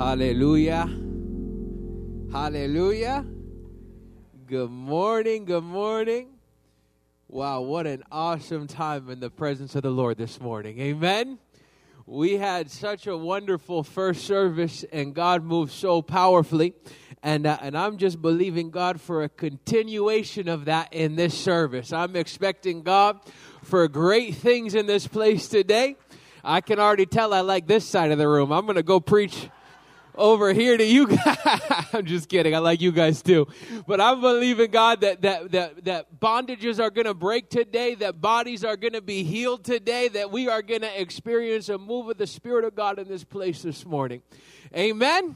Hallelujah. 0.00 0.88
Hallelujah. 2.32 3.22
Good 4.46 4.70
morning. 4.70 5.44
Good 5.44 5.62
morning. 5.62 6.28
Wow, 7.28 7.60
what 7.60 7.86
an 7.86 8.04
awesome 8.10 8.66
time 8.66 9.10
in 9.10 9.20
the 9.20 9.28
presence 9.28 9.74
of 9.74 9.82
the 9.82 9.90
Lord 9.90 10.16
this 10.16 10.40
morning. 10.40 10.80
Amen. 10.80 11.38
We 12.06 12.38
had 12.38 12.70
such 12.70 13.08
a 13.08 13.14
wonderful 13.14 13.82
first 13.82 14.24
service, 14.24 14.86
and 14.90 15.14
God 15.14 15.44
moved 15.44 15.70
so 15.70 16.00
powerfully. 16.00 16.72
And, 17.22 17.46
uh, 17.46 17.58
and 17.60 17.76
I'm 17.76 17.98
just 17.98 18.22
believing 18.22 18.70
God 18.70 19.02
for 19.02 19.22
a 19.22 19.28
continuation 19.28 20.48
of 20.48 20.64
that 20.64 20.94
in 20.94 21.16
this 21.16 21.36
service. 21.36 21.92
I'm 21.92 22.16
expecting 22.16 22.80
God 22.80 23.20
for 23.62 23.86
great 23.86 24.34
things 24.36 24.74
in 24.74 24.86
this 24.86 25.06
place 25.06 25.46
today. 25.46 25.96
I 26.42 26.62
can 26.62 26.80
already 26.80 27.04
tell 27.04 27.34
I 27.34 27.40
like 27.40 27.66
this 27.66 27.84
side 27.84 28.10
of 28.10 28.16
the 28.16 28.28
room. 28.28 28.50
I'm 28.50 28.64
going 28.64 28.76
to 28.76 28.82
go 28.82 28.98
preach 28.98 29.50
over 30.14 30.52
here 30.52 30.76
to 30.76 30.84
you 30.84 31.06
guys. 31.24 31.86
I'm 31.92 32.06
just 32.06 32.28
kidding. 32.28 32.54
I 32.54 32.58
like 32.58 32.80
you 32.80 32.92
guys 32.92 33.22
too. 33.22 33.46
But 33.86 34.00
I'm 34.00 34.20
believing 34.20 34.70
God 34.70 35.00
that 35.02 35.22
that 35.22 35.52
that, 35.52 35.84
that 35.84 36.20
bondages 36.20 36.80
are 36.80 36.90
going 36.90 37.06
to 37.06 37.14
break 37.14 37.48
today, 37.48 37.94
that 37.96 38.20
bodies 38.20 38.64
are 38.64 38.76
going 38.76 38.94
to 38.94 39.02
be 39.02 39.22
healed 39.22 39.64
today, 39.64 40.08
that 40.08 40.30
we 40.30 40.48
are 40.48 40.62
going 40.62 40.82
to 40.82 41.00
experience 41.00 41.68
a 41.68 41.78
move 41.78 42.08
of 42.08 42.18
the 42.18 42.26
Spirit 42.26 42.64
of 42.64 42.74
God 42.74 42.98
in 42.98 43.08
this 43.08 43.24
place 43.24 43.62
this 43.62 43.84
morning. 43.84 44.22
Amen. 44.76 45.34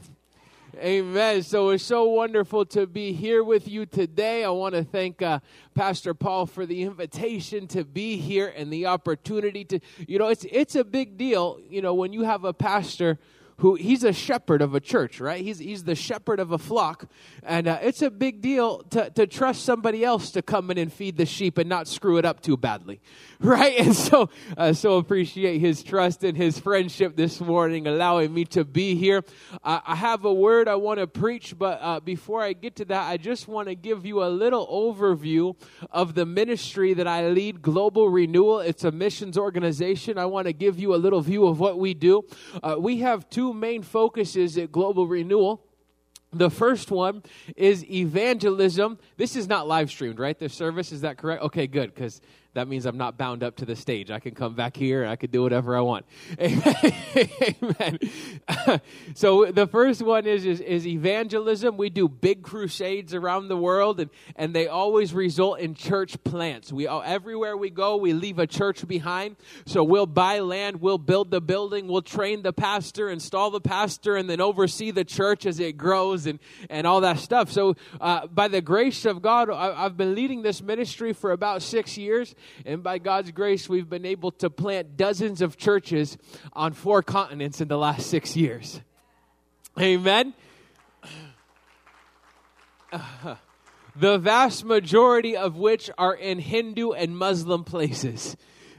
Amen. 0.77 1.41
So 1.41 1.69
it's 1.69 1.85
so 1.85 2.03
wonderful 2.03 2.65
to 2.67 2.85
be 2.85 3.13
here 3.13 3.41
with 3.45 3.65
you 3.65 3.85
today. 3.85 4.43
I 4.43 4.49
want 4.49 4.75
to 4.75 4.83
thank 4.83 5.21
uh, 5.21 5.39
Pastor 5.73 6.13
Paul 6.13 6.45
for 6.47 6.65
the 6.65 6.81
invitation 6.81 7.65
to 7.67 7.85
be 7.85 8.17
here 8.17 8.53
and 8.53 8.73
the 8.73 8.87
opportunity 8.87 9.63
to, 9.65 9.79
you 10.05 10.19
know, 10.19 10.27
it's 10.27 10.45
it's 10.51 10.75
a 10.75 10.83
big 10.83 11.17
deal, 11.17 11.61
you 11.69 11.81
know, 11.81 11.93
when 11.93 12.11
you 12.11 12.23
have 12.23 12.43
a 12.43 12.51
pastor 12.51 13.19
who 13.57 13.75
he's 13.75 14.03
a 14.03 14.11
shepherd 14.11 14.61
of 14.61 14.75
a 14.75 14.79
church, 14.79 15.21
right? 15.21 15.41
He's, 15.41 15.59
he's 15.59 15.85
the 15.85 15.95
shepherd 15.95 16.39
of 16.39 16.51
a 16.51 16.57
flock. 16.57 17.09
And 17.43 17.67
uh, 17.67 17.79
it's 17.81 18.01
a 18.01 18.11
big 18.11 18.41
deal 18.41 18.79
to, 18.89 19.09
to 19.11 19.27
trust 19.27 19.63
somebody 19.63 20.03
else 20.03 20.31
to 20.31 20.41
come 20.41 20.71
in 20.71 20.77
and 20.77 20.91
feed 20.91 21.15
the 21.15 21.25
sheep 21.25 21.57
and 21.57 21.69
not 21.69 21.87
screw 21.87 22.17
it 22.17 22.25
up 22.25 22.41
too 22.41 22.57
badly, 22.57 23.01
right? 23.39 23.79
And 23.79 23.95
so, 23.95 24.29
uh, 24.57 24.73
so 24.73 24.97
appreciate 24.97 25.59
his 25.59 25.83
trust 25.83 26.23
and 26.23 26.35
his 26.35 26.59
friendship 26.59 27.15
this 27.15 27.39
morning, 27.39 27.87
allowing 27.87 28.33
me 28.33 28.45
to 28.45 28.65
be 28.65 28.95
here. 28.95 29.23
Uh, 29.63 29.79
I 29.85 29.95
have 29.95 30.25
a 30.25 30.33
word 30.33 30.67
I 30.67 30.75
want 30.75 30.99
to 30.99 31.07
preach, 31.07 31.57
but 31.57 31.79
uh, 31.81 31.99
before 32.01 32.41
I 32.43 32.53
get 32.53 32.75
to 32.77 32.85
that, 32.85 33.09
I 33.09 33.17
just 33.17 33.47
want 33.47 33.69
to 33.69 33.75
give 33.75 34.05
you 34.05 34.23
a 34.23 34.27
little 34.27 34.67
overview 34.67 35.55
of 35.91 36.13
the 36.13 36.25
ministry 36.25 36.93
that 36.95 37.07
I 37.07 37.27
lead, 37.27 37.61
Global 37.61 38.09
Renewal. 38.09 38.59
It's 38.59 38.83
a 38.83 38.91
missions 38.91 39.37
organization. 39.37 40.17
I 40.17 40.25
want 40.25 40.47
to 40.47 40.53
give 40.53 40.77
you 40.77 40.93
a 40.93 40.97
little 40.97 41.21
view 41.21 41.47
of 41.47 41.59
what 41.59 41.79
we 41.79 41.93
do. 41.93 42.25
Uh, 42.61 42.75
we 42.77 42.97
have 42.97 43.29
two 43.29 43.44
main 43.53 43.83
focuses 43.83 44.57
at 44.57 44.71
Global 44.71 45.07
Renewal. 45.07 45.63
The 46.33 46.49
first 46.49 46.91
one 46.91 47.23
is 47.55 47.89
evangelism. 47.89 48.99
This 49.15 49.35
is 49.35 49.47
not 49.47 49.67
live 49.67 49.89
streamed, 49.89 50.19
right? 50.19 50.37
The 50.37 50.49
service, 50.49 50.91
is 50.91 51.01
that 51.01 51.17
correct? 51.17 51.43
Okay, 51.43 51.65
good, 51.65 51.93
because 51.93 52.19
that 52.55 52.69
means 52.69 52.85
I'm 52.85 52.97
not 52.97 53.17
bound 53.17 53.43
up 53.43 53.57
to 53.57 53.65
the 53.65 53.75
stage. 53.75 54.09
I 54.09 54.19
can 54.19 54.33
come 54.33 54.55
back 54.55 54.77
here 54.77 55.03
and 55.03 55.11
I 55.11 55.17
can 55.17 55.29
do 55.29 55.43
whatever 55.43 55.75
I 55.75 55.81
want. 55.81 56.05
Amen. 56.39 57.99
so 59.13 59.51
the 59.51 59.67
first 59.67 60.01
one 60.01 60.25
is, 60.25 60.45
is, 60.45 60.61
is 60.61 60.87
evangelism. 60.87 61.75
We 61.75 61.89
do 61.89 62.07
big 62.07 62.43
crusades 62.43 63.13
around 63.13 63.49
the 63.49 63.57
world, 63.57 63.99
and, 63.99 64.09
and 64.37 64.55
they 64.55 64.69
always 64.69 65.13
result 65.13 65.59
in 65.59 65.75
church 65.75 66.23
plants. 66.23 66.71
We 66.71 66.87
everywhere 66.87 67.57
we 67.57 67.69
go, 67.69 67.97
we 67.97 68.13
leave 68.13 68.39
a 68.39 68.47
church 68.47 68.87
behind. 68.87 69.35
So 69.65 69.83
we'll 69.83 70.05
buy 70.05 70.39
land, 70.39 70.79
we'll 70.79 70.97
build 70.97 71.31
the 71.31 71.41
building, 71.41 71.89
we'll 71.89 72.01
train 72.03 72.41
the 72.41 72.53
pastor, 72.53 73.09
install 73.09 73.51
the 73.51 73.59
pastor, 73.59 74.15
and 74.15 74.29
then 74.29 74.39
oversee 74.39 74.91
the 74.91 75.03
church 75.03 75.45
as 75.45 75.59
it 75.59 75.75
grows 75.75 76.25
and 76.25 76.39
and 76.69 76.87
all 76.87 77.01
that 77.01 77.19
stuff. 77.19 77.51
So 77.51 77.75
uh, 77.99 78.27
by 78.27 78.47
the 78.47 78.61
grace 78.61 79.03
of 79.03 79.21
God, 79.21 79.49
I, 79.49 79.83
I've 79.85 79.97
been 79.97 80.15
leading 80.15 80.41
this 80.41 80.61
ministry 80.61 81.11
for 81.11 81.33
about 81.33 81.61
six 81.61 81.97
years 81.97 82.33
and 82.65 82.83
by 82.83 82.97
God's 82.97 83.31
grace, 83.31 83.67
we've 83.69 83.89
been 83.89 84.05
able 84.05 84.31
to 84.31 84.49
plant 84.49 84.97
dozens 84.97 85.41
of 85.41 85.57
churches 85.57 86.17
on 86.53 86.73
four 86.73 87.01
continents 87.03 87.61
in 87.61 87.67
the 87.67 87.77
last 87.77 88.07
six 88.07 88.35
years. 88.35 88.81
Amen. 89.79 90.33
the 93.95 94.17
vast 94.17 94.65
majority 94.65 95.35
of 95.35 95.55
which 95.55 95.89
are 95.97 96.13
in 96.13 96.39
Hindu 96.39 96.91
and 96.91 97.17
Muslim 97.17 97.63
places. 97.63 98.37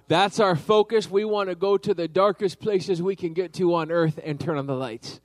That's 0.09 0.39
our 0.39 0.57
focus. 0.57 1.11
We 1.11 1.25
want 1.25 1.49
to 1.49 1.55
go 1.55 1.77
to 1.77 1.93
the 1.93 2.09
darkest 2.09 2.61
places 2.61 3.03
we 3.03 3.17
can 3.17 3.33
get 3.33 3.53
to 3.55 3.75
on 3.75 3.91
earth 3.91 4.21
and 4.23 4.39
turn 4.39 4.57
on 4.57 4.67
the 4.67 4.75
lights. 4.75 5.21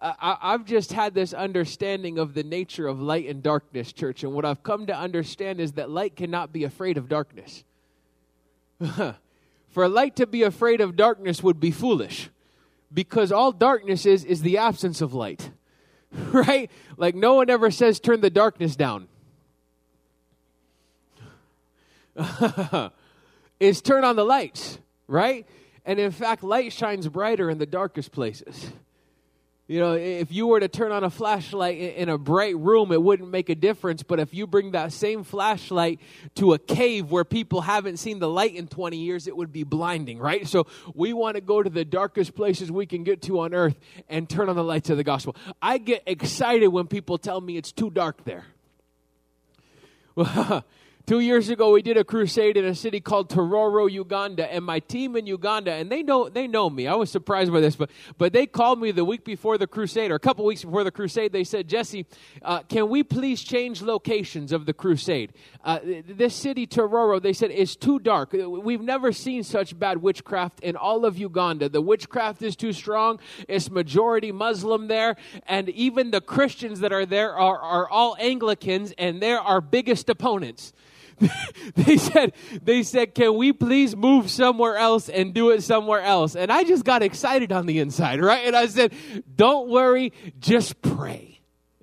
I, 0.00 0.52
have 0.52 0.64
just 0.64 0.92
had 0.92 1.14
this 1.14 1.32
understanding 1.32 2.18
of 2.18 2.34
the 2.34 2.44
nature 2.44 2.86
of 2.86 3.00
light 3.00 3.28
and 3.28 3.42
darkness, 3.42 3.92
church. 3.92 4.22
And 4.22 4.32
what 4.32 4.44
I've 4.44 4.62
come 4.62 4.86
to 4.86 4.96
understand 4.96 5.60
is 5.60 5.72
that 5.72 5.90
light 5.90 6.14
cannot 6.14 6.52
be 6.52 6.64
afraid 6.64 6.96
of 6.96 7.08
darkness. 7.08 7.64
For 9.68 9.88
light 9.88 10.16
to 10.16 10.26
be 10.26 10.42
afraid 10.42 10.80
of 10.80 10.96
darkness 10.96 11.42
would 11.42 11.60
be 11.60 11.70
foolish 11.70 12.30
because 12.92 13.32
all 13.32 13.52
darkness 13.52 14.06
is 14.06 14.24
is 14.24 14.42
the 14.42 14.58
absence 14.58 15.00
of 15.00 15.14
light. 15.14 15.50
right? 16.12 16.70
Like 16.96 17.14
no 17.14 17.34
one 17.34 17.50
ever 17.50 17.70
says 17.70 18.00
turn 18.00 18.20
the 18.20 18.30
darkness 18.30 18.76
down. 18.76 19.08
is 23.60 23.80
turn 23.80 24.04
on 24.04 24.16
the 24.16 24.24
lights, 24.24 24.78
right? 25.06 25.46
And 25.84 25.98
in 25.98 26.10
fact, 26.10 26.42
light 26.42 26.72
shines 26.72 27.06
brighter 27.08 27.48
in 27.48 27.58
the 27.58 27.66
darkest 27.66 28.12
places. 28.12 28.72
You 29.68 29.80
know, 29.80 29.92
if 29.92 30.32
you 30.32 30.46
were 30.46 30.60
to 30.60 30.68
turn 30.68 30.92
on 30.92 31.04
a 31.04 31.10
flashlight 31.10 31.76
in 31.78 32.08
a 32.08 32.16
bright 32.16 32.56
room, 32.56 32.90
it 32.90 33.02
wouldn't 33.02 33.30
make 33.30 33.50
a 33.50 33.54
difference. 33.54 34.02
But 34.02 34.18
if 34.18 34.32
you 34.32 34.46
bring 34.46 34.70
that 34.70 34.94
same 34.94 35.24
flashlight 35.24 36.00
to 36.36 36.54
a 36.54 36.58
cave 36.58 37.10
where 37.10 37.22
people 37.22 37.60
haven't 37.60 37.98
seen 37.98 38.18
the 38.18 38.30
light 38.30 38.54
in 38.54 38.66
20 38.66 38.96
years, 38.96 39.26
it 39.26 39.36
would 39.36 39.52
be 39.52 39.64
blinding, 39.64 40.20
right? 40.20 40.48
So 40.48 40.66
we 40.94 41.12
want 41.12 41.34
to 41.34 41.42
go 41.42 41.62
to 41.62 41.68
the 41.68 41.84
darkest 41.84 42.34
places 42.34 42.72
we 42.72 42.86
can 42.86 43.04
get 43.04 43.20
to 43.22 43.40
on 43.40 43.52
earth 43.52 43.78
and 44.08 44.26
turn 44.26 44.48
on 44.48 44.56
the 44.56 44.64
lights 44.64 44.88
of 44.88 44.96
the 44.96 45.04
gospel. 45.04 45.36
I 45.60 45.76
get 45.76 46.02
excited 46.06 46.68
when 46.68 46.86
people 46.86 47.18
tell 47.18 47.42
me 47.42 47.58
it's 47.58 47.70
too 47.70 47.90
dark 47.90 48.24
there. 48.24 48.46
Two 51.08 51.20
years 51.20 51.48
ago, 51.48 51.72
we 51.72 51.80
did 51.80 51.96
a 51.96 52.04
crusade 52.04 52.58
in 52.58 52.66
a 52.66 52.74
city 52.74 53.00
called 53.00 53.30
Tororo, 53.30 53.90
Uganda, 53.90 54.52
and 54.52 54.62
my 54.62 54.78
team 54.78 55.16
in 55.16 55.26
Uganda, 55.26 55.72
and 55.72 55.90
they 55.90 56.02
know 56.02 56.28
they 56.28 56.46
know 56.46 56.68
me. 56.68 56.86
I 56.86 56.96
was 56.96 57.10
surprised 57.10 57.50
by 57.50 57.62
this, 57.62 57.76
but 57.76 57.88
but 58.18 58.34
they 58.34 58.44
called 58.44 58.78
me 58.78 58.90
the 58.90 59.06
week 59.06 59.24
before 59.24 59.56
the 59.56 59.66
crusade, 59.66 60.10
or 60.10 60.16
a 60.16 60.18
couple 60.18 60.44
weeks 60.44 60.64
before 60.64 60.84
the 60.84 60.90
crusade. 60.90 61.32
They 61.32 61.44
said, 61.44 61.66
Jesse, 61.66 62.04
uh, 62.42 62.58
can 62.64 62.90
we 62.90 63.02
please 63.02 63.42
change 63.42 63.80
locations 63.80 64.52
of 64.52 64.66
the 64.66 64.74
crusade? 64.74 65.32
Uh, 65.64 65.78
this 65.82 66.34
city, 66.34 66.66
Tororo, 66.66 67.22
they 67.22 67.32
said 67.32 67.52
is 67.52 67.74
too 67.74 67.98
dark. 67.98 68.34
We've 68.34 68.82
never 68.82 69.10
seen 69.10 69.44
such 69.44 69.78
bad 69.78 70.02
witchcraft 70.02 70.60
in 70.60 70.76
all 70.76 71.06
of 71.06 71.16
Uganda. 71.16 71.70
The 71.70 71.80
witchcraft 71.80 72.42
is 72.42 72.54
too 72.54 72.74
strong. 72.74 73.18
It's 73.48 73.70
majority 73.70 74.30
Muslim 74.30 74.88
there, 74.88 75.16
and 75.46 75.70
even 75.70 76.10
the 76.10 76.20
Christians 76.20 76.80
that 76.80 76.92
are 76.92 77.06
there 77.06 77.34
are 77.34 77.58
are 77.58 77.88
all 77.88 78.14
Anglicans, 78.20 78.92
and 78.98 79.22
they're 79.22 79.40
our 79.40 79.62
biggest 79.62 80.10
opponents. 80.10 80.74
they 81.74 81.96
said, 81.96 82.32
they 82.62 82.82
said, 82.82 83.14
can 83.14 83.36
we 83.36 83.52
please 83.52 83.96
move 83.96 84.30
somewhere 84.30 84.76
else 84.76 85.08
and 85.08 85.34
do 85.34 85.50
it 85.50 85.62
somewhere 85.62 86.00
else? 86.00 86.36
And 86.36 86.52
I 86.52 86.64
just 86.64 86.84
got 86.84 87.02
excited 87.02 87.52
on 87.52 87.66
the 87.66 87.78
inside, 87.78 88.20
right? 88.20 88.46
And 88.46 88.56
I 88.56 88.66
said, 88.66 88.92
don't 89.34 89.68
worry, 89.68 90.12
just 90.38 90.80
pray. 90.82 91.37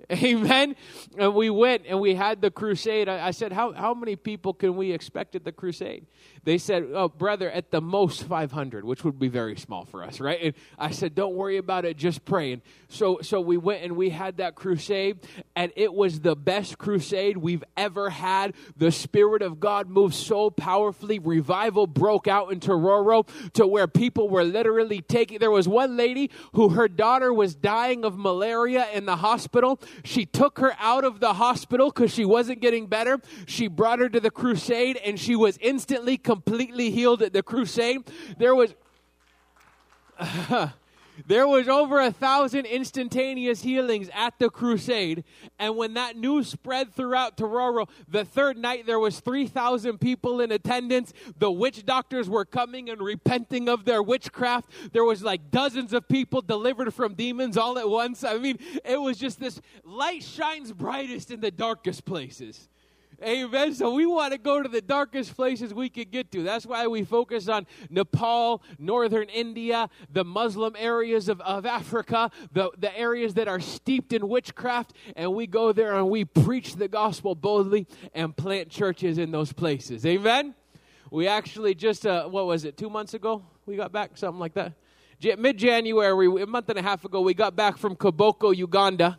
Amen. 0.12 0.76
And 1.18 1.34
we 1.34 1.50
went 1.50 1.84
and 1.88 2.00
we 2.00 2.14
had 2.14 2.40
the 2.40 2.50
crusade. 2.50 3.08
I, 3.08 3.28
I 3.28 3.30
said, 3.32 3.52
how, 3.52 3.72
how 3.72 3.92
many 3.92 4.14
people 4.14 4.54
can 4.54 4.76
we 4.76 4.92
expect 4.92 5.34
at 5.34 5.44
the 5.44 5.52
crusade? 5.52 6.06
They 6.46 6.58
said, 6.58 6.86
Oh, 6.94 7.08
brother, 7.08 7.50
at 7.50 7.72
the 7.72 7.80
most 7.80 8.22
500, 8.22 8.84
which 8.84 9.02
would 9.02 9.18
be 9.18 9.26
very 9.26 9.56
small 9.56 9.84
for 9.84 10.04
us, 10.04 10.20
right? 10.20 10.38
And 10.40 10.54
I 10.78 10.92
said, 10.92 11.16
Don't 11.16 11.34
worry 11.34 11.56
about 11.56 11.84
it, 11.84 11.96
just 11.96 12.24
pray. 12.24 12.52
And 12.52 12.62
so, 12.88 13.18
so 13.20 13.40
we 13.40 13.56
went 13.56 13.82
and 13.82 13.96
we 13.96 14.10
had 14.10 14.36
that 14.36 14.54
crusade, 14.54 15.18
and 15.56 15.72
it 15.74 15.92
was 15.92 16.20
the 16.20 16.36
best 16.36 16.78
crusade 16.78 17.36
we've 17.36 17.64
ever 17.76 18.10
had. 18.10 18.54
The 18.76 18.92
Spirit 18.92 19.42
of 19.42 19.58
God 19.58 19.90
moved 19.90 20.14
so 20.14 20.50
powerfully. 20.50 21.18
Revival 21.18 21.88
broke 21.88 22.28
out 22.28 22.52
in 22.52 22.60
Tororo 22.60 23.28
to 23.54 23.66
where 23.66 23.88
people 23.88 24.28
were 24.28 24.44
literally 24.44 25.00
taking. 25.00 25.40
There 25.40 25.50
was 25.50 25.66
one 25.66 25.96
lady 25.96 26.30
who 26.52 26.68
her 26.68 26.86
daughter 26.86 27.32
was 27.32 27.56
dying 27.56 28.04
of 28.04 28.16
malaria 28.16 28.86
in 28.94 29.04
the 29.04 29.16
hospital. 29.16 29.80
She 30.04 30.26
took 30.26 30.58
her 30.58 30.74
out 30.78 31.04
of 31.04 31.20
the 31.20 31.34
hospital 31.34 31.90
because 31.90 32.12
she 32.12 32.24
wasn't 32.24 32.60
getting 32.60 32.86
better. 32.86 33.20
She 33.46 33.68
brought 33.68 33.98
her 33.98 34.08
to 34.08 34.20
the 34.20 34.30
crusade, 34.30 34.96
and 35.04 35.18
she 35.18 35.36
was 35.36 35.58
instantly 35.60 36.16
completely 36.16 36.90
healed 36.90 37.22
at 37.22 37.32
the 37.32 37.42
crusade. 37.42 38.02
There 38.38 38.54
was. 38.54 38.74
There 41.26 41.48
was 41.48 41.68
over 41.68 42.00
a 42.00 42.10
thousand 42.10 42.66
instantaneous 42.66 43.62
healings 43.62 44.10
at 44.12 44.38
the 44.38 44.50
crusade, 44.50 45.24
and 45.58 45.76
when 45.76 45.94
that 45.94 46.16
news 46.16 46.48
spread 46.48 46.94
throughout 46.94 47.36
Tororo, 47.36 47.88
the 48.08 48.24
third 48.24 48.58
night 48.58 48.86
there 48.86 48.98
was 48.98 49.20
3,000 49.20 49.98
people 49.98 50.40
in 50.40 50.52
attendance. 50.52 51.12
The 51.38 51.50
witch 51.50 51.86
doctors 51.86 52.28
were 52.28 52.44
coming 52.44 52.90
and 52.90 53.00
repenting 53.00 53.68
of 53.68 53.84
their 53.84 54.02
witchcraft. 54.02 54.70
There 54.92 55.04
was 55.04 55.22
like 55.22 55.50
dozens 55.50 55.92
of 55.92 56.08
people 56.08 56.42
delivered 56.42 56.92
from 56.92 57.14
demons 57.14 57.56
all 57.56 57.78
at 57.78 57.88
once. 57.88 58.24
I 58.24 58.38
mean, 58.38 58.58
it 58.84 59.00
was 59.00 59.18
just 59.18 59.40
this 59.40 59.60
light 59.84 60.22
shines 60.22 60.72
brightest 60.72 61.30
in 61.30 61.40
the 61.40 61.50
darkest 61.50 62.04
places. 62.04 62.68
Amen. 63.22 63.74
So 63.74 63.94
we 63.94 64.04
want 64.04 64.32
to 64.32 64.38
go 64.38 64.62
to 64.62 64.68
the 64.68 64.82
darkest 64.82 65.34
places 65.34 65.72
we 65.72 65.88
could 65.88 66.10
get 66.10 66.30
to. 66.32 66.42
That's 66.42 66.66
why 66.66 66.86
we 66.86 67.02
focus 67.02 67.48
on 67.48 67.66
Nepal, 67.88 68.62
northern 68.78 69.30
India, 69.30 69.88
the 70.10 70.22
Muslim 70.22 70.74
areas 70.78 71.30
of, 71.30 71.40
of 71.40 71.64
Africa, 71.64 72.30
the, 72.52 72.70
the 72.76 72.96
areas 72.96 73.32
that 73.34 73.48
are 73.48 73.60
steeped 73.60 74.12
in 74.12 74.28
witchcraft, 74.28 74.92
and 75.16 75.34
we 75.34 75.46
go 75.46 75.72
there 75.72 75.96
and 75.96 76.10
we 76.10 76.26
preach 76.26 76.76
the 76.76 76.88
gospel 76.88 77.34
boldly 77.34 77.86
and 78.14 78.36
plant 78.36 78.68
churches 78.68 79.16
in 79.16 79.30
those 79.30 79.50
places. 79.50 80.04
Amen. 80.04 80.54
We 81.10 81.26
actually 81.26 81.74
just, 81.74 82.06
uh, 82.06 82.28
what 82.28 82.46
was 82.46 82.66
it, 82.66 82.76
two 82.76 82.90
months 82.90 83.14
ago? 83.14 83.42
We 83.64 83.76
got 83.76 83.92
back, 83.92 84.18
something 84.18 84.40
like 84.40 84.52
that. 84.54 84.74
Mid 85.38 85.56
January, 85.56 86.26
a 86.42 86.46
month 86.46 86.68
and 86.68 86.78
a 86.78 86.82
half 86.82 87.06
ago, 87.06 87.22
we 87.22 87.32
got 87.32 87.56
back 87.56 87.78
from 87.78 87.96
Koboko, 87.96 88.54
Uganda 88.54 89.16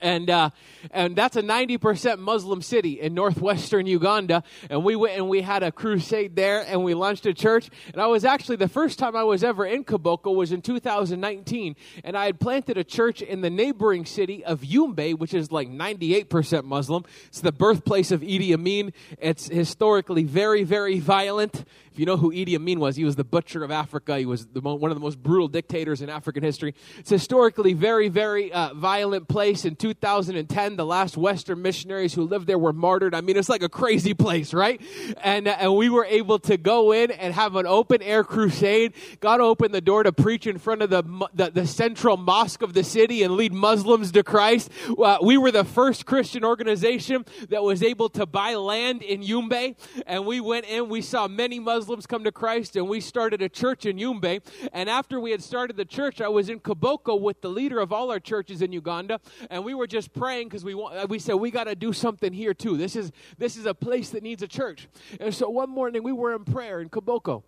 and 0.00 0.30
uh, 0.30 0.50
and 0.90 1.16
that's 1.16 1.36
a 1.36 1.42
90% 1.42 2.18
muslim 2.18 2.62
city 2.62 3.00
in 3.00 3.14
northwestern 3.14 3.86
uganda 3.86 4.42
and 4.70 4.84
we 4.84 4.96
went 4.96 5.16
and 5.16 5.28
we 5.28 5.42
had 5.42 5.62
a 5.62 5.72
crusade 5.72 6.36
there 6.36 6.64
and 6.66 6.82
we 6.84 6.94
launched 6.94 7.26
a 7.26 7.34
church 7.34 7.68
and 7.92 8.00
i 8.00 8.06
was 8.06 8.24
actually 8.24 8.56
the 8.56 8.68
first 8.68 8.98
time 8.98 9.16
i 9.16 9.24
was 9.24 9.42
ever 9.44 9.64
in 9.64 9.84
koboko 9.84 10.34
was 10.34 10.52
in 10.52 10.62
2019 10.62 11.76
and 12.04 12.16
i 12.16 12.26
had 12.26 12.40
planted 12.40 12.76
a 12.76 12.84
church 12.84 13.22
in 13.22 13.40
the 13.40 13.50
neighboring 13.50 14.04
city 14.04 14.44
of 14.44 14.60
yumbe 14.60 15.18
which 15.18 15.34
is 15.34 15.50
like 15.50 15.68
98% 15.68 16.64
muslim 16.64 17.04
it's 17.28 17.40
the 17.40 17.52
birthplace 17.52 18.10
of 18.10 18.20
idi 18.20 18.52
amin 18.52 18.92
it's 19.18 19.48
historically 19.48 20.24
very 20.24 20.64
very 20.64 20.98
violent 20.98 21.64
if 21.96 22.00
you 22.00 22.04
know 22.04 22.18
who 22.18 22.30
Idi 22.30 22.54
Amin 22.54 22.78
was, 22.78 22.94
he 22.94 23.04
was 23.04 23.16
the 23.16 23.24
butcher 23.24 23.64
of 23.64 23.70
Africa. 23.70 24.18
He 24.18 24.26
was 24.26 24.46
mo- 24.52 24.74
one 24.74 24.90
of 24.90 24.94
the 24.94 25.00
most 25.00 25.22
brutal 25.22 25.48
dictators 25.48 26.02
in 26.02 26.10
African 26.10 26.42
history. 26.42 26.74
It's 26.98 27.08
historically 27.08 27.72
very, 27.72 28.10
very 28.10 28.52
uh, 28.52 28.74
violent 28.74 29.28
place. 29.28 29.64
In 29.76 29.90
2010, 29.90 30.76
the 30.76 30.86
last 30.86 31.18
Western 31.18 31.60
missionaries 31.60 32.14
who 32.14 32.22
lived 32.22 32.46
there 32.46 32.58
were 32.58 32.72
martyred. 32.72 33.14
I 33.14 33.20
mean, 33.20 33.36
it's 33.36 33.50
like 33.50 33.62
a 33.62 33.68
crazy 33.68 34.14
place, 34.14 34.54
right? 34.54 34.80
And 35.22 35.46
uh, 35.46 35.56
and 35.58 35.76
we 35.76 35.90
were 35.90 36.06
able 36.06 36.38
to 36.40 36.56
go 36.56 36.92
in 36.92 37.10
and 37.10 37.34
have 37.34 37.56
an 37.56 37.66
open 37.66 38.00
air 38.00 38.24
crusade. 38.24 38.94
God 39.20 39.40
opened 39.40 39.74
the 39.74 39.82
door 39.82 40.02
to 40.02 40.12
preach 40.12 40.46
in 40.46 40.56
front 40.56 40.80
of 40.80 40.88
the 40.88 41.02
the, 41.34 41.50
the 41.50 41.66
central 41.66 42.16
mosque 42.16 42.62
of 42.62 42.72
the 42.72 42.84
city 42.84 43.22
and 43.22 43.34
lead 43.34 43.52
Muslims 43.52 44.12
to 44.12 44.22
Christ. 44.22 44.70
Uh, 44.98 45.18
we 45.22 45.36
were 45.36 45.50
the 45.50 45.64
first 45.64 46.06
Christian 46.06 46.42
organization 46.42 47.26
that 47.50 47.62
was 47.62 47.82
able 47.82 48.08
to 48.10 48.24
buy 48.24 48.54
land 48.54 49.02
in 49.02 49.22
Yumbe, 49.22 49.76
and 50.06 50.24
we 50.24 50.40
went 50.40 50.64
in. 50.66 50.88
We 50.88 51.02
saw 51.02 51.28
many 51.28 51.58
Muslims 51.58 51.76
Muslims 51.76 52.06
come 52.06 52.24
to 52.24 52.32
Christ, 52.32 52.76
and 52.76 52.88
we 52.88 53.00
started 53.00 53.42
a 53.42 53.50
church 53.50 53.84
in 53.84 53.98
Yumbe. 53.98 54.40
And 54.72 54.88
after 54.88 55.20
we 55.20 55.30
had 55.30 55.42
started 55.42 55.76
the 55.76 55.84
church, 55.84 56.22
I 56.22 56.28
was 56.28 56.48
in 56.48 56.60
Koboko 56.60 57.20
with 57.20 57.42
the 57.42 57.50
leader 57.50 57.80
of 57.80 57.92
all 57.92 58.10
our 58.10 58.18
churches 58.18 58.62
in 58.62 58.72
Uganda, 58.72 59.20
and 59.50 59.62
we 59.66 59.74
were 59.74 59.88
just 59.88 60.14
praying 60.14 60.48
because 60.48 60.64
we 60.64 60.76
want, 60.76 60.94
uh, 60.94 61.06
we 61.10 61.18
said 61.18 61.34
we 61.34 61.50
got 61.50 61.64
to 61.64 61.74
do 61.74 61.92
something 61.92 62.32
here 62.32 62.54
too. 62.54 62.76
This 62.76 62.94
is 62.94 63.10
this 63.36 63.56
is 63.56 63.66
a 63.66 63.74
place 63.74 64.10
that 64.10 64.22
needs 64.22 64.40
a 64.44 64.46
church. 64.46 64.88
And 65.18 65.34
so 65.34 65.50
one 65.50 65.70
morning 65.70 66.04
we 66.04 66.12
were 66.12 66.34
in 66.34 66.44
prayer 66.44 66.80
in 66.80 66.88
Koboko 66.88 67.42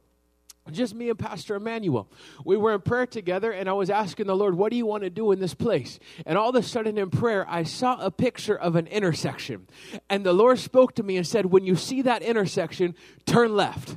just 0.71 0.95
me 0.95 1.09
and 1.09 1.19
Pastor 1.19 1.55
Emmanuel. 1.55 2.11
We 2.45 2.57
were 2.57 2.75
in 2.75 2.81
prayer 2.81 3.07
together, 3.07 3.53
and 3.53 3.71
I 3.71 3.73
was 3.73 3.89
asking 3.89 4.27
the 4.27 4.37
Lord, 4.37 4.55
What 4.55 4.71
do 4.71 4.77
you 4.77 4.85
want 4.85 5.03
to 5.05 5.11
do 5.11 5.33
in 5.33 5.41
this 5.41 5.55
place? 5.55 5.99
And 6.27 6.37
all 6.37 6.51
of 6.51 6.57
a 6.57 6.63
sudden 6.63 6.99
in 6.99 7.09
prayer, 7.09 7.47
I 7.49 7.63
saw 7.63 8.05
a 8.05 8.11
picture 8.11 8.59
of 8.59 8.77
an 8.77 8.87
intersection. 8.89 9.67
And 10.11 10.27
the 10.27 10.33
Lord 10.33 10.59
spoke 10.59 10.95
to 10.97 11.03
me 11.03 11.17
and 11.17 11.27
said, 11.27 11.47
When 11.47 11.65
you 11.65 11.77
see 11.77 12.03
that 12.03 12.23
intersection, 12.23 12.95
turn 13.25 13.57
left. 13.57 13.97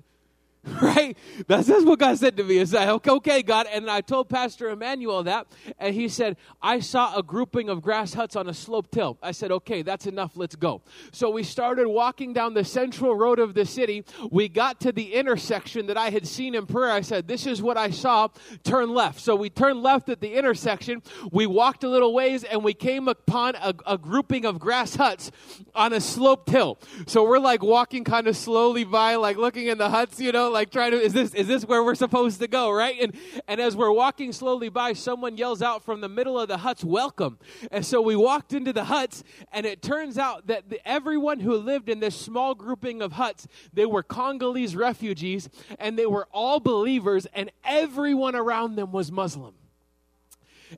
right? 0.82 1.18
That's, 1.48 1.68
that's 1.68 1.84
what 1.84 1.98
God 1.98 2.18
said 2.20 2.38
to 2.38 2.44
me. 2.44 2.58
Is 2.58 2.74
like, 2.74 3.08
okay, 3.08 3.42
God. 3.42 3.66
And 3.72 3.90
I 3.90 4.02
told 4.02 4.30
Pastor 4.30 4.70
Emmanuel 4.70 5.24
that, 5.24 5.48
and 5.80 5.96
he 5.96 6.08
said, 6.08 6.38
I 6.62 6.80
saw 6.80 7.18
a 7.18 7.24
grouping 7.24 7.68
of 7.68 7.82
grass 7.82 8.14
huts 8.14 8.36
on 8.36 8.48
a 8.48 8.54
sloped 8.54 8.94
hill. 8.94 9.18
I 9.24 9.32
said, 9.32 9.52
okay, 9.52 9.82
that's 9.82 10.06
enough. 10.06 10.34
Let's 10.36 10.56
go. 10.56 10.84
So 11.12 11.32
we 11.32 11.42
started 11.42 11.88
walking 11.88 12.34
down 12.34 12.54
the 12.54 12.64
central 12.64 13.16
road 13.16 13.40
of 13.40 13.56
the 13.56 13.66
city. 13.66 14.06
We 14.30 14.50
got 14.50 14.80
to 14.82 14.92
the 14.92 15.16
intersection 15.16 15.88
that 15.88 15.98
I 15.98 16.12
had 16.12 16.28
seen 16.28 16.54
in 16.54 16.68
prayer. 16.68 16.92
I 16.92 17.02
said, 17.02 17.28
this 17.28 17.48
is 17.48 17.60
what 17.60 17.78
I 17.78 17.90
saw. 17.90 18.28
Turn 18.64 18.94
left. 18.94 19.20
So 19.20 19.36
we 19.36 19.50
turned 19.50 19.82
left 19.82 20.10
at 20.10 20.22
the 20.22 20.36
intersection. 20.36 21.02
We 21.32 21.48
walked 21.48 21.84
a 21.84 21.90
little 21.90 22.14
ways, 22.14 22.44
and 22.44 22.64
we 22.64 22.76
came 22.76 23.08
upon 23.08 23.56
a, 23.56 23.74
a 23.88 23.98
grouping 23.98 24.46
of 24.46 24.60
grass 24.60 24.96
huts 24.96 25.32
on 25.74 25.92
a 25.92 26.02
sloped 26.02 26.52
hill. 26.52 26.78
So 27.08 27.28
we're 27.28 27.40
like 27.40 27.64
walking 27.64 28.04
kind 28.04 28.28
of 28.28 28.38
slowly 28.38 28.84
by, 28.84 29.16
like 29.16 29.38
looking 29.38 29.66
in 29.66 29.80
the 29.80 29.90
huts, 29.90 30.20
you 30.20 30.32
know, 30.32 30.51
like 30.52 30.72
trying 30.72 30.92
to 30.92 30.98
is 30.98 31.14
this 31.14 31.34
is 31.34 31.48
this 31.48 31.66
where 31.66 31.84
we're 31.84 31.96
supposed 31.96 32.40
to 32.40 32.48
go, 32.48 32.72
right? 32.72 32.96
And 33.02 33.16
and 33.48 33.60
as 33.60 33.76
we're 33.76 33.92
walking 33.92 34.32
slowly 34.32 34.70
by, 34.70 34.94
someone 34.94 35.38
yells 35.38 35.62
out 35.62 35.84
from 35.84 36.02
the 36.02 36.10
middle 36.10 36.40
of 36.40 36.48
the 36.48 36.58
huts, 36.58 36.84
"Welcome!" 36.84 37.40
And 37.72 37.86
so 37.86 38.02
we 38.02 38.16
walked 38.16 38.54
into 38.54 38.74
the 38.74 38.86
huts, 38.86 39.24
and 39.52 39.66
it 39.66 39.82
turns 39.82 40.18
out 40.18 40.48
that 40.48 40.70
the, 40.70 40.86
everyone 40.88 41.40
who 41.40 41.56
lived 41.58 41.90
in 41.90 42.00
this 42.00 42.16
small 42.16 42.56
grouping 42.56 43.02
of 43.02 43.14
huts, 43.14 43.48
they 43.74 43.86
were 43.86 44.04
Congolese 44.04 44.76
refugees, 44.76 45.50
and 45.80 45.98
they 45.98 46.06
were 46.06 46.28
all 46.32 46.60
believers, 46.60 47.26
and 47.34 47.52
everyone 47.64 48.36
around 48.36 48.76
them 48.76 48.92
was 48.92 49.12
Muslim 49.12 49.56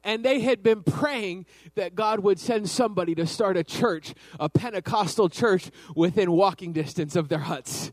and 0.04 0.24
they 0.24 0.40
had 0.40 0.64
been 0.64 0.84
praying 0.84 1.46
that 1.76 1.96
God 1.96 2.22
would 2.22 2.40
send 2.40 2.70
somebody 2.70 3.14
to 3.16 3.28
start 3.28 3.58
a 3.58 3.64
church, 3.64 4.14
a 4.40 4.50
Pentecostal 4.50 5.30
church 5.30 5.70
within 5.96 6.32
walking 6.32 6.74
distance 6.74 7.16
of 7.16 7.30
their 7.30 7.40
huts. 7.40 7.92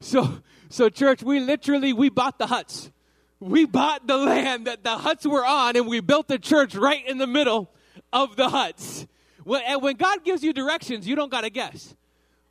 So, 0.00 0.38
so 0.68 0.88
church, 0.88 1.22
we 1.22 1.40
literally 1.40 1.92
we 1.92 2.08
bought 2.08 2.38
the 2.38 2.46
huts. 2.46 2.90
We 3.38 3.64
bought 3.64 4.06
the 4.06 4.16
land 4.16 4.66
that 4.66 4.84
the 4.84 4.98
huts 4.98 5.26
were 5.26 5.44
on, 5.44 5.76
and 5.76 5.86
we 5.86 6.00
built 6.00 6.28
the 6.28 6.38
church 6.38 6.74
right 6.74 7.06
in 7.06 7.18
the 7.18 7.26
middle 7.26 7.70
of 8.12 8.36
the 8.36 8.48
huts. 8.50 9.06
When, 9.44 9.62
and 9.62 9.82
when 9.82 9.96
God 9.96 10.24
gives 10.24 10.42
you 10.42 10.52
directions, 10.52 11.06
you 11.06 11.16
don't 11.16 11.30
got 11.30 11.42
to 11.42 11.50
guess. 11.50 11.94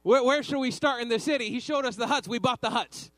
Where, 0.02 0.24
where 0.24 0.42
should 0.42 0.60
we 0.60 0.72
start 0.72 1.02
in 1.02 1.10
the 1.10 1.20
city? 1.20 1.50
He 1.50 1.60
showed 1.60 1.86
us 1.86 1.96
the 1.96 2.08
huts. 2.08 2.28
We 2.28 2.40
bought 2.40 2.62
the 2.62 2.72
huts. 2.72 3.12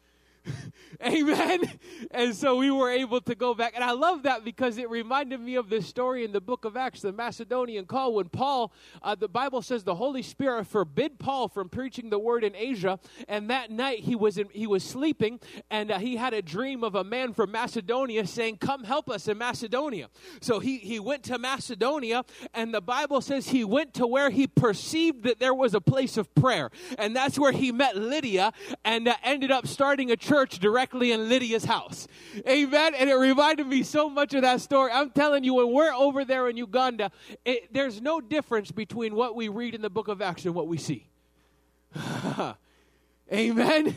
Amen. 1.04 1.62
And 2.14 2.36
so 2.36 2.56
we 2.56 2.72
were 2.72 2.90
able 2.90 3.22
to 3.22 3.36
go 3.36 3.54
back. 3.54 3.74
And 3.76 3.84
I 3.84 3.92
love 3.92 4.24
that 4.24 4.44
because 4.44 4.78
it 4.78 4.90
reminded 4.90 5.40
me 5.40 5.56
of 5.56 5.70
this 5.70 5.88
story 5.88 6.26
in 6.26 6.32
the 6.32 6.42
book 6.42 6.66
of 6.66 6.76
Acts, 6.76 7.02
the 7.02 7.14
Macedonian 7.14 7.86
call, 7.86 8.16
when 8.16 8.28
Paul, 8.28 8.74
uh, 9.02 9.16
the 9.16 9.30
Bible 9.30 9.62
says 9.62 9.84
the 9.84 9.96
Holy 9.96 10.24
Spirit 10.24 10.66
forbid 10.66 11.20
Paul 11.20 11.48
from 11.48 11.70
preaching 11.70 12.10
the 12.10 12.20
word 12.20 12.44
in 12.44 12.56
Asia. 12.56 13.00
And 13.30 13.50
that 13.50 13.72
night 13.72 14.00
he 14.00 14.16
was, 14.16 14.38
in, 14.38 14.50
he 14.52 14.68
was 14.68 14.84
sleeping 14.84 15.40
and 15.70 15.92
uh, 15.92 16.00
he 16.00 16.18
had 16.18 16.34
a 16.34 16.42
dream 16.42 16.84
of 16.84 16.96
a 16.96 17.04
man 17.04 17.34
from 17.34 17.52
Macedonia 17.52 18.26
saying, 18.28 18.58
Come 18.58 18.84
help 18.84 19.10
us 19.10 19.28
in 19.28 19.38
Macedonia. 19.38 20.10
So 20.42 20.60
he, 20.60 20.78
he 20.80 21.00
went 21.00 21.24
to 21.24 21.38
Macedonia 21.38 22.26
and 22.54 22.74
the 22.74 22.82
Bible 22.82 23.22
says 23.22 23.50
he 23.50 23.64
went 23.64 23.94
to 23.94 24.08
where 24.08 24.32
he 24.32 24.48
perceived 24.48 25.24
that 25.24 25.40
there 25.40 25.54
was 25.54 25.74
a 25.74 25.82
place 25.82 26.18
of 26.18 26.34
prayer. 26.36 26.72
And 26.98 27.16
that's 27.16 27.40
where 27.40 27.52
he 27.54 27.72
met 27.72 27.96
Lydia 27.96 28.52
and 28.84 29.08
uh, 29.08 29.16
ended 29.24 29.52
up 29.52 29.68
starting 29.68 30.12
a 30.12 30.18
church 30.18 30.60
directly 30.60 30.91
directly 30.92 31.12
in 31.12 31.30
Lydia's 31.30 31.66
house. 31.66 32.08
Amen. 32.48 32.94
And 32.96 33.10
it 33.10 33.16
reminded 33.16 33.68
me 33.68 33.84
so 33.84 34.10
much 34.10 34.34
of 34.34 34.42
that 34.42 34.62
story. 34.62 34.92
I'm 34.92 35.10
telling 35.12 35.44
you, 35.44 35.56
when 35.56 35.72
we're 35.72 35.94
over 35.94 36.26
there 36.26 36.50
in 36.50 36.58
Uganda, 36.58 37.12
it, 37.46 37.74
there's 37.74 38.02
no 38.02 38.22
difference 38.22 38.72
between 38.72 39.16
what 39.16 39.36
we 39.36 39.48
read 39.48 39.76
in 39.76 39.82
the 39.82 39.90
book 39.90 40.08
of 40.08 40.22
Acts 40.22 40.46
and 40.46 40.54
what 40.54 40.68
we 40.68 40.78
see. 40.78 41.08
Amen. 43.34 43.96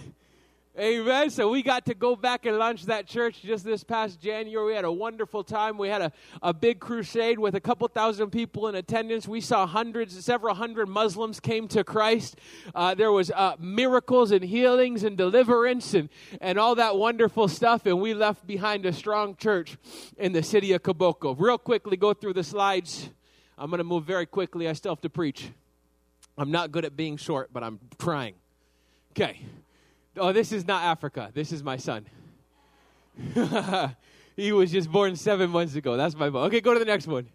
Amen. 0.77 1.31
So 1.31 1.51
we 1.51 1.63
got 1.63 1.87
to 1.87 1.95
go 1.95 2.17
back 2.17 2.47
and 2.47 2.59
launch 2.59 2.87
that 2.87 3.07
church 3.07 3.43
just 3.43 3.65
this 3.65 3.85
past 3.85 4.21
January. 4.21 4.67
We 4.67 4.75
had 4.75 4.85
a 4.85 4.91
wonderful 4.91 5.45
time. 5.45 5.79
We 5.79 5.89
had 5.89 6.03
a, 6.03 6.13
a 6.43 6.53
big 6.53 6.81
crusade 6.81 7.39
with 7.39 7.55
a 7.55 7.61
couple 7.61 7.87
thousand 7.87 8.31
people 8.31 8.67
in 8.67 8.75
attendance. 8.75 9.29
We 9.29 9.41
saw 9.41 9.69
hundreds, 9.69 10.25
several 10.25 10.57
hundred 10.57 10.89
Muslims 10.89 11.39
came 11.39 11.69
to 11.69 11.85
Christ. 11.85 12.41
Uh, 12.75 12.93
there 12.97 13.13
was 13.13 13.31
uh, 13.31 13.55
miracles 13.61 14.33
and 14.33 14.43
healings 14.45 15.05
and 15.05 15.17
deliverance 15.17 15.95
and, 15.95 16.09
and 16.41 16.59
all 16.59 16.75
that 16.75 16.97
wonderful 16.97 17.47
stuff. 17.47 17.87
And 17.87 18.01
we 18.01 18.13
left 18.13 18.45
behind 18.45 18.85
a 18.85 18.93
strong 18.93 19.37
church 19.37 19.77
in 20.17 20.33
the 20.33 20.43
city 20.43 20.73
of 20.73 20.83
Koboko. 20.83 21.37
Real 21.39 21.57
quickly, 21.57 21.97
go 21.97 22.15
through 22.15 22.33
the 22.33 22.43
slides. 22.43 23.11
I'm 23.57 23.71
going 23.71 23.79
to 23.79 23.85
move 23.85 24.07
very 24.07 24.27
quickly. 24.27 24.69
I 24.69 24.73
still 24.73 24.91
have 24.91 25.03
to 25.03 25.11
preach. 25.11 25.51
I'm 26.37 26.51
not 26.51 26.73
good 26.73 26.85
at 26.85 26.97
being 26.97 27.17
short, 27.17 27.51
but 27.53 27.63
I'm 27.63 27.79
trying. 27.97 28.35
Okay. 29.13 29.39
Oh, 30.17 30.33
this 30.33 30.53
is 30.53 30.67
not 30.67 30.85
Africa. 30.85 31.31
This 31.35 31.53
is 31.53 31.63
my 31.63 31.77
son. 31.77 32.07
he 34.37 34.53
was 34.53 34.71
just 34.71 34.91
born 34.91 35.17
seven 35.17 35.51
months 35.51 35.75
ago. 35.75 35.97
That's 35.97 36.15
my 36.17 36.31
boy. 36.31 36.41
Okay, 36.41 36.61
go 36.61 36.73
to 36.73 36.79
the 36.79 36.85
next 36.85 37.07
one. 37.07 37.29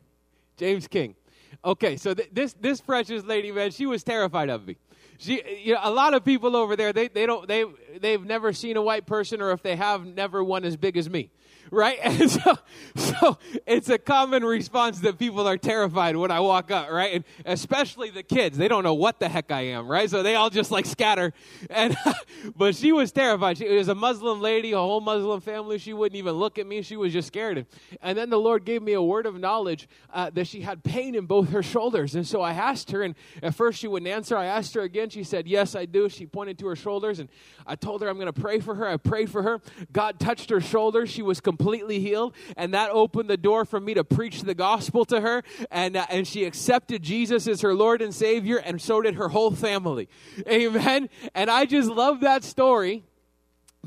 James 0.57 0.87
King. 0.87 1.15
Okay, 1.63 1.97
so 1.97 2.13
th- 2.13 2.29
this 2.31 2.53
this 2.53 2.79
precious 2.79 3.23
lady, 3.23 3.51
man, 3.51 3.71
she 3.71 3.85
was 3.85 4.03
terrified 4.03 4.49
of 4.49 4.67
me. 4.67 4.77
She, 5.17 5.41
you 5.63 5.73
know, 5.73 5.79
a 5.83 5.91
lot 5.91 6.13
of 6.13 6.23
people 6.23 6.55
over 6.55 6.75
there, 6.75 6.93
they, 6.93 7.07
they 7.07 7.25
don't 7.25 7.47
they 7.47 7.65
they've 7.99 8.23
never 8.23 8.53
seen 8.53 8.77
a 8.77 8.81
white 8.81 9.05
person, 9.05 9.41
or 9.41 9.51
if 9.51 9.61
they 9.61 9.75
have, 9.75 10.05
never 10.05 10.43
one 10.43 10.63
as 10.63 10.77
big 10.77 10.95
as 10.95 11.09
me 11.09 11.31
right? 11.71 11.99
And 12.19 12.29
so, 12.29 12.57
so 12.95 13.37
it's 13.65 13.87
a 13.87 13.97
common 13.97 14.43
response 14.43 14.99
that 15.01 15.17
people 15.17 15.47
are 15.47 15.57
terrified 15.57 16.17
when 16.17 16.31
I 16.31 16.39
walk 16.39 16.69
up, 16.69 16.89
right? 16.89 17.13
And 17.13 17.23
especially 17.45 18.09
the 18.09 18.23
kids, 18.23 18.57
they 18.57 18.67
don't 18.67 18.83
know 18.83 18.95
what 18.95 19.19
the 19.19 19.29
heck 19.29 19.51
I 19.51 19.61
am, 19.61 19.87
right? 19.87 20.09
So 20.09 20.21
they 20.21 20.35
all 20.35 20.49
just 20.49 20.69
like 20.69 20.85
scatter. 20.85 21.31
And 21.69 21.95
but 22.55 22.75
she 22.75 22.91
was 22.91 23.11
terrified. 23.11 23.57
She 23.57 23.69
was 23.69 23.87
a 23.87 23.95
Muslim 23.95 24.41
lady, 24.41 24.73
a 24.73 24.77
whole 24.77 25.01
Muslim 25.01 25.39
family. 25.39 25.77
She 25.77 25.93
wouldn't 25.93 26.17
even 26.17 26.33
look 26.33 26.59
at 26.59 26.67
me. 26.67 26.81
She 26.81 26.97
was 26.97 27.13
just 27.13 27.27
scared. 27.27 27.65
And 28.01 28.17
then 28.17 28.29
the 28.29 28.39
Lord 28.39 28.65
gave 28.65 28.81
me 28.81 28.93
a 28.93 29.01
word 29.01 29.25
of 29.25 29.39
knowledge 29.39 29.87
uh, 30.11 30.29
that 30.31 30.47
she 30.47 30.61
had 30.61 30.83
pain 30.83 31.15
in 31.15 31.25
both 31.25 31.49
her 31.49 31.63
shoulders. 31.63 32.15
And 32.15 32.27
so 32.27 32.41
I 32.41 32.51
asked 32.51 32.91
her, 32.91 33.03
and 33.03 33.15
at 33.41 33.55
first 33.55 33.79
she 33.79 33.87
wouldn't 33.87 34.09
answer. 34.09 34.35
I 34.35 34.45
asked 34.45 34.73
her 34.73 34.81
again. 34.81 35.09
She 35.09 35.23
said, 35.23 35.47
"Yes, 35.47 35.75
I 35.75 35.85
do." 35.85 36.09
She 36.09 36.25
pointed 36.25 36.57
to 36.59 36.67
her 36.67 36.75
shoulders, 36.75 37.19
and 37.19 37.29
I 37.65 37.75
told 37.75 38.01
her 38.01 38.09
I'm 38.09 38.15
going 38.15 38.31
to 38.31 38.33
pray 38.33 38.59
for 38.59 38.75
her. 38.75 38.87
I 38.87 38.97
prayed 38.97 39.29
for 39.29 39.43
her. 39.43 39.61
God 39.91 40.19
touched 40.19 40.49
her 40.49 40.59
shoulders. 40.59 41.09
She 41.09 41.21
was 41.21 41.39
completely 41.39 41.58
healed, 41.59 42.33
and 42.57 42.73
that 42.73 42.89
opened 42.91 43.29
the 43.29 43.37
door 43.37 43.65
for 43.65 43.79
me 43.79 43.93
to 43.93 44.03
preach 44.03 44.41
the 44.41 44.53
gospel 44.53 45.05
to 45.05 45.21
her. 45.21 45.43
And 45.71 45.95
uh, 45.95 46.05
and 46.09 46.27
she 46.27 46.45
accepted 46.45 47.03
Jesus 47.03 47.47
as 47.47 47.61
her 47.61 47.73
Lord 47.73 48.01
and 48.01 48.13
Savior, 48.13 48.57
and 48.57 48.81
so 48.81 49.01
did 49.01 49.15
her 49.15 49.29
whole 49.29 49.51
family. 49.51 50.09
Amen. 50.47 51.09
And 51.35 51.49
I 51.49 51.65
just 51.65 51.89
love 51.89 52.21
that 52.21 52.43
story 52.43 53.03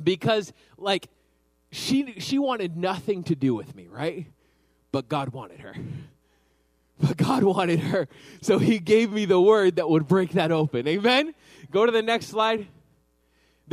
because, 0.03 0.53
like, 0.77 1.09
she 1.71 2.21
she 2.21 2.39
wanted 2.39 2.77
nothing 2.77 3.25
to 3.25 3.35
do 3.35 3.55
with 3.55 3.75
me, 3.75 3.89
right? 3.89 4.27
But 4.93 5.09
God 5.09 5.31
wanted 5.31 5.61
her. 5.61 5.75
But 7.01 7.17
God 7.17 7.43
wanted 7.43 7.81
her. 7.81 8.07
So 8.43 8.59
he 8.59 8.79
gave 8.79 9.11
me 9.11 9.25
the 9.25 9.41
word 9.41 9.77
that 9.77 9.89
would 9.89 10.07
break 10.07 10.33
that 10.33 10.53
open. 10.53 10.87
Amen? 10.87 11.35
Go 11.71 11.85
to 11.85 11.91
the 11.91 12.03
next 12.03 12.27
slide. 12.27 12.69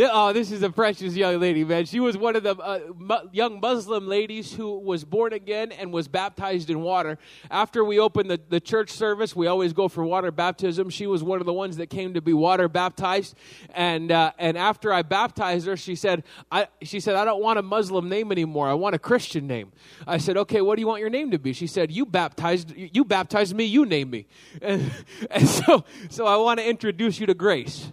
Oh, 0.01 0.31
this 0.31 0.51
is 0.51 0.63
a 0.63 0.69
precious 0.69 1.13
young 1.13 1.39
lady, 1.41 1.65
man. 1.65 1.85
She 1.85 1.99
was 1.99 2.15
one 2.17 2.37
of 2.37 2.43
the 2.43 2.55
uh, 2.57 2.79
mu- 2.95 3.29
young 3.33 3.59
Muslim 3.59 4.07
ladies 4.07 4.53
who 4.53 4.79
was 4.79 5.03
born 5.03 5.33
again 5.33 5.73
and 5.73 5.91
was 5.91 6.07
baptized 6.07 6.69
in 6.69 6.81
water. 6.81 7.17
After 7.51 7.83
we 7.83 7.99
opened 7.99 8.31
the, 8.31 8.39
the 8.47 8.61
church 8.61 8.91
service, 8.91 9.35
we 9.35 9.47
always 9.47 9.73
go 9.73 9.89
for 9.89 10.05
water 10.05 10.31
baptism. 10.31 10.89
She 10.89 11.05
was 11.05 11.21
one 11.21 11.41
of 11.41 11.45
the 11.45 11.53
ones 11.53 11.75
that 11.77 11.87
came 11.87 12.13
to 12.13 12.21
be 12.21 12.31
water 12.31 12.69
baptized. 12.69 13.35
And, 13.73 14.09
uh, 14.11 14.31
and 14.37 14.57
after 14.57 14.93
I 14.93 15.01
baptized 15.01 15.67
her, 15.67 15.75
she 15.75 15.95
said, 15.95 16.23
I, 16.49 16.67
she 16.81 17.01
said, 17.01 17.15
I 17.15 17.25
don't 17.25 17.41
want 17.41 17.59
a 17.59 17.63
Muslim 17.63 18.07
name 18.07 18.31
anymore. 18.31 18.69
I 18.69 18.75
want 18.75 18.95
a 18.95 18.99
Christian 18.99 19.47
name. 19.47 19.73
I 20.07 20.17
said, 20.17 20.37
okay, 20.37 20.61
what 20.61 20.75
do 20.75 20.81
you 20.81 20.87
want 20.87 21.01
your 21.01 21.09
name 21.09 21.31
to 21.31 21.39
be? 21.39 21.51
She 21.51 21.67
said, 21.67 21.91
you 21.91 22.05
baptized, 22.05 22.73
you 22.75 23.03
baptized 23.03 23.53
me, 23.53 23.65
you 23.65 23.85
name 23.85 24.11
me. 24.11 24.27
And, 24.61 24.91
and 25.31 25.47
so, 25.47 25.83
so 26.09 26.25
I 26.25 26.37
want 26.37 26.59
to 26.59 26.69
introduce 26.69 27.19
you 27.19 27.25
to 27.25 27.33
Grace. 27.33 27.91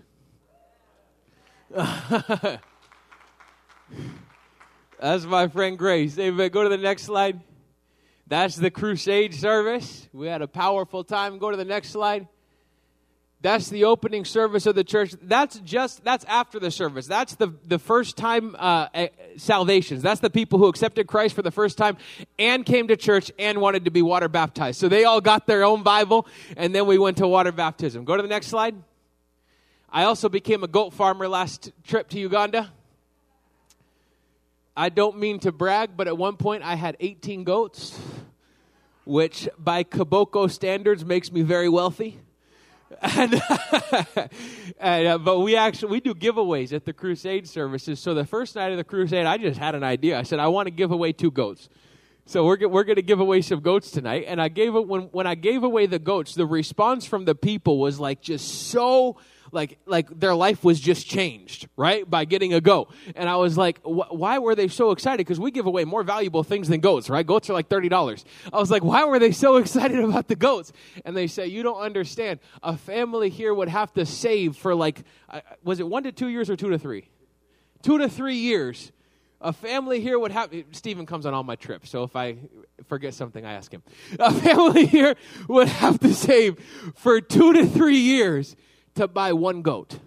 That's 5.00 5.24
my 5.24 5.48
friend 5.48 5.78
Grace. 5.78 6.18
Amen. 6.18 6.50
Go 6.50 6.62
to 6.62 6.68
the 6.68 6.76
next 6.76 7.02
slide. 7.02 7.40
That's 8.26 8.56
the 8.56 8.70
crusade 8.70 9.34
service. 9.34 10.08
We 10.12 10.26
had 10.26 10.42
a 10.42 10.48
powerful 10.48 11.04
time. 11.04 11.38
Go 11.38 11.50
to 11.50 11.56
the 11.56 11.64
next 11.64 11.90
slide. 11.90 12.26
That's 13.42 13.68
the 13.68 13.84
opening 13.84 14.24
service 14.24 14.66
of 14.66 14.74
the 14.74 14.82
church. 14.82 15.14
That's 15.22 15.60
just 15.60 16.02
that's 16.02 16.24
after 16.24 16.58
the 16.58 16.70
service. 16.70 17.06
That's 17.06 17.34
the 17.34 17.52
the 17.64 17.78
first 17.78 18.16
time 18.16 18.56
uh, 18.58 18.88
salvations. 19.36 20.02
That's 20.02 20.20
the 20.20 20.30
people 20.30 20.58
who 20.58 20.66
accepted 20.66 21.06
Christ 21.06 21.34
for 21.34 21.42
the 21.42 21.50
first 21.50 21.76
time 21.76 21.98
and 22.38 22.64
came 22.64 22.88
to 22.88 22.96
church 22.96 23.30
and 23.38 23.60
wanted 23.60 23.84
to 23.84 23.90
be 23.90 24.02
water 24.02 24.28
baptized. 24.28 24.80
So 24.80 24.88
they 24.88 25.04
all 25.04 25.20
got 25.20 25.46
their 25.46 25.64
own 25.64 25.82
Bible, 25.82 26.26
and 26.56 26.74
then 26.74 26.86
we 26.86 26.98
went 26.98 27.18
to 27.18 27.28
water 27.28 27.52
baptism. 27.52 28.04
Go 28.04 28.16
to 28.16 28.22
the 28.22 28.28
next 28.28 28.46
slide. 28.48 28.74
I 29.88 30.04
also 30.04 30.28
became 30.28 30.64
a 30.64 30.68
goat 30.68 30.92
farmer 30.92 31.28
last 31.28 31.70
trip 31.84 32.08
to 32.10 32.18
Uganda. 32.18 32.72
I 34.76 34.90
don't 34.90 35.18
mean 35.18 35.38
to 35.40 35.52
brag, 35.52 35.96
but 35.96 36.06
at 36.06 36.18
one 36.18 36.36
point 36.36 36.62
I 36.62 36.74
had 36.74 36.96
18 37.00 37.44
goats, 37.44 37.98
which 39.04 39.48
by 39.58 39.84
Koboko 39.84 40.50
standards 40.50 41.04
makes 41.04 41.32
me 41.32 41.42
very 41.42 41.68
wealthy. 41.68 42.18
And, 43.02 43.42
and 44.78 45.06
uh, 45.08 45.18
but 45.18 45.40
we 45.40 45.56
actually 45.56 45.90
we 45.90 46.00
do 46.00 46.14
giveaways 46.14 46.72
at 46.72 46.84
the 46.84 46.92
crusade 46.92 47.48
services. 47.48 47.98
So 47.98 48.14
the 48.14 48.24
first 48.24 48.54
night 48.54 48.70
of 48.70 48.76
the 48.76 48.84
crusade, 48.84 49.26
I 49.26 49.38
just 49.38 49.58
had 49.58 49.74
an 49.74 49.82
idea. 49.82 50.16
I 50.16 50.22
said 50.22 50.38
I 50.38 50.46
want 50.46 50.68
to 50.68 50.70
give 50.70 50.92
away 50.92 51.12
two 51.12 51.32
goats. 51.32 51.68
So 52.26 52.46
we're 52.46 52.68
we're 52.68 52.84
going 52.84 52.96
to 52.96 53.02
give 53.02 53.18
away 53.18 53.42
some 53.42 53.58
goats 53.58 53.90
tonight. 53.90 54.26
And 54.28 54.40
I 54.40 54.48
gave 54.48 54.76
it 54.76 54.86
when 54.86 55.02
when 55.10 55.26
I 55.26 55.34
gave 55.34 55.64
away 55.64 55.86
the 55.86 55.98
goats, 55.98 56.36
the 56.36 56.46
response 56.46 57.04
from 57.06 57.24
the 57.24 57.34
people 57.34 57.80
was 57.80 57.98
like 57.98 58.22
just 58.22 58.68
so 58.68 59.16
like 59.52 59.78
like 59.86 60.08
their 60.18 60.34
life 60.34 60.64
was 60.64 60.80
just 60.80 61.06
changed 61.06 61.68
right? 61.76 62.08
By 62.08 62.24
getting 62.24 62.54
a 62.54 62.60
goat. 62.60 62.92
And 63.14 63.28
i 63.28 63.36
was 63.36 63.56
like 63.56 63.80
wh- 63.82 64.12
why 64.12 64.38
were 64.38 64.54
they 64.54 64.68
so 64.68 64.90
excited? 64.90 65.18
Because 65.18 65.40
we 65.40 65.50
give 65.50 65.66
away 65.66 65.84
more 65.84 66.02
valuable 66.02 66.42
things 66.42 66.68
than 66.68 66.80
goats 66.80 67.10
right? 67.10 67.26
Goats 67.26 67.50
are 67.50 67.54
like 67.54 67.68
$30 67.68 68.24
i 68.52 68.58
was 68.58 68.70
like 68.70 68.84
why 68.84 69.04
were 69.04 69.18
they 69.18 69.32
so 69.32 69.56
excited 69.62 69.98
about 70.00 70.28
the 70.28 70.36
goats? 70.36 70.72
And 71.04 71.16
they 71.16 71.26
say 71.26 71.46
you 71.46 71.62
don't 71.62 71.80
understand. 71.80 72.40
A 72.62 72.76
family 72.76 73.30
here 73.30 73.52
would 73.54 73.68
have 73.68 73.92
to 73.94 74.06
save 74.06 74.56
for 74.56 74.74
like 74.74 75.02
was 75.62 75.80
it 75.80 75.86
one 75.86 76.04
to 76.04 76.12
two 76.12 76.28
years 76.28 76.50
or 76.50 76.56
two 76.56 76.70
to 76.70 76.78
three? 76.78 77.08
Two 77.82 77.98
to 77.98 78.08
three 78.08 78.36
years. 78.36 78.92
A 79.40 79.52
family 79.52 80.00
here 80.00 80.18
would 80.18 80.32
have 80.32 80.50
Stephen 80.72 81.04
comes 81.04 81.26
on 81.26 81.34
all 81.34 81.42
my 81.44 81.56
trips, 81.56 81.90
so 81.90 82.04
if 82.04 82.16
I 82.16 82.38
forget 82.88 83.12
something, 83.12 83.44
I 83.44 83.52
ask 83.52 83.70
him. 83.70 83.82
A 84.18 84.32
family 84.40 84.86
here 84.86 85.14
would 85.46 85.68
have 85.68 86.00
to 86.00 86.14
save 86.14 86.58
for 86.96 87.20
two 87.20 87.52
to 87.52 87.66
three 87.66 87.98
years 87.98 88.56
to 88.96 89.08
buy 89.08 89.32
one 89.32 89.62
goat. 89.62 89.98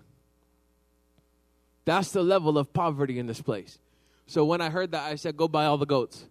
That's 1.86 2.12
the 2.12 2.22
level 2.22 2.58
of 2.58 2.72
poverty 2.74 3.18
in 3.18 3.26
this 3.26 3.42
place. 3.42 3.80
So 4.28 4.46
when 4.46 4.62
I 4.62 4.70
heard 4.70 4.92
that, 4.92 5.04
I 5.04 5.16
said, 5.16 5.36
Go 5.38 5.48
buy 5.48 5.66
all 5.66 5.78
the 5.78 5.88
goats. 5.88 6.26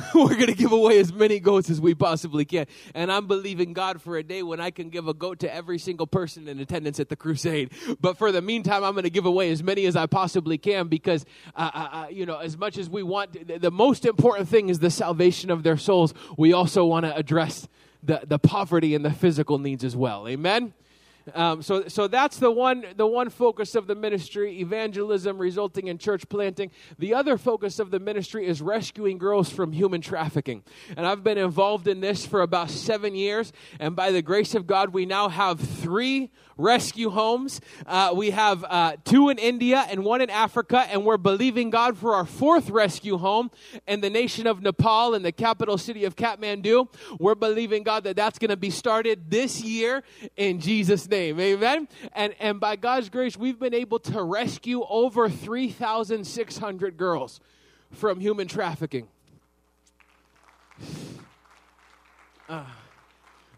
We're 0.14 0.34
going 0.34 0.46
to 0.46 0.54
give 0.54 0.72
away 0.72 0.98
as 1.00 1.12
many 1.12 1.38
goats 1.38 1.68
as 1.68 1.80
we 1.80 1.94
possibly 1.94 2.44
can. 2.44 2.66
And 2.94 3.12
I'm 3.12 3.26
believing 3.26 3.72
God 3.72 4.00
for 4.00 4.16
a 4.16 4.22
day 4.22 4.42
when 4.42 4.60
I 4.60 4.70
can 4.70 4.88
give 4.88 5.06
a 5.06 5.12
goat 5.12 5.40
to 5.40 5.54
every 5.54 5.78
single 5.78 6.06
person 6.06 6.48
in 6.48 6.58
attendance 6.60 6.98
at 6.98 7.08
the 7.08 7.16
crusade. 7.16 7.72
But 8.00 8.16
for 8.16 8.32
the 8.32 8.40
meantime, 8.40 8.84
I'm 8.84 8.92
going 8.92 9.04
to 9.04 9.10
give 9.10 9.26
away 9.26 9.50
as 9.50 9.62
many 9.62 9.84
as 9.86 9.96
I 9.96 10.06
possibly 10.06 10.56
can 10.56 10.88
because, 10.88 11.26
uh, 11.54 11.70
uh, 11.74 11.88
uh 11.92 12.06
you 12.10 12.24
know, 12.24 12.38
as 12.38 12.56
much 12.56 12.78
as 12.78 12.88
we 12.88 13.02
want, 13.02 13.60
the 13.60 13.70
most 13.70 14.06
important 14.06 14.48
thing 14.48 14.68
is 14.68 14.78
the 14.78 14.90
salvation 14.90 15.50
of 15.50 15.62
their 15.62 15.76
souls. 15.76 16.14
We 16.38 16.52
also 16.52 16.84
want 16.86 17.04
to 17.04 17.14
address 17.14 17.68
the, 18.02 18.22
the 18.26 18.38
poverty 18.38 18.94
and 18.94 19.04
the 19.04 19.12
physical 19.12 19.58
needs 19.58 19.84
as 19.84 19.94
well. 19.94 20.26
Amen? 20.26 20.72
Um, 21.34 21.62
so, 21.62 21.88
so 21.88 22.08
that's 22.08 22.38
the 22.38 22.50
one, 22.50 22.84
the 22.96 23.06
one 23.06 23.30
focus 23.30 23.74
of 23.74 23.86
the 23.86 23.94
ministry, 23.94 24.60
evangelism 24.60 25.38
resulting 25.38 25.88
in 25.88 25.98
church 25.98 26.28
planting. 26.28 26.70
The 26.98 27.14
other 27.14 27.38
focus 27.38 27.78
of 27.78 27.90
the 27.90 28.00
ministry 28.00 28.46
is 28.46 28.60
rescuing 28.60 29.18
girls 29.18 29.50
from 29.50 29.72
human 29.72 30.00
trafficking. 30.00 30.62
And 30.96 31.06
I've 31.06 31.22
been 31.22 31.38
involved 31.38 31.88
in 31.88 32.00
this 32.00 32.26
for 32.26 32.42
about 32.42 32.70
seven 32.70 33.14
years. 33.14 33.52
And 33.78 33.94
by 33.94 34.10
the 34.10 34.22
grace 34.22 34.54
of 34.54 34.66
God, 34.66 34.92
we 34.92 35.06
now 35.06 35.28
have 35.28 35.60
three 35.60 36.30
rescue 36.62 37.10
homes. 37.10 37.60
Uh, 37.86 38.12
we 38.14 38.30
have 38.30 38.64
uh, 38.64 38.96
two 39.04 39.28
in 39.28 39.38
India 39.38 39.84
and 39.90 40.04
one 40.04 40.20
in 40.20 40.30
Africa, 40.30 40.86
and 40.88 41.04
we're 41.04 41.16
believing 41.16 41.70
God 41.70 41.98
for 41.98 42.14
our 42.14 42.24
fourth 42.24 42.70
rescue 42.70 43.18
home 43.18 43.50
in 43.86 44.00
the 44.00 44.10
nation 44.10 44.46
of 44.46 44.62
Nepal 44.62 45.14
in 45.14 45.22
the 45.22 45.32
capital 45.32 45.76
city 45.76 46.04
of 46.04 46.16
Kathmandu. 46.16 46.88
We're 47.18 47.34
believing 47.34 47.82
God 47.82 48.04
that 48.04 48.16
that's 48.16 48.38
going 48.38 48.50
to 48.50 48.56
be 48.56 48.70
started 48.70 49.30
this 49.30 49.60
year 49.60 50.02
in 50.36 50.60
Jesus' 50.60 51.08
name. 51.08 51.38
Amen. 51.40 51.88
And 52.12 52.34
and 52.38 52.60
by 52.60 52.76
God's 52.76 53.08
grace, 53.08 53.36
we've 53.36 53.58
been 53.58 53.74
able 53.74 53.98
to 54.00 54.22
rescue 54.22 54.84
over 54.88 55.28
3,600 55.28 56.96
girls 56.96 57.40
from 57.90 58.20
human 58.20 58.48
trafficking. 58.48 59.08
Uh, 62.48 62.64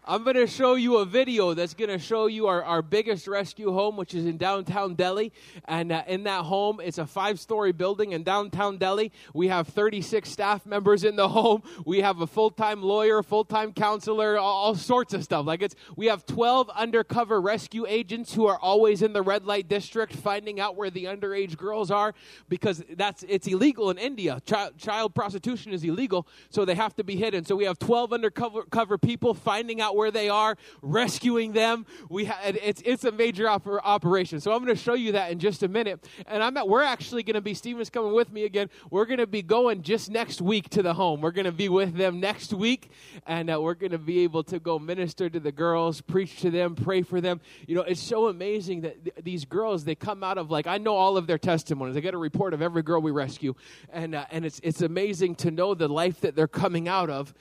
I'm 0.07 0.23
going 0.23 0.35
to 0.35 0.45
show 0.45 0.75
you 0.75 0.97
a 0.97 1.05
video 1.05 1.55
that's 1.55 1.73
going 1.73 1.89
to 1.89 1.97
show 1.97 2.27
you 2.27 2.45
our, 2.45 2.63
our 2.63 2.83
biggest 2.83 3.27
rescue 3.27 3.71
home, 3.71 3.97
which 3.97 4.13
is 4.13 4.25
in 4.25 4.37
downtown 4.37 4.93
Delhi. 4.93 5.33
And 5.67 5.91
uh, 5.91 6.03
in 6.05 6.23
that 6.25 6.43
home, 6.43 6.79
it's 6.79 6.99
a 6.99 7.07
five 7.07 7.39
story 7.39 7.71
building 7.71 8.11
in 8.11 8.21
downtown 8.21 8.77
Delhi. 8.77 9.11
We 9.33 9.47
have 9.47 9.67
36 9.67 10.29
staff 10.29 10.63
members 10.63 11.03
in 11.03 11.15
the 11.15 11.27
home. 11.29 11.63
We 11.85 12.01
have 12.01 12.21
a 12.21 12.27
full 12.27 12.51
time 12.51 12.83
lawyer, 12.83 13.23
full 13.23 13.45
time 13.45 13.73
counselor, 13.73 14.37
all, 14.37 14.53
all, 14.53 14.75
sorts 14.75 15.15
of 15.15 15.23
stuff. 15.23 15.47
Like 15.47 15.63
it's, 15.63 15.75
we 15.95 16.05
have 16.05 16.23
12 16.27 16.69
undercover 16.69 17.41
rescue 17.41 17.87
agents 17.87 18.31
who 18.31 18.45
are 18.45 18.59
always 18.59 19.01
in 19.01 19.11
the 19.13 19.23
red 19.23 19.45
light 19.45 19.67
district 19.67 20.13
finding 20.13 20.59
out 20.59 20.75
where 20.75 20.91
the 20.91 21.05
underage 21.05 21.57
girls 21.57 21.89
are 21.89 22.13
because 22.47 22.83
that's, 22.91 23.23
it's 23.27 23.47
illegal 23.47 23.89
in 23.89 23.97
India. 23.97 24.39
Child, 24.45 24.77
child 24.77 25.15
prostitution 25.15 25.73
is 25.73 25.83
illegal, 25.83 26.27
so 26.51 26.63
they 26.63 26.75
have 26.75 26.95
to 26.97 27.03
be 27.03 27.15
hidden. 27.15 27.43
So 27.43 27.55
we 27.55 27.63
have 27.63 27.79
12 27.79 28.13
undercover 28.13 28.63
cover 28.69 28.99
people 28.99 29.33
finding 29.33 29.81
out 29.81 29.94
where 29.95 30.11
they 30.11 30.29
are, 30.29 30.57
rescuing 30.81 31.53
them. 31.53 31.85
We 32.09 32.25
ha- 32.25 32.39
it's 32.43 32.81
it's 32.85 33.03
a 33.03 33.11
major 33.11 33.45
oper- 33.45 33.79
operation. 33.83 34.39
So 34.39 34.51
I'm 34.51 34.63
going 34.63 34.75
to 34.75 34.81
show 34.81 34.93
you 34.93 35.13
that 35.13 35.31
in 35.31 35.39
just 35.39 35.63
a 35.63 35.67
minute. 35.67 36.07
And 36.27 36.43
I'm 36.43 36.55
at, 36.57 36.67
we're 36.67 36.83
actually 36.83 37.23
going 37.23 37.35
to 37.35 37.41
be 37.41 37.53
Stephen's 37.53 37.89
coming 37.89 38.13
with 38.13 38.31
me 38.31 38.43
again. 38.43 38.69
We're 38.91 39.05
going 39.05 39.19
to 39.19 39.27
be 39.27 39.41
going 39.41 39.81
just 39.81 40.09
next 40.09 40.41
week 40.41 40.69
to 40.69 40.83
the 40.83 40.93
home. 40.93 41.21
We're 41.21 41.31
going 41.31 41.45
to 41.45 41.51
be 41.51 41.69
with 41.69 41.95
them 41.95 42.19
next 42.19 42.53
week, 42.53 42.91
and 43.25 43.49
uh, 43.49 43.59
we're 43.61 43.73
going 43.73 43.91
to 43.91 43.97
be 43.97 44.19
able 44.19 44.43
to 44.43 44.59
go 44.59 44.79
minister 44.79 45.29
to 45.29 45.39
the 45.39 45.51
girls, 45.51 46.01
preach 46.01 46.41
to 46.41 46.51
them, 46.51 46.75
pray 46.75 47.01
for 47.01 47.21
them. 47.21 47.41
You 47.67 47.75
know, 47.75 47.81
it's 47.81 48.01
so 48.01 48.27
amazing 48.27 48.81
that 48.81 49.03
th- 49.03 49.15
these 49.23 49.45
girls 49.45 49.83
they 49.85 49.95
come 49.95 50.23
out 50.23 50.37
of 50.37 50.51
like 50.51 50.67
I 50.67 50.77
know 50.77 50.95
all 50.95 51.17
of 51.17 51.27
their 51.27 51.37
testimonies. 51.37 51.95
I 51.95 51.99
get 51.99 52.13
a 52.13 52.17
report 52.17 52.53
of 52.53 52.61
every 52.61 52.83
girl 52.83 53.01
we 53.01 53.11
rescue, 53.11 53.55
and 53.91 54.15
uh, 54.15 54.25
and 54.31 54.45
it's 54.45 54.59
it's 54.63 54.81
amazing 54.81 55.35
to 55.35 55.51
know 55.51 55.73
the 55.73 55.87
life 55.87 56.21
that 56.21 56.35
they're 56.35 56.47
coming 56.47 56.87
out 56.87 57.09
of, 57.09 57.33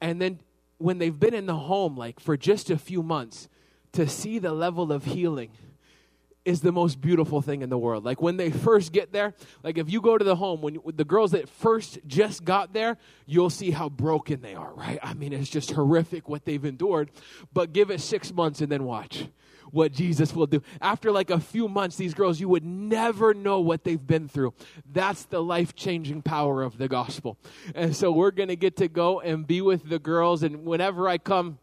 and 0.00 0.20
then 0.20 0.38
when 0.82 0.98
they've 0.98 1.18
been 1.18 1.34
in 1.34 1.46
the 1.46 1.56
home 1.56 1.96
like 1.96 2.20
for 2.20 2.36
just 2.36 2.70
a 2.70 2.78
few 2.78 3.02
months, 3.02 3.48
to 3.92 4.08
see 4.08 4.38
the 4.38 4.52
level 4.52 4.90
of 4.90 5.04
healing 5.04 5.50
is 6.44 6.60
the 6.60 6.72
most 6.72 7.00
beautiful 7.00 7.40
thing 7.40 7.62
in 7.62 7.68
the 7.68 7.78
world. 7.78 8.04
Like 8.04 8.20
when 8.20 8.36
they 8.36 8.50
first 8.50 8.92
get 8.92 9.12
there, 9.12 9.34
like 9.62 9.78
if 9.78 9.90
you 9.90 10.00
go 10.00 10.18
to 10.18 10.24
the 10.24 10.34
home, 10.34 10.60
when 10.60 10.78
the 10.96 11.04
girls 11.04 11.32
that 11.32 11.48
first 11.48 11.98
just 12.06 12.44
got 12.44 12.72
there, 12.72 12.96
you'll 13.26 13.50
see 13.50 13.70
how 13.70 13.88
broken 13.88 14.40
they 14.40 14.54
are, 14.54 14.72
right? 14.74 14.98
I 15.02 15.14
mean, 15.14 15.32
it's 15.32 15.48
just 15.48 15.70
horrific 15.70 16.28
what 16.28 16.44
they've 16.44 16.64
endured. 16.64 17.10
But 17.52 17.72
give 17.72 17.90
it 17.90 18.00
six 18.00 18.32
months 18.32 18.60
and 18.60 18.72
then 18.72 18.84
watch 18.84 19.26
what 19.72 19.92
Jesus 19.92 20.34
will 20.34 20.46
do. 20.46 20.62
After 20.80 21.10
like 21.10 21.30
a 21.30 21.40
few 21.40 21.66
months, 21.66 21.96
these 21.96 22.14
girls, 22.14 22.38
you 22.38 22.48
would 22.48 22.64
never 22.64 23.34
know 23.34 23.58
what 23.58 23.82
they've 23.82 24.06
been 24.06 24.28
through. 24.28 24.54
That's 24.92 25.24
the 25.24 25.42
life 25.42 25.74
changing 25.74 26.22
power 26.22 26.62
of 26.62 26.78
the 26.78 26.88
gospel. 26.88 27.38
And 27.74 27.96
so 27.96 28.12
we're 28.12 28.30
going 28.30 28.50
to 28.50 28.56
get 28.56 28.76
to 28.76 28.88
go 28.88 29.20
and 29.20 29.46
be 29.46 29.60
with 29.60 29.88
the 29.88 29.98
girls. 29.98 30.42
And 30.42 30.64
whenever 30.64 31.08
I 31.08 31.18
come, 31.18 31.58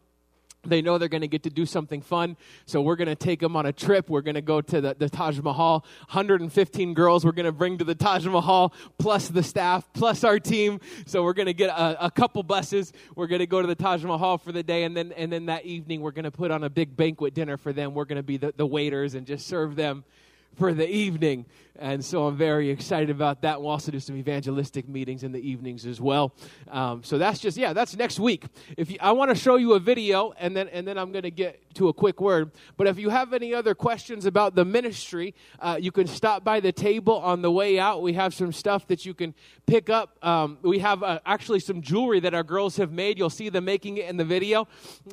they 0.62 0.82
know 0.82 0.98
they're 0.98 1.08
going 1.08 1.22
to 1.22 1.28
get 1.28 1.42
to 1.44 1.50
do 1.50 1.64
something 1.64 2.00
fun. 2.00 2.36
So 2.66 2.80
we're 2.80 2.96
going 2.96 3.08
to 3.08 3.14
take 3.14 3.40
them 3.40 3.56
on 3.56 3.66
a 3.66 3.72
trip. 3.72 4.10
We're 4.10 4.20
going 4.20 4.34
to 4.34 4.42
go 4.42 4.60
to 4.60 4.80
the, 4.80 4.96
the 4.98 5.08
Taj 5.08 5.38
Mahal. 5.40 5.84
115 6.10 6.94
girls 6.94 7.24
we're 7.24 7.32
going 7.32 7.46
to 7.46 7.52
bring 7.52 7.78
to 7.78 7.84
the 7.84 7.94
Taj 7.94 8.26
Mahal, 8.26 8.72
plus 8.98 9.28
the 9.28 9.42
staff, 9.42 9.88
plus 9.92 10.24
our 10.24 10.38
team. 10.38 10.80
So 11.06 11.22
we're 11.22 11.32
going 11.32 11.46
to 11.46 11.54
get 11.54 11.70
a, 11.70 12.06
a 12.06 12.10
couple 12.10 12.42
buses. 12.42 12.92
We're 13.14 13.26
going 13.26 13.40
to 13.40 13.46
go 13.46 13.62
to 13.62 13.68
the 13.68 13.74
Taj 13.74 14.04
Mahal 14.04 14.38
for 14.38 14.52
the 14.52 14.62
day. 14.62 14.84
And 14.84 14.96
then, 14.96 15.12
and 15.12 15.32
then 15.32 15.46
that 15.46 15.64
evening, 15.64 16.00
we're 16.00 16.10
going 16.10 16.24
to 16.24 16.30
put 16.30 16.50
on 16.50 16.64
a 16.64 16.70
big 16.70 16.96
banquet 16.96 17.34
dinner 17.34 17.56
for 17.56 17.72
them. 17.72 17.94
We're 17.94 18.04
going 18.04 18.16
to 18.16 18.22
be 18.22 18.36
the, 18.36 18.52
the 18.56 18.66
waiters 18.66 19.14
and 19.14 19.26
just 19.26 19.46
serve 19.46 19.76
them 19.76 20.04
for 20.56 20.74
the 20.74 20.88
evening. 20.88 21.46
And 21.80 22.04
so 22.04 22.26
I'm 22.26 22.36
very 22.36 22.68
excited 22.68 23.08
about 23.08 23.40
that. 23.40 23.58
We'll 23.58 23.70
also 23.70 23.90
do 23.90 24.00
some 24.00 24.14
evangelistic 24.14 24.86
meetings 24.86 25.22
in 25.22 25.32
the 25.32 25.40
evenings 25.40 25.86
as 25.86 25.98
well. 25.98 26.34
Um, 26.68 27.02
so 27.02 27.16
that's 27.16 27.38
just 27.38 27.56
yeah, 27.56 27.72
that's 27.72 27.96
next 27.96 28.20
week. 28.20 28.44
If 28.76 28.90
you, 28.90 28.98
I 29.00 29.12
want 29.12 29.30
to 29.30 29.34
show 29.34 29.56
you 29.56 29.72
a 29.72 29.80
video, 29.80 30.34
and 30.38 30.54
then 30.54 30.68
and 30.68 30.86
then 30.86 30.98
I'm 30.98 31.10
going 31.10 31.22
to 31.22 31.30
get 31.30 31.74
to 31.74 31.88
a 31.88 31.94
quick 31.94 32.20
word. 32.20 32.50
But 32.76 32.86
if 32.86 32.98
you 32.98 33.08
have 33.08 33.32
any 33.32 33.54
other 33.54 33.74
questions 33.74 34.26
about 34.26 34.54
the 34.54 34.64
ministry, 34.64 35.34
uh, 35.58 35.78
you 35.80 35.90
can 35.90 36.06
stop 36.06 36.44
by 36.44 36.60
the 36.60 36.70
table 36.70 37.16
on 37.16 37.40
the 37.40 37.50
way 37.50 37.78
out. 37.78 38.02
We 38.02 38.12
have 38.12 38.34
some 38.34 38.52
stuff 38.52 38.86
that 38.88 39.06
you 39.06 39.14
can 39.14 39.34
pick 39.66 39.88
up. 39.88 40.18
Um, 40.22 40.58
we 40.62 40.80
have 40.80 41.02
uh, 41.02 41.20
actually 41.24 41.60
some 41.60 41.80
jewelry 41.80 42.20
that 42.20 42.34
our 42.34 42.42
girls 42.42 42.76
have 42.76 42.92
made. 42.92 43.18
You'll 43.18 43.30
see 43.30 43.48
them 43.48 43.64
making 43.64 43.96
it 43.96 44.08
in 44.08 44.18
the 44.18 44.24
video. 44.24 44.68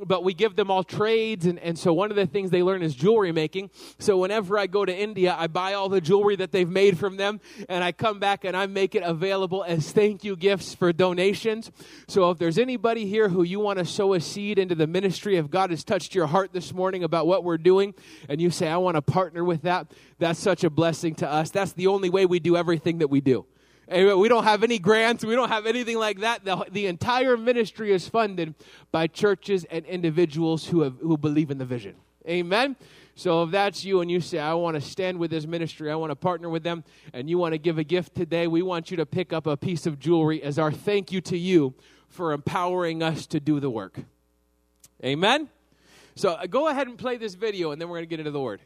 But 0.05 0.25
we 0.25 0.33
give 0.33 0.57
them 0.57 0.69
all 0.69 0.83
trades, 0.83 1.45
and, 1.45 1.59
and 1.59 1.79
so 1.79 1.93
one 1.93 2.09
of 2.09 2.17
the 2.17 2.25
things 2.25 2.49
they 2.49 2.63
learn 2.63 2.81
is 2.81 2.93
jewelry 2.93 3.31
making. 3.31 3.69
So 3.99 4.17
whenever 4.17 4.57
I 4.57 4.67
go 4.67 4.83
to 4.83 4.95
India, 4.95 5.35
I 5.37 5.47
buy 5.47 5.73
all 5.73 5.87
the 5.87 6.01
jewelry 6.01 6.35
that 6.37 6.51
they've 6.57 6.67
made 6.67 6.97
from 6.97 7.17
them, 7.17 7.39
and 7.69 7.83
I 7.83 7.91
come 7.91 8.19
back 8.19 8.43
and 8.43 8.57
I 8.57 8.65
make 8.65 8.95
it 8.95 9.03
available 9.03 9.63
as 9.63 9.91
thank 9.91 10.23
you 10.23 10.35
gifts 10.35 10.73
for 10.73 10.91
donations. 10.91 11.71
So 12.07 12.31
if 12.31 12.39
there's 12.39 12.57
anybody 12.57 13.05
here 13.05 13.29
who 13.29 13.43
you 13.43 13.59
want 13.59 13.77
to 13.77 13.85
sow 13.85 14.15
a 14.15 14.19
seed 14.19 14.57
into 14.57 14.73
the 14.73 14.87
ministry, 14.87 15.37
if 15.37 15.51
God 15.51 15.69
has 15.69 15.83
touched 15.83 16.15
your 16.15 16.25
heart 16.25 16.51
this 16.53 16.73
morning 16.73 17.03
about 17.03 17.27
what 17.27 17.43
we're 17.43 17.59
doing, 17.59 17.93
and 18.27 18.41
you 18.41 18.49
say, 18.49 18.67
I 18.67 18.77
want 18.77 18.95
to 18.95 19.03
partner 19.03 19.43
with 19.43 19.61
that, 19.61 19.91
that's 20.17 20.39
such 20.39 20.63
a 20.63 20.69
blessing 20.71 21.13
to 21.15 21.29
us. 21.29 21.51
That's 21.51 21.73
the 21.73 21.87
only 21.87 22.09
way 22.09 22.25
we 22.25 22.39
do 22.39 22.57
everything 22.57 22.97
that 22.97 23.09
we 23.09 23.21
do. 23.21 23.45
We 23.89 24.27
don't 24.27 24.43
have 24.43 24.63
any 24.63 24.79
grants. 24.79 25.23
We 25.23 25.35
don't 25.35 25.47
have 25.47 25.65
anything 25.65 25.97
like 25.97 26.19
that. 26.19 26.43
The, 26.43 26.65
the 26.69 26.87
entire 26.87 27.37
ministry 27.37 27.93
is 27.93 28.09
funded 28.09 28.53
by 28.91 29.07
churches 29.07 29.63
and 29.63 29.85
individuals 29.85 30.67
who, 30.67 30.81
have, 30.81 30.95
who 30.99 31.17
believe 31.17 31.51
in 31.51 31.57
the 31.57 31.65
vision. 31.65 31.95
Amen. 32.27 32.75
So 33.17 33.41
if 33.41 33.49
that's 33.49 33.83
you 33.83 34.01
and 34.01 34.11
you 34.11 34.21
say, 34.21 34.37
I 34.37 34.53
want 34.53 34.75
to 34.75 34.81
stand 34.81 35.17
with 35.17 35.31
this 35.31 35.47
ministry, 35.47 35.89
I 35.89 35.95
want 35.95 36.11
to 36.11 36.15
partner 36.15 36.49
with 36.49 36.61
them, 36.61 36.83
and 37.13 37.27
you 37.27 37.39
want 37.39 37.53
to 37.53 37.57
give 37.57 37.79
a 37.79 37.83
gift 37.83 38.13
today, 38.13 38.45
we 38.45 38.61
want 38.61 38.91
you 38.91 38.97
to 38.97 39.07
pick 39.07 39.33
up 39.33 39.47
a 39.47 39.57
piece 39.57 39.87
of 39.87 39.97
jewelry 39.97 40.43
as 40.43 40.59
our 40.59 40.71
thank 40.71 41.11
you 41.11 41.19
to 41.21 41.35
you 41.35 41.73
for 42.09 42.31
empowering 42.31 43.01
us 43.01 43.25
to 43.27 43.39
do 43.39 43.59
the 43.59 43.71
work. 43.71 44.01
Amen? 45.03 45.49
So 46.15 46.33
uh, 46.33 46.45
go 46.45 46.67
ahead 46.67 46.85
and 46.85 46.95
play 46.95 47.17
this 47.17 47.33
video, 47.33 47.71
and 47.71 47.81
then 47.81 47.89
we're 47.89 47.97
going 47.97 48.05
to 48.05 48.09
get 48.09 48.19
into 48.19 48.29
the 48.29 48.39
word. 48.39 48.61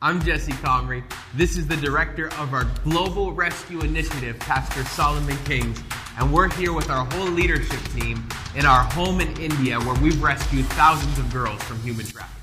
I'm 0.00 0.22
Jesse 0.22 0.52
Comrie. 0.52 1.04
This 1.34 1.58
is 1.58 1.66
the 1.66 1.76
director 1.76 2.28
of 2.38 2.54
our 2.54 2.64
Global 2.82 3.34
Rescue 3.34 3.80
Initiative, 3.80 4.38
Pastor 4.38 4.84
Solomon 4.84 5.36
Kings, 5.44 5.82
and 6.18 6.32
we're 6.32 6.48
here 6.54 6.72
with 6.72 6.88
our 6.88 7.04
whole 7.04 7.28
leadership 7.28 7.80
team 7.92 8.26
in 8.56 8.64
our 8.64 8.84
home 8.84 9.20
in 9.20 9.38
India 9.38 9.78
where 9.80 10.00
we've 10.00 10.22
rescued 10.22 10.64
thousands 10.68 11.18
of 11.18 11.30
girls 11.30 11.62
from 11.64 11.78
human 11.80 12.06
trafficking. 12.06 12.37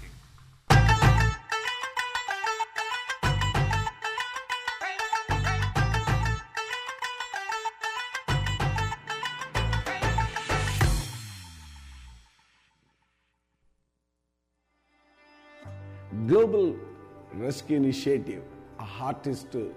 Global 16.28 16.76
Rescue 17.34 17.78
Initiative, 17.78 18.42
our 18.80 18.86
heart 18.86 19.28
is 19.28 19.44
to 19.52 19.76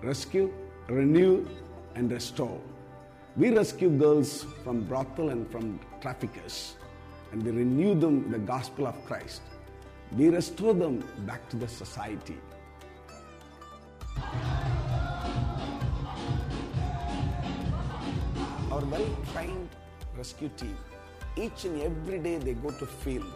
rescue, 0.00 0.52
renew, 0.86 1.48
and 1.96 2.12
restore. 2.12 2.60
We 3.36 3.50
rescue 3.50 3.88
girls 3.88 4.44
from 4.62 4.84
brothel 4.84 5.30
and 5.30 5.50
from 5.50 5.80
traffickers, 6.00 6.76
and 7.32 7.42
we 7.42 7.50
renew 7.50 7.98
them 7.98 8.30
the 8.30 8.38
gospel 8.38 8.86
of 8.86 9.04
Christ. 9.04 9.42
We 10.16 10.28
restore 10.28 10.74
them 10.74 11.02
back 11.26 11.48
to 11.48 11.56
the 11.56 11.66
society. 11.66 12.36
Our 18.70 18.84
well-trained 18.84 19.70
rescue 20.16 20.50
team, 20.56 20.76
each 21.36 21.64
and 21.64 21.82
every 21.82 22.18
day 22.20 22.38
they 22.38 22.54
go 22.54 22.70
to 22.70 22.86
field, 22.86 23.32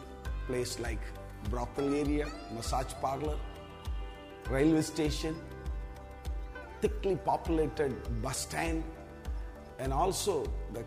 place 0.46 0.78
like 0.78 1.00
brothel 1.50 1.94
area, 1.94 2.26
massage 2.54 2.92
parlor, 3.00 3.36
railway 4.50 4.82
station, 4.82 5.36
thickly 6.80 7.16
populated 7.16 7.94
bus 8.22 8.38
stand, 8.38 8.84
and 9.78 9.92
also 9.92 10.44
the 10.72 10.84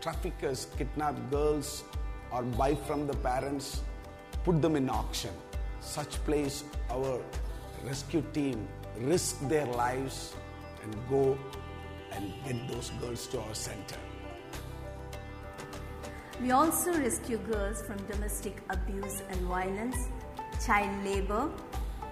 traffickers 0.00 0.68
kidnap 0.76 1.14
girls 1.30 1.84
or 2.30 2.42
buy 2.42 2.74
from 2.74 3.06
the 3.06 3.16
parents, 3.18 3.82
put 4.44 4.60
them 4.60 4.76
in 4.76 4.88
auction. 4.90 5.30
Such 5.80 6.22
place, 6.24 6.64
our 6.90 7.20
rescue 7.84 8.22
team 8.32 8.66
risk 8.98 9.40
their 9.48 9.66
lives 9.66 10.34
and 10.82 10.94
go 11.08 11.38
and 12.12 12.32
get 12.44 12.68
those 12.68 12.90
girls 13.00 13.26
to 13.28 13.40
our 13.40 13.54
center. 13.54 13.98
We 16.40 16.50
also 16.50 16.92
rescue 16.92 17.38
girls 17.38 17.80
from 17.82 17.96
domestic 18.06 18.60
abuse 18.68 19.22
and 19.30 19.40
violence, 19.42 19.96
child 20.66 21.04
labor, 21.04 21.48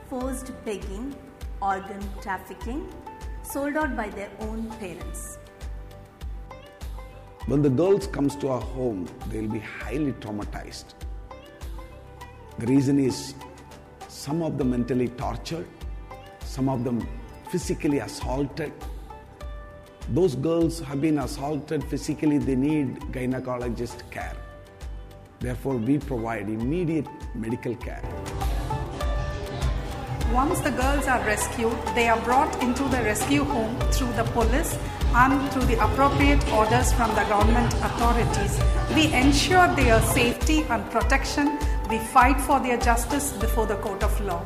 forced 0.08 0.52
begging, 0.64 1.14
organ 1.60 2.00
trafficking, 2.20 2.88
sold 3.42 3.76
out 3.76 3.96
by 3.96 4.10
their 4.10 4.30
own 4.38 4.70
parents. 4.78 5.38
When 7.46 7.62
the 7.62 7.70
girls 7.70 8.06
comes 8.06 8.36
to 8.36 8.48
our 8.48 8.60
home, 8.60 9.08
they'll 9.28 9.50
be 9.50 9.58
highly 9.58 10.12
traumatized. 10.12 10.94
The 12.58 12.66
reason 12.66 13.00
is 13.00 13.34
some 14.06 14.40
of 14.42 14.56
them 14.56 14.70
mentally 14.70 15.08
tortured, 15.08 15.66
some 16.44 16.68
of 16.68 16.84
them 16.84 17.06
physically 17.50 17.98
assaulted. 17.98 18.72
Those 20.08 20.34
girls 20.34 20.80
have 20.80 21.00
been 21.00 21.18
assaulted 21.18 21.84
physically, 21.84 22.38
they 22.38 22.56
need 22.56 22.96
gynecologist 23.12 24.10
care. 24.10 24.36
Therefore, 25.38 25.76
we 25.76 25.98
provide 25.98 26.48
immediate 26.48 27.06
medical 27.34 27.74
care. 27.76 28.02
Once 30.32 30.60
the 30.60 30.70
girls 30.70 31.06
are 31.06 31.20
rescued, 31.26 31.76
they 31.94 32.08
are 32.08 32.20
brought 32.20 32.62
into 32.62 32.82
the 32.84 33.02
rescue 33.02 33.44
home 33.44 33.78
through 33.90 34.12
the 34.14 34.24
police 34.32 34.78
and 35.14 35.50
through 35.52 35.64
the 35.64 35.82
appropriate 35.84 36.42
orders 36.52 36.92
from 36.92 37.10
the 37.10 37.24
government 37.24 37.72
authorities. 37.74 38.58
We 38.94 39.12
ensure 39.12 39.68
their 39.74 40.00
safety 40.00 40.62
and 40.70 40.90
protection. 40.90 41.58
We 41.90 41.98
fight 41.98 42.40
for 42.40 42.60
their 42.60 42.78
justice 42.78 43.32
before 43.32 43.66
the 43.66 43.76
court 43.76 44.02
of 44.02 44.18
law. 44.22 44.42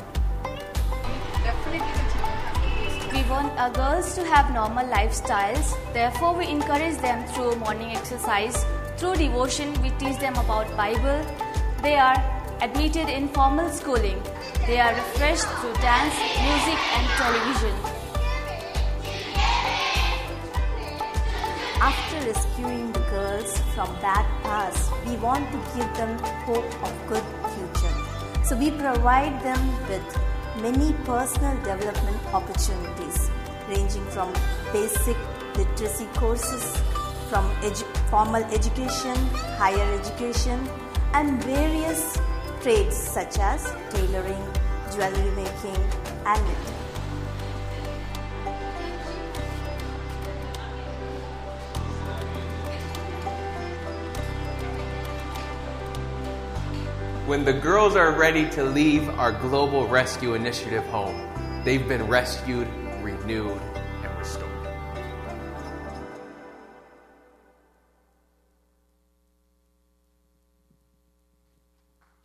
Want 3.29 3.59
our 3.59 3.71
girls 3.71 4.15
to 4.15 4.25
have 4.25 4.53
normal 4.53 4.87
lifestyles. 4.87 5.75
Therefore, 5.93 6.35
we 6.35 6.47
encourage 6.47 6.97
them 6.99 7.27
through 7.29 7.57
morning 7.57 7.97
exercise. 7.97 8.65
Through 8.97 9.17
devotion, 9.17 9.73
we 9.83 9.91
teach 9.99 10.19
them 10.19 10.35
about 10.37 10.75
Bible. 10.77 11.25
They 11.83 11.97
are 11.97 12.17
admitted 12.61 13.09
in 13.09 13.29
formal 13.29 13.69
schooling. 13.71 14.23
They 14.67 14.81
are 14.81 14.95
refreshed 14.95 15.49
through 15.59 15.75
dance, 15.75 16.15
music, 16.45 16.79
and 16.97 17.07
television. 17.21 17.75
After 21.81 22.27
rescuing 22.27 22.93
the 22.93 23.01
girls 23.11 23.59
from 23.75 23.93
bad 24.01 24.25
past, 24.43 24.91
we 25.07 25.17
want 25.17 25.51
to 25.53 25.59
give 25.77 25.91
them 25.97 26.19
hope 26.47 26.83
of 26.83 26.95
good 27.09 27.25
future. 27.55 27.95
So 28.45 28.57
we 28.57 28.71
provide 28.71 29.43
them 29.43 29.61
with 29.89 30.26
many 30.63 30.93
personal 31.05 31.57
development 31.63 32.19
opportunities 32.33 33.31
ranging 33.69 34.05
from 34.07 34.33
basic 34.73 35.17
literacy 35.57 36.07
courses, 36.15 36.65
from 37.29 37.45
edu- 37.63 37.87
formal 38.11 38.45
education, 38.45 39.17
higher 39.59 39.89
education, 40.01 40.69
and 41.15 41.43
various 41.45 42.19
trades 42.63 42.97
such 42.97 43.39
as 43.39 43.73
tailoring, 43.91 44.45
jewelry 44.93 45.31
making, 45.35 45.81
and 46.25 46.43
knitting. 46.47 46.76
When 57.27 57.45
the 57.45 57.53
girls 57.53 57.97
are 57.97 58.13
ready 58.13 58.49
to 58.51 58.63
leave 58.63 59.09
our 59.09 59.33
Global 59.33 59.89
Rescue 59.89 60.35
Initiative 60.35 60.87
home, 60.87 61.29
they've 61.65 61.89
been 61.89 62.07
rescued, 62.07 62.69
renewed, 63.03 63.61
and 64.05 64.17
restored. 64.17 64.49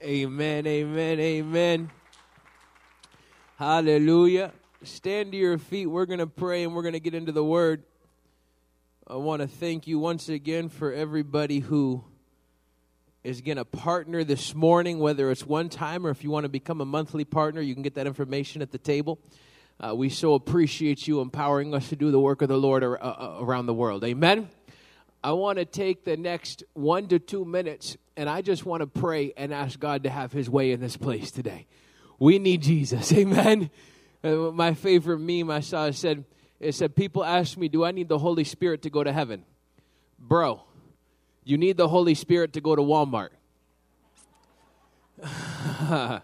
Amen, 0.04 0.68
amen, 0.68 1.20
amen. 1.20 1.90
Hallelujah. 3.58 4.52
Stand 4.84 5.32
to 5.32 5.38
your 5.40 5.58
feet. 5.58 5.88
We're 5.88 6.06
going 6.06 6.20
to 6.20 6.28
pray 6.28 6.64
and 6.64 6.76
we're 6.76 6.84
going 6.84 6.94
to 6.94 7.00
get 7.00 7.16
into 7.16 7.32
the 7.32 7.44
word. 7.44 7.82
I 9.08 9.16
want 9.16 9.42
to 9.42 9.48
thank 9.48 9.88
you 9.88 9.98
once 9.98 10.30
again 10.30 10.70
for 10.70 10.94
everybody 10.94 11.58
who 11.58 12.04
is 13.24 13.42
going 13.42 13.58
to 13.58 13.66
partner 13.66 14.24
this 14.24 14.56
morning, 14.56 15.00
whether 15.00 15.30
it's 15.30 15.46
one 15.46 15.70
time 15.70 16.08
or 16.08 16.10
if 16.10 16.24
you 16.24 16.32
want 16.32 16.44
to 16.44 16.50
become 16.50 16.82
a 16.82 16.86
monthly 16.86 17.24
partner, 17.24 17.62
you 17.62 17.74
can 17.74 17.84
get 17.84 17.96
that 17.96 18.08
information 18.08 18.62
at 18.62 18.72
the 18.72 18.80
table. 18.80 19.20
Uh, 19.80 19.96
we 19.96 20.10
so 20.10 20.34
appreciate 20.34 21.08
you 21.08 21.22
empowering 21.22 21.74
us 21.74 21.90
to 21.90 21.96
do 21.96 22.12
the 22.12 22.20
work 22.20 22.42
of 22.42 22.50
the 22.50 22.58
Lord 22.58 22.84
ar- 22.84 23.02
uh, 23.04 23.38
around 23.40 23.68
the 23.68 23.74
world. 23.74 24.04
Amen. 24.04 24.50
I 25.24 25.34
want 25.34 25.60
to 25.60 25.66
take 25.66 26.04
the 26.04 26.18
next 26.18 26.64
one 26.74 27.08
to 27.10 27.20
two 27.20 27.46
minutes 27.46 27.96
and 28.18 28.28
I 28.28 28.42
just 28.42 28.66
want 28.66 28.82
to 28.82 28.88
pray 28.88 29.34
and 29.38 29.54
ask 29.54 29.80
God 29.80 30.04
to 30.04 30.10
have 30.10 30.32
his 30.32 30.50
way 30.50 30.72
in 30.72 30.80
this 30.80 30.98
place 30.98 31.30
today. 31.32 31.68
We 32.20 32.40
need 32.40 32.64
Jesus. 32.64 33.12
Amen. 33.14 33.70
Uh, 34.24 34.52
my 34.52 34.74
favorite 34.74 35.20
meme 35.20 35.52
I 35.52 35.60
saw 35.60 35.92
said, 35.92 36.26
it 36.60 36.74
said, 36.74 36.96
People 36.96 37.24
ask 37.24 37.58
me, 37.58 37.68
Do 37.68 37.84
I 37.84 37.92
need 37.92 38.10
the 38.10 38.20
Holy 38.20 38.44
Spirit 38.44 38.82
to 38.84 38.90
go 38.90 39.04
to 39.04 39.12
heaven? 39.12 39.46
Bro, 40.20 40.64
you 41.43 41.58
need 41.58 41.77
the 41.77 41.88
Holy 41.88 42.15
Spirit 42.15 42.54
to 42.54 42.62
go 42.62 42.75
to 42.75 42.82
Walmart. 42.82 43.30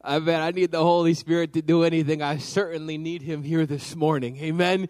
I 0.00 0.20
bet 0.20 0.40
I 0.40 0.50
need 0.52 0.70
the 0.70 0.82
Holy 0.82 1.14
Spirit 1.14 1.52
to 1.54 1.62
do 1.62 1.82
anything. 1.82 2.22
I 2.22 2.38
certainly 2.38 2.98
need 2.98 3.22
him 3.22 3.42
here 3.42 3.66
this 3.66 3.96
morning. 3.96 4.36
Amen. 4.38 4.88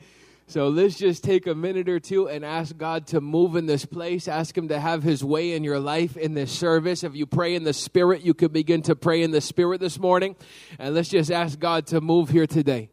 So 0.48 0.68
let's 0.68 0.96
just 0.96 1.24
take 1.24 1.46
a 1.46 1.54
minute 1.54 1.90
or 1.90 2.00
two 2.00 2.26
and 2.26 2.42
ask 2.42 2.74
God 2.74 3.08
to 3.08 3.20
move 3.20 3.54
in 3.54 3.66
this 3.66 3.84
place. 3.84 4.28
Ask 4.28 4.56
Him 4.56 4.68
to 4.68 4.80
have 4.80 5.02
His 5.02 5.22
way 5.22 5.52
in 5.52 5.62
your 5.62 5.78
life 5.78 6.16
in 6.16 6.32
this 6.32 6.50
service. 6.50 7.04
If 7.04 7.14
you 7.14 7.26
pray 7.26 7.54
in 7.54 7.64
the 7.64 7.74
Spirit, 7.74 8.22
you 8.22 8.32
could 8.32 8.50
begin 8.50 8.80
to 8.82 8.96
pray 8.96 9.22
in 9.22 9.30
the 9.30 9.42
Spirit 9.42 9.78
this 9.78 9.98
morning. 9.98 10.36
And 10.78 10.94
let's 10.94 11.10
just 11.10 11.30
ask 11.30 11.58
God 11.58 11.86
to 11.88 12.00
move 12.00 12.30
here 12.30 12.46
today. 12.46 12.88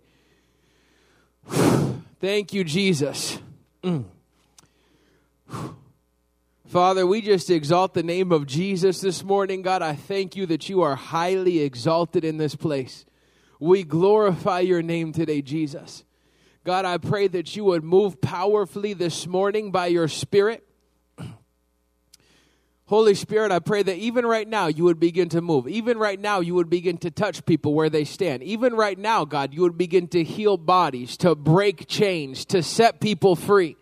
Thank 2.19 2.51
you, 2.51 2.65
Jesus. 2.65 3.39
Mm. 3.81 4.03
Father, 6.67 7.05
we 7.05 7.21
just 7.21 7.51
exalt 7.51 7.93
the 7.93 8.01
name 8.01 8.31
of 8.31 8.47
Jesus 8.47 8.99
this 8.99 9.23
morning. 9.23 9.61
God, 9.61 9.83
I 9.83 9.93
thank 9.93 10.35
you 10.35 10.47
that 10.47 10.67
you 10.67 10.81
are 10.81 10.95
highly 10.95 11.59
exalted 11.59 12.25
in 12.25 12.37
this 12.37 12.55
place. 12.55 13.05
We 13.59 13.83
glorify 13.83 14.61
your 14.61 14.81
name 14.81 15.13
today, 15.13 15.43
Jesus. 15.43 16.03
God, 16.63 16.83
I 16.83 16.97
pray 16.97 17.27
that 17.27 17.55
you 17.55 17.65
would 17.65 17.83
move 17.83 18.19
powerfully 18.19 18.93
this 18.93 19.27
morning 19.27 19.69
by 19.69 19.87
your 19.87 20.07
Spirit. 20.07 20.67
Holy 22.87 23.13
Spirit, 23.13 23.51
I 23.51 23.59
pray 23.59 23.83
that 23.83 23.97
even 23.97 24.25
right 24.25 24.47
now 24.47 24.65
you 24.65 24.85
would 24.85 24.99
begin 24.99 25.29
to 25.29 25.41
move. 25.41 25.67
Even 25.67 25.99
right 25.99 26.19
now 26.19 26.39
you 26.39 26.55
would 26.55 26.71
begin 26.71 26.97
to 26.97 27.11
touch 27.11 27.45
people 27.45 27.75
where 27.75 27.91
they 27.91 28.05
stand. 28.05 28.41
Even 28.41 28.73
right 28.73 28.97
now, 28.97 29.23
God, 29.23 29.53
you 29.53 29.61
would 29.61 29.77
begin 29.77 30.07
to 30.09 30.23
heal 30.23 30.57
bodies, 30.57 31.15
to 31.17 31.35
break 31.35 31.87
chains, 31.87 32.43
to 32.45 32.63
set 32.63 32.99
people 32.99 33.35
free. 33.35 33.77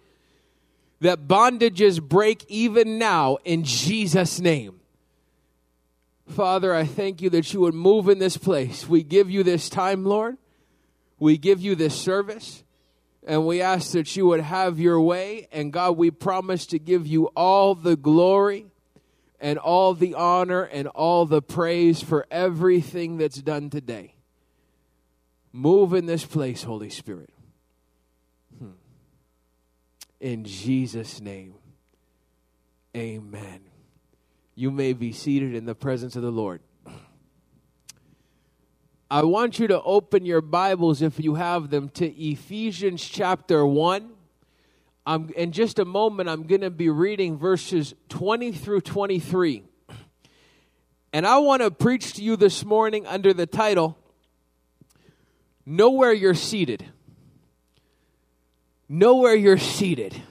That 1.04 1.28
bondages 1.28 2.02
break 2.02 2.46
even 2.48 2.98
now 2.98 3.38
in 3.44 3.66
Jesus' 3.66 4.39
name. 4.39 4.80
Father, 6.30 6.74
I 6.74 6.86
thank 6.86 7.22
you 7.22 7.30
that 7.32 7.54
you 7.54 7.60
would 7.60 7.74
move 7.74 8.08
in 8.08 8.20
this 8.20 8.38
place. 8.38 8.88
We 8.88 9.04
give 9.04 9.30
you 9.30 9.44
this 9.44 9.68
time, 9.68 10.06
Lord. 10.06 10.38
We 11.20 11.38
give 11.38 11.60
you 11.60 11.76
this 11.76 11.94
service. 11.94 12.63
And 13.28 13.46
we 13.46 13.60
ask 13.60 13.92
that 13.92 14.16
you 14.16 14.28
would 14.28 14.39
have 14.39 14.80
your 14.80 15.02
way. 15.02 15.50
And 15.52 15.74
God, 15.74 15.98
we 15.98 16.10
promise 16.10 16.66
to 16.68 16.80
give 16.80 17.06
you 17.06 17.26
all 17.36 17.76
the 17.76 17.98
glory 17.98 18.68
and 19.42 19.60
all 19.60 19.94
the 19.94 20.16
honor 20.16 20.63
and 20.63 20.88
all 20.88 21.26
the 21.26 21.42
praise 21.42 22.02
for 22.02 22.26
everything 22.32 23.18
that's 23.18 23.42
done 23.42 23.70
today. 23.70 24.16
Move 25.52 25.94
in 25.94 26.06
this 26.06 26.26
place, 26.26 26.63
Holy 26.63 26.89
Spirit. 26.89 27.33
In 30.24 30.46
Jesus' 30.46 31.20
name, 31.20 31.56
amen. 32.96 33.60
You 34.56 34.72
may 34.72 34.94
be 34.94 35.12
seated 35.12 35.54
in 35.54 35.66
the 35.66 35.76
presence 35.76 36.16
of 36.16 36.22
the 36.22 36.32
Lord. 36.32 36.62
I 39.12 39.24
want 39.24 39.60
you 39.60 39.68
to 39.68 39.82
open 39.82 40.26
your 40.26 40.40
Bibles, 40.40 41.02
if 41.02 41.20
you 41.20 41.36
have 41.36 41.72
them, 41.72 41.90
to 41.96 42.08
Ephesians 42.08 43.04
chapter 43.04 43.66
1. 43.66 44.12
I'm, 45.06 45.30
in 45.32 45.52
just 45.52 45.78
a 45.78 45.84
moment, 45.84 46.30
I'm 46.30 46.44
going 46.44 46.62
to 46.62 46.72
be 46.72 46.88
reading 46.88 47.38
verses 47.38 47.94
20 48.08 48.54
through 48.54 48.80
23. 48.80 49.66
And 51.12 51.28
I 51.28 51.40
want 51.40 51.64
to 51.64 51.70
preach 51.70 52.14
to 52.14 52.24
you 52.24 52.38
this 52.38 52.64
morning 52.64 53.06
under 53.08 53.34
the 53.34 53.46
title, 53.46 53.98
Know 55.66 55.90
Where 55.90 56.14
You're 56.14 56.34
Seated. 56.34 56.86
Know 58.93 59.15
Where 59.15 59.36
You're 59.36 59.58
Seated 59.58 60.21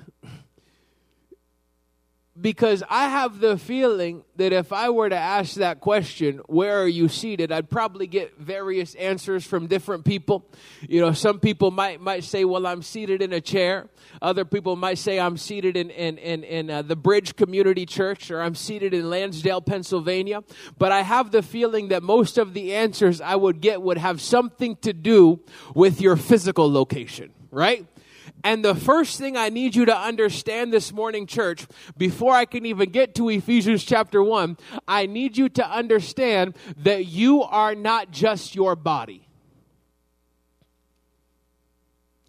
because 2.40 2.84
I 2.88 3.08
have 3.08 3.40
the 3.40 3.58
feeling 3.58 4.22
that 4.36 4.52
if 4.52 4.72
I 4.72 4.90
were 4.90 5.08
to 5.08 5.16
ask 5.16 5.56
that 5.56 5.80
question, 5.80 6.38
where 6.46 6.80
are 6.80 6.86
you 6.86 7.08
seated, 7.08 7.50
I'd 7.50 7.68
probably 7.68 8.06
get 8.06 8.38
various 8.38 8.94
answers 8.94 9.44
from 9.44 9.66
different 9.66 10.04
people. 10.04 10.48
You 10.88 11.00
know, 11.00 11.12
some 11.12 11.40
people 11.40 11.72
might 11.72 12.00
might 12.00 12.22
say, 12.22 12.44
"Well, 12.44 12.64
I'm 12.68 12.82
seated 12.82 13.20
in 13.20 13.32
a 13.32 13.40
chair." 13.40 13.88
Other 14.20 14.44
people 14.44 14.76
might 14.76 14.98
say, 14.98 15.18
"I'm 15.18 15.38
seated 15.38 15.76
in 15.76 15.90
in 15.90 16.18
in, 16.18 16.44
in 16.44 16.70
uh, 16.70 16.82
the 16.82 16.94
Bridge 16.94 17.34
Community 17.34 17.84
Church," 17.84 18.30
or 18.30 18.40
"I'm 18.40 18.54
seated 18.54 18.94
in 18.94 19.10
Lansdale, 19.10 19.60
Pennsylvania." 19.60 20.44
But 20.78 20.92
I 20.92 21.02
have 21.02 21.32
the 21.32 21.42
feeling 21.42 21.88
that 21.88 22.04
most 22.04 22.38
of 22.38 22.54
the 22.54 22.74
answers 22.76 23.20
I 23.20 23.34
would 23.34 23.60
get 23.60 23.82
would 23.82 23.98
have 23.98 24.20
something 24.20 24.76
to 24.82 24.92
do 24.92 25.40
with 25.74 26.00
your 26.00 26.14
physical 26.14 26.70
location, 26.70 27.32
right? 27.50 27.88
And 28.44 28.64
the 28.64 28.74
first 28.74 29.18
thing 29.18 29.36
I 29.36 29.50
need 29.50 29.76
you 29.76 29.84
to 29.84 29.96
understand 29.96 30.72
this 30.72 30.92
morning, 30.92 31.26
church, 31.26 31.66
before 31.96 32.34
I 32.34 32.44
can 32.44 32.66
even 32.66 32.90
get 32.90 33.14
to 33.16 33.28
Ephesians 33.28 33.84
chapter 33.84 34.22
1, 34.22 34.56
I 34.88 35.06
need 35.06 35.36
you 35.36 35.48
to 35.50 35.68
understand 35.68 36.56
that 36.78 37.06
you 37.06 37.42
are 37.42 37.74
not 37.74 38.10
just 38.10 38.54
your 38.54 38.74
body. 38.74 39.28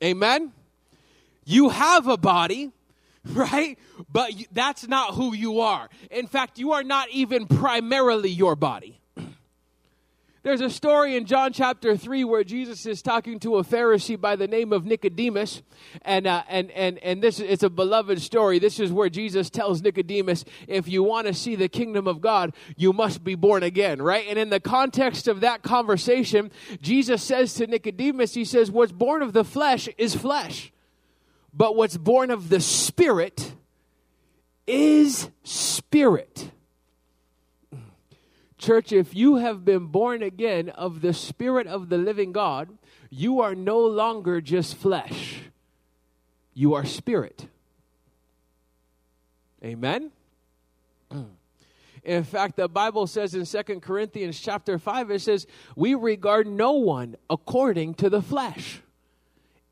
Amen? 0.04 0.52
You 1.46 1.70
have 1.70 2.08
a 2.08 2.18
body, 2.18 2.72
right? 3.26 3.80
But 4.12 4.34
that's 4.52 4.88
not 4.88 5.16
who 5.16 5.34
you 5.34 5.62
are. 5.62 5.90
In 6.12 6.28
fact, 6.28 6.60
you 6.60 6.74
are 6.74 6.84
not 6.84 7.10
even 7.10 7.48
primarily 7.48 8.30
your 8.30 8.56
body. 8.56 9.00
There's 10.44 10.60
a 10.60 10.70
story 10.70 11.16
in 11.16 11.26
John 11.26 11.54
chapter 11.54 11.96
3 11.96 12.26
where 12.26 12.44
Jesus 12.44 12.86
is 12.86 13.02
talking 13.02 13.40
to 13.40 13.56
a 13.56 13.64
Pharisee 13.64 14.20
by 14.20 14.36
the 14.36 14.46
name 14.46 14.74
of 14.74 14.86
Nicodemus. 14.86 15.62
And, 16.02 16.28
uh, 16.28 16.44
and, 16.50 16.70
and, 16.72 16.98
and 17.00 17.24
this 17.24 17.40
it's 17.40 17.64
a 17.64 17.70
beloved 17.70 18.22
story. 18.22 18.60
This 18.60 18.78
is 18.78 18.92
where 18.92 19.08
Jesus 19.08 19.50
tells 19.50 19.82
Nicodemus, 19.82 20.44
if 20.68 20.90
you 20.90 21.02
want 21.02 21.28
to 21.28 21.34
see 21.34 21.56
the 21.56 21.70
kingdom 21.70 22.10
of 22.10 22.20
God, 22.20 22.54
you 22.76 22.92
must 22.92 23.24
be 23.24 23.36
born 23.36 23.64
again, 23.64 24.02
right? 24.02 24.26
And 24.28 24.38
in 24.38 24.50
the 24.50 24.60
context 24.60 25.30
of 25.30 25.40
that 25.40 25.64
conversation, 25.64 26.52
Jesus 26.82 27.24
says 27.24 27.54
to 27.54 27.66
Nicodemus, 27.66 28.34
He 28.34 28.44
says, 28.44 28.70
What's 28.70 28.92
born 28.92 29.22
of 29.22 29.32
the 29.32 29.46
flesh 29.46 29.88
is 29.98 30.14
flesh, 30.14 30.74
but 31.54 31.78
what's 31.78 31.96
born 31.96 32.32
of 32.32 32.50
the 32.50 32.60
spirit 32.60 33.54
is 34.68 35.30
spirit. 35.46 36.52
Church, 38.64 38.94
if 38.94 39.14
you 39.14 39.36
have 39.36 39.66
been 39.66 39.88
born 39.88 40.24
again 40.24 40.70
of 40.70 41.02
the 41.02 41.14
Spirit 41.14 41.68
of 41.68 41.90
the 41.90 41.98
living 41.98 42.32
God, 42.32 42.70
you 43.10 43.42
are 43.42 43.56
no 43.56 43.78
longer 43.82 44.40
just 44.40 44.78
flesh, 44.78 45.42
you 46.54 46.74
are 46.74 46.86
spirit. 46.86 47.48
Amen? 49.62 50.12
In 52.06 52.24
fact, 52.24 52.56
the 52.56 52.70
Bible 52.70 53.06
says 53.06 53.36
in 53.36 53.44
Second 53.44 53.82
Corinthians 53.82 54.40
chapter 54.40 54.80
5, 54.80 55.12
it 55.12 55.20
says, 55.20 55.46
We 55.76 55.94
regard 55.94 56.48
no 56.48 56.72
one 56.72 57.18
according 57.30 57.96
to 57.96 58.10
the 58.10 58.22
flesh 58.22 58.82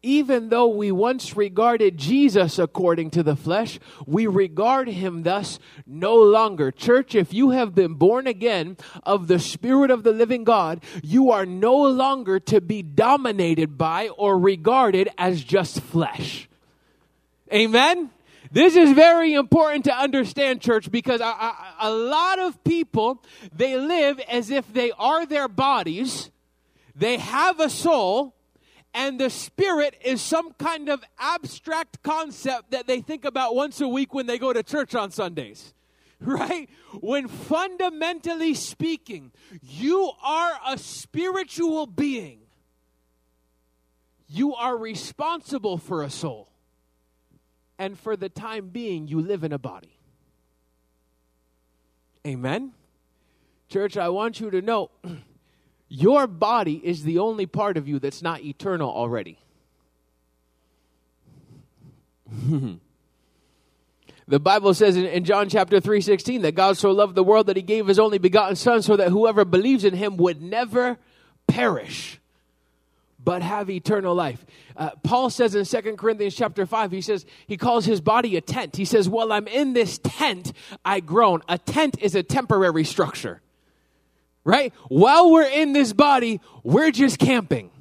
even 0.03 0.49
though 0.49 0.67
we 0.67 0.91
once 0.91 1.35
regarded 1.35 1.97
Jesus 1.97 2.57
according 2.57 3.11
to 3.11 3.23
the 3.23 3.35
flesh, 3.35 3.79
we 4.05 4.25
regard 4.27 4.87
him 4.87 5.23
thus 5.23 5.59
no 5.85 6.15
longer. 6.15 6.71
Church, 6.71 7.13
if 7.13 7.33
you 7.33 7.51
have 7.51 7.75
been 7.75 7.93
born 7.93 8.25
again 8.25 8.77
of 9.03 9.27
the 9.27 9.39
Spirit 9.39 9.91
of 9.91 10.03
the 10.03 10.11
living 10.11 10.43
God, 10.43 10.83
you 11.03 11.31
are 11.31 11.45
no 11.45 11.75
longer 11.75 12.39
to 12.39 12.61
be 12.61 12.81
dominated 12.81 13.77
by 13.77 14.09
or 14.09 14.39
regarded 14.39 15.09
as 15.17 15.43
just 15.43 15.81
flesh. 15.81 16.49
Amen? 17.53 18.09
This 18.51 18.75
is 18.75 18.91
very 18.91 19.33
important 19.33 19.85
to 19.85 19.93
understand, 19.93 20.61
church, 20.61 20.91
because 20.91 21.21
a, 21.21 21.89
lot 21.89 22.39
of 22.39 22.61
people, 22.65 23.23
they 23.55 23.77
live 23.77 24.19
as 24.21 24.49
if 24.49 24.71
they 24.73 24.91
are 24.91 25.25
their 25.25 25.47
bodies, 25.47 26.31
they 26.93 27.17
have 27.17 27.61
a 27.61 27.69
soul, 27.69 28.35
and 28.93 29.19
the 29.19 29.29
spirit 29.29 29.95
is 30.03 30.21
some 30.21 30.53
kind 30.53 30.89
of 30.89 31.03
abstract 31.17 32.03
concept 32.03 32.71
that 32.71 32.87
they 32.87 33.01
think 33.01 33.25
about 33.25 33.55
once 33.55 33.79
a 33.79 33.87
week 33.87 34.13
when 34.13 34.27
they 34.27 34.37
go 34.37 34.51
to 34.51 34.63
church 34.63 34.95
on 34.95 35.11
Sundays. 35.11 35.73
Right? 36.23 36.69
When 36.99 37.27
fundamentally 37.27 38.53
speaking, 38.53 39.31
you 39.59 40.11
are 40.23 40.51
a 40.67 40.77
spiritual 40.77 41.87
being, 41.87 42.41
you 44.27 44.53
are 44.53 44.77
responsible 44.77 45.79
for 45.79 46.03
a 46.03 46.11
soul. 46.11 46.51
And 47.79 47.97
for 47.97 48.15
the 48.15 48.29
time 48.29 48.69
being, 48.69 49.07
you 49.07 49.19
live 49.19 49.43
in 49.43 49.51
a 49.51 49.57
body. 49.57 49.97
Amen? 52.27 52.73
Church, 53.67 53.97
I 53.97 54.09
want 54.09 54.39
you 54.39 54.51
to 54.51 54.61
know 54.61 54.91
Your 55.93 56.25
body 56.25 56.79
is 56.81 57.03
the 57.03 57.19
only 57.19 57.45
part 57.45 57.75
of 57.75 57.85
you 57.85 57.99
that's 57.99 58.21
not 58.21 58.41
eternal 58.41 58.89
already. 58.89 59.37
the 64.25 64.39
Bible 64.39 64.73
says 64.73 64.95
in, 64.95 65.05
in 65.05 65.25
John 65.25 65.49
chapter 65.49 65.81
3 65.81 65.99
16 65.99 66.43
that 66.43 66.55
God 66.55 66.77
so 66.77 66.91
loved 66.91 67.15
the 67.15 67.25
world 67.25 67.47
that 67.47 67.57
he 67.57 67.61
gave 67.61 67.87
his 67.87 67.99
only 67.99 68.19
begotten 68.19 68.55
Son 68.55 68.81
so 68.81 68.95
that 68.95 69.09
whoever 69.09 69.43
believes 69.43 69.83
in 69.83 69.93
him 69.93 70.15
would 70.15 70.41
never 70.41 70.97
perish 71.45 72.21
but 73.21 73.41
have 73.41 73.69
eternal 73.69 74.15
life. 74.15 74.45
Uh, 74.77 74.91
Paul 75.03 75.29
says 75.29 75.55
in 75.55 75.65
Second 75.65 75.97
Corinthians 75.97 76.35
chapter 76.35 76.65
5, 76.65 76.91
he 76.91 77.01
says, 77.01 77.25
he 77.47 77.57
calls 77.57 77.83
his 77.83 77.99
body 77.99 78.37
a 78.37 78.41
tent. 78.41 78.77
He 78.77 78.85
says, 78.85 79.09
While 79.09 79.33
I'm 79.33 79.47
in 79.47 79.73
this 79.73 79.99
tent, 80.01 80.53
I 80.85 81.01
groan. 81.01 81.41
A 81.49 81.57
tent 81.57 81.97
is 81.99 82.15
a 82.15 82.23
temporary 82.23 82.85
structure 82.85 83.41
right? 84.43 84.73
While 84.89 85.31
we're 85.31 85.43
in 85.43 85.73
this 85.73 85.93
body, 85.93 86.41
we're 86.63 86.91
just 86.91 87.19
camping. 87.19 87.69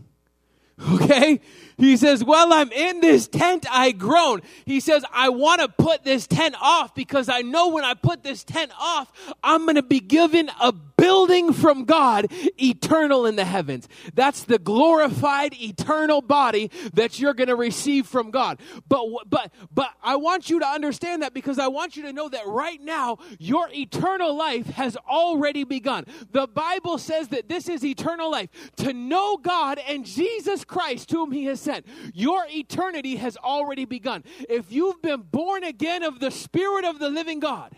Okay? 0.95 1.41
He 1.81 1.97
says, 1.97 2.23
Well, 2.23 2.53
I'm 2.53 2.71
in 2.73 3.01
this 3.01 3.27
tent, 3.27 3.67
I 3.71 3.93
groan. 3.93 4.43
He 4.67 4.81
says, 4.81 5.03
I 5.13 5.31
want 5.31 5.63
to 5.63 5.69
put 5.69 6.05
this 6.05 6.27
tent 6.27 6.55
off 6.61 6.95
because 6.95 7.31
I 7.31 7.41
know 7.41 7.69
when 7.69 7.85
I 7.85 7.95
put 7.95 8.23
this 8.23 8.45
tent 8.45 8.71
off, 8.79 9.11
I'm 9.43 9.63
going 9.63 9.77
to 9.77 9.83
be 9.83 9.99
given 9.99 10.51
a 10.61 10.73
building 10.73 11.55
from 11.55 11.87
God 11.87 12.27
eternal 12.63 13.25
in 13.25 13.37
the 13.37 13.45
heavens. 13.47 13.89
That's 14.15 14.45
the 14.45 14.59
glorified 14.59 15.55
eternal 15.55 16.21
body 16.21 16.71
that 16.93 17.19
you're 17.19 17.33
going 17.33 17.49
to 17.49 17.57
receive 17.57 18.07
from 18.07 18.31
God. 18.31 18.61
But, 18.87 19.07
but, 19.27 19.51
but 19.73 19.91
I 20.03 20.17
want 20.17 20.51
you 20.51 20.61
to 20.61 20.67
understand 20.67 21.23
that 21.23 21.33
because 21.33 21.59
I 21.59 21.69
want 21.69 21.97
you 21.97 22.03
to 22.03 22.13
know 22.13 22.29
that 22.29 22.47
right 22.47 22.81
now, 22.81 23.17
your 23.39 23.71
eternal 23.73 24.37
life 24.37 24.67
has 24.67 24.97
already 25.09 25.65
begun. 25.65 26.05
The 26.33 26.47
Bible 26.47 26.99
says 26.99 27.29
that 27.29 27.49
this 27.49 27.71
is 27.71 27.83
eternal 27.83 28.31
life 28.31 28.51
to 28.77 28.93
know 28.93 29.39
God 29.39 29.81
and 29.89 30.05
Jesus 30.05 30.65
Christ, 30.65 31.11
whom 31.11 31.33
He 31.33 31.45
has 31.45 31.61
sent. 31.61 31.70
Your 32.13 32.45
eternity 32.49 33.17
has 33.17 33.37
already 33.37 33.85
begun. 33.85 34.25
If 34.49 34.71
you've 34.73 35.01
been 35.03 35.23
born 35.23 35.65
again 35.65 36.03
of 36.03 36.21
the 36.21 36.31
Spirit 36.31 36.85
of 36.85 36.99
the 36.99 37.09
living 37.09 37.41
God, 37.41 37.75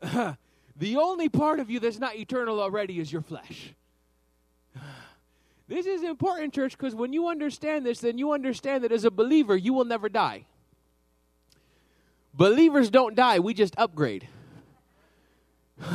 the 0.76 0.96
only 0.96 1.28
part 1.28 1.60
of 1.60 1.70
you 1.70 1.80
that's 1.80 1.98
not 1.98 2.16
eternal 2.16 2.60
already 2.60 3.00
is 3.00 3.12
your 3.12 3.22
flesh. 3.22 3.74
This 5.68 5.84
is 5.84 6.02
important, 6.02 6.54
church, 6.54 6.78
because 6.78 6.94
when 6.94 7.12
you 7.12 7.28
understand 7.28 7.84
this, 7.84 8.00
then 8.00 8.16
you 8.16 8.32
understand 8.32 8.84
that 8.84 8.90
as 8.90 9.04
a 9.04 9.10
believer, 9.10 9.54
you 9.54 9.74
will 9.74 9.84
never 9.84 10.08
die. 10.08 10.46
Believers 12.32 12.88
don't 12.88 13.14
die, 13.14 13.38
we 13.40 13.52
just 13.52 13.74
upgrade. 13.76 14.26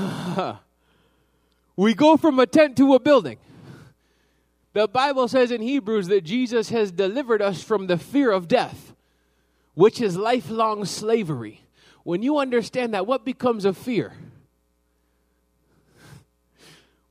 we 1.76 1.96
go 1.96 2.17
from 2.17 2.38
a 2.38 2.46
tent 2.46 2.78
to 2.78 2.93
a 2.93 3.00
building. 3.00 3.39
The 4.74 4.88
Bible 4.88 5.28
says 5.28 5.52
in 5.52 5.62
Hebrews 5.62 6.08
that 6.08 6.22
Jesus 6.22 6.70
has 6.70 6.92
delivered 6.92 7.42
us 7.42 7.64
from 7.64 7.88
the 7.88 7.98
fear 7.98 8.32
of 8.32 8.48
death, 8.48 8.94
which 9.76 10.02
is 10.02 10.18
lifelong 10.18 10.86
slavery. 10.86 11.62
When 12.04 12.24
you 12.24 12.40
understand 12.40 12.94
that, 12.94 13.06
what 13.06 13.24
becomes 13.24 13.66
of 13.66 13.78
fear? 13.78 14.14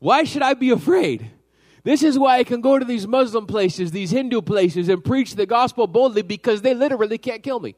Why 0.01 0.25
should 0.25 0.43
I 0.43 0.55
be 0.55 0.71
afraid? 0.71 1.31
This 1.85 2.03
is 2.03 2.19
why 2.19 2.39
I 2.39 2.45
can 2.45 2.61
go 2.61 2.79
to 2.79 2.85
these 2.85 3.07
Muslim 3.07 3.47
places, 3.47 3.93
these 3.93 4.11
Hindu 4.11 4.43
places, 4.43 4.89
and 4.89 5.05
preach 5.05 5.37
the 5.37 5.47
gospel 5.47 5.87
boldly 5.87 6.23
because 6.23 6.63
they 6.63 6.75
literally 6.75 7.19
can't 7.19 7.43
kill 7.43 7.61
me. 7.61 7.77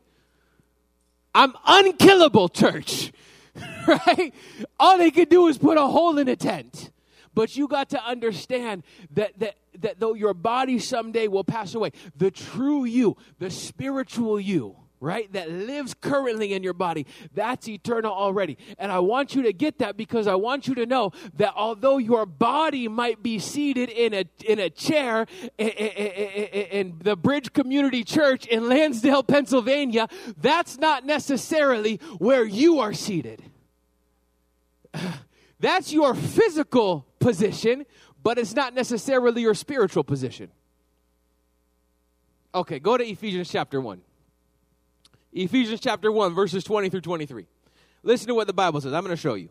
I'm 1.35 1.53
unkillable, 1.67 2.49
church. 2.49 3.13
right? 3.87 4.33
All 4.81 4.99
they 4.99 5.11
can 5.11 5.29
do 5.29 5.47
is 5.49 5.59
put 5.59 5.77
a 5.77 5.87
hole 5.87 6.19
in 6.19 6.29
a 6.29 6.37
tent. 6.37 6.91
But 7.35 7.57
you 7.57 7.69
got 7.69 7.91
to 7.91 8.05
understand 8.05 8.85
that, 9.13 9.39
that, 9.41 9.57
that 9.81 10.01
though 10.01 10.15
your 10.15 10.35
body 10.35 10.79
someday 10.79 11.29
will 11.29 11.45
pass 11.45 11.75
away, 11.75 11.91
the 12.17 12.31
true 12.31 12.85
you, 12.85 13.17
the 13.39 13.51
spiritual 13.51 14.39
you, 14.39 14.77
right, 15.01 15.31
that 15.33 15.51
lives 15.51 15.95
currently 15.95 16.55
in 16.55 16.63
your 16.63 16.73
body, 16.73 17.07
that's 17.35 17.69
eternal 17.69 18.13
already. 18.13 18.57
And 18.79 18.91
I 18.91 19.01
want 19.01 19.35
you 19.35 19.43
to 19.43 19.53
get 19.53 19.79
that 19.79 19.97
because 19.97 20.27
I 20.27 20.35
want 20.35 20.67
you 20.67 20.75
to 20.77 20.87
know 20.87 21.13
that 21.37 21.53
although 21.57 21.99
your 21.99 22.25
body 22.25 22.89
might 22.89 23.23
be 23.23 23.39
seated 23.39 23.91
in 23.91 24.15
a, 24.15 24.25
in 24.45 24.59
a 24.59 24.71
chair 24.71 25.27
in, 25.59 25.69
in, 25.69 26.63
in 26.67 26.99
the 27.03 27.17
Bridge 27.17 27.53
Community 27.53 28.03
Church 28.03 28.47
in 28.47 28.69
Lansdale, 28.69 29.23
Pennsylvania, 29.23 30.09
that's 30.41 30.79
not 30.79 31.05
necessarily 31.05 31.97
where 32.19 32.45
you 32.45 32.81
are 32.81 32.95
seated. 32.95 33.43
That's 35.65 35.95
your 35.95 36.15
physical 36.15 37.07
position, 37.21 37.87
but 38.23 38.37
it's 38.37 38.53
not 38.53 38.75
necessarily 38.75 39.41
your 39.41 39.55
spiritual 39.55 40.05
position. 40.05 40.51
Okay, 42.55 42.79
go 42.79 42.99
to 42.99 43.03
Ephesians 43.03 43.49
chapter 43.49 43.81
1. 43.81 44.03
Ephesians 45.33 45.81
chapter 45.81 46.13
1, 46.13 46.35
verses 46.35 46.65
20 46.65 46.91
through 46.91 47.01
23. 47.01 47.47
Listen 48.03 48.29
to 48.29 48.35
what 48.35 48.47
the 48.47 48.53
Bible 48.53 48.79
says. 48.83 48.93
I'm 48.93 49.05
going 49.05 49.17
to 49.17 49.21
show 49.21 49.37
you. 49.37 49.49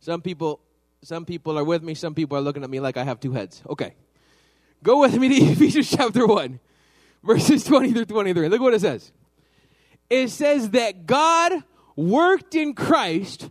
Some 0.00 0.22
people 0.22 0.60
some 1.02 1.26
people 1.26 1.58
are 1.58 1.64
with 1.64 1.82
me, 1.82 1.92
some 1.92 2.14
people 2.14 2.38
are 2.38 2.40
looking 2.40 2.64
at 2.64 2.70
me 2.70 2.80
like 2.80 2.96
I 2.96 3.04
have 3.04 3.20
two 3.20 3.32
heads. 3.32 3.62
Okay. 3.68 3.94
Go 4.82 5.00
with 5.00 5.14
me 5.18 5.28
to 5.28 5.34
Ephesians 5.52 5.90
chapter 5.90 6.26
1, 6.26 6.58
verses 7.22 7.64
20 7.64 7.92
through 7.92 8.06
23. 8.06 8.48
Look 8.48 8.62
what 8.62 8.72
it 8.72 8.80
says. 8.80 9.12
It 10.08 10.28
says 10.28 10.70
that 10.70 11.04
God 11.04 11.64
worked 11.96 12.54
in 12.54 12.72
Christ 12.72 13.50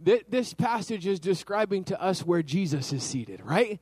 This 0.00 0.54
passage 0.54 1.06
is 1.06 1.20
describing 1.20 1.84
to 1.84 2.00
us 2.02 2.24
where 2.24 2.42
Jesus 2.42 2.92
is 2.92 3.02
seated, 3.02 3.40
right? 3.44 3.80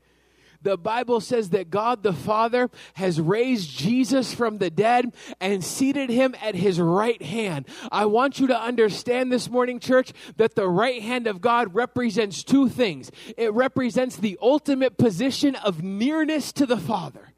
the 0.63 0.77
Bible 0.77 1.21
says 1.21 1.51
that 1.51 1.71
God 1.71 2.03
the 2.03 2.13
Father 2.13 2.71
has 2.95 3.21
raised 3.21 3.71
Jesus 3.71 4.33
from 4.33 4.59
the 4.59 4.71
dead 4.71 5.13
and 5.41 5.65
seated 5.65 6.11
him 6.11 6.35
at 6.41 6.55
his 6.55 6.81
right 6.81 7.21
hand. 7.21 7.67
I 7.91 8.07
want 8.07 8.39
you 8.39 8.47
to 8.49 8.61
understand 8.61 9.33
this 9.33 9.51
morning, 9.51 9.81
church, 9.81 10.13
that 10.37 10.55
the 10.55 10.69
right 10.69 11.03
hand 11.03 11.27
of 11.27 11.41
God 11.41 11.75
represents 11.75 12.45
two 12.45 12.69
things 12.69 13.11
it 13.37 13.53
represents 13.53 14.17
the 14.17 14.39
ultimate 14.41 14.99
position 14.99 15.55
of 15.57 15.83
nearness 15.83 16.53
to 16.53 16.67
the 16.67 16.77
Father, 16.77 17.33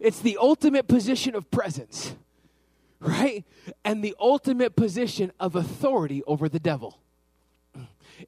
it's 0.00 0.20
the 0.20 0.38
ultimate 0.40 0.88
position 0.88 1.34
of 1.34 1.50
presence, 1.50 2.14
right? 3.00 3.44
And 3.84 4.02
the 4.02 4.14
ultimate 4.20 4.76
position 4.76 5.32
of 5.40 5.56
authority 5.56 6.22
over 6.26 6.48
the 6.48 6.60
devil 6.60 6.98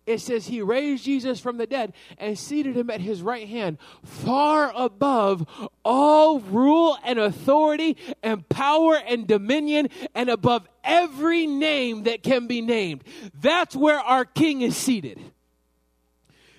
it 0.06 0.18
says 0.18 0.46
he 0.46 0.62
raised 0.62 1.04
Jesus 1.04 1.40
from 1.40 1.58
the 1.58 1.66
dead 1.66 1.92
and 2.18 2.38
seated 2.38 2.76
him 2.76 2.90
at 2.90 3.00
his 3.00 3.22
right 3.22 3.48
hand, 3.48 3.78
far 4.04 4.72
above 4.74 5.46
all 5.84 6.40
rule 6.40 6.98
and 7.04 7.18
authority 7.18 7.96
and 8.22 8.48
power 8.48 8.96
and 8.96 9.26
dominion, 9.26 9.88
and 10.14 10.28
above 10.28 10.68
every 10.84 11.46
name 11.46 12.04
that 12.04 12.22
can 12.22 12.46
be 12.46 12.60
named. 12.60 13.04
That's 13.40 13.76
where 13.76 13.98
our 14.00 14.24
king 14.24 14.62
is 14.62 14.76
seated. 14.76 15.20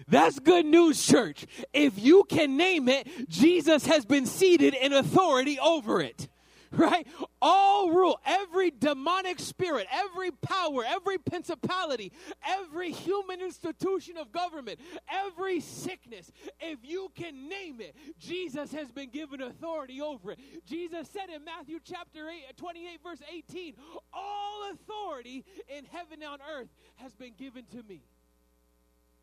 That's 0.07 0.39
good 0.39 0.65
news, 0.65 1.05
church. 1.05 1.45
If 1.71 1.97
you 1.97 2.25
can 2.25 2.57
name 2.57 2.89
it, 2.89 3.29
Jesus 3.29 3.85
has 3.85 4.05
been 4.05 4.25
seated 4.25 4.73
in 4.73 4.91
authority 4.91 5.57
over 5.57 6.01
it 6.01 6.27
right? 6.77 7.05
All 7.41 7.91
rule, 7.91 8.19
every 8.25 8.71
demonic 8.71 9.39
spirit, 9.39 9.87
every 9.91 10.31
power, 10.31 10.83
every 10.87 11.17
principality, 11.17 12.13
every 12.47 12.91
human 12.91 13.41
institution 13.41 14.17
of 14.17 14.31
government, 14.31 14.79
every 15.09 15.59
sickness, 15.59 16.31
if 16.61 16.79
you 16.83 17.11
can 17.13 17.49
name 17.49 17.81
it, 17.81 17.95
Jesus 18.19 18.71
has 18.71 18.89
been 18.89 19.09
given 19.09 19.41
authority 19.41 19.99
over 19.99 20.31
it. 20.31 20.39
Jesus 20.65 21.09
said 21.09 21.29
in 21.33 21.43
Matthew 21.43 21.79
chapter 21.83 22.29
8, 22.29 22.43
uh, 22.49 22.53
28, 22.55 22.99
verse 23.03 23.21
18, 23.29 23.73
All 24.13 24.71
authority 24.71 25.43
in 25.67 25.83
heaven 25.85 26.19
and 26.21 26.23
on 26.23 26.39
earth 26.55 26.69
has 26.95 27.13
been 27.15 27.33
given 27.37 27.65
to 27.71 27.83
me. 27.83 28.01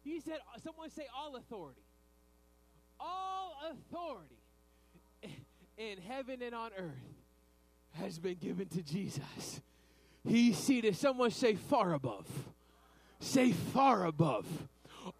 He 0.05 0.21
said, 0.21 0.39
uh, 0.55 0.59
Someone 0.63 0.91
say, 0.91 1.07
All 1.17 1.37
authority. 1.37 1.81
All 3.01 3.55
authority 3.71 4.43
in 5.79 5.99
heaven 5.99 6.43
and 6.43 6.55
on 6.55 6.73
earth 6.77 7.18
has 7.95 8.19
been 8.19 8.37
given 8.37 8.69
to 8.69 8.83
Jesus. 8.83 9.61
He's 10.27 10.59
seated, 10.59 10.97
someone 10.97 11.31
say 11.31 11.55
far 11.55 11.95
above. 11.95 12.27
Say 13.21 13.53
far 13.53 14.05
above. 14.05 14.47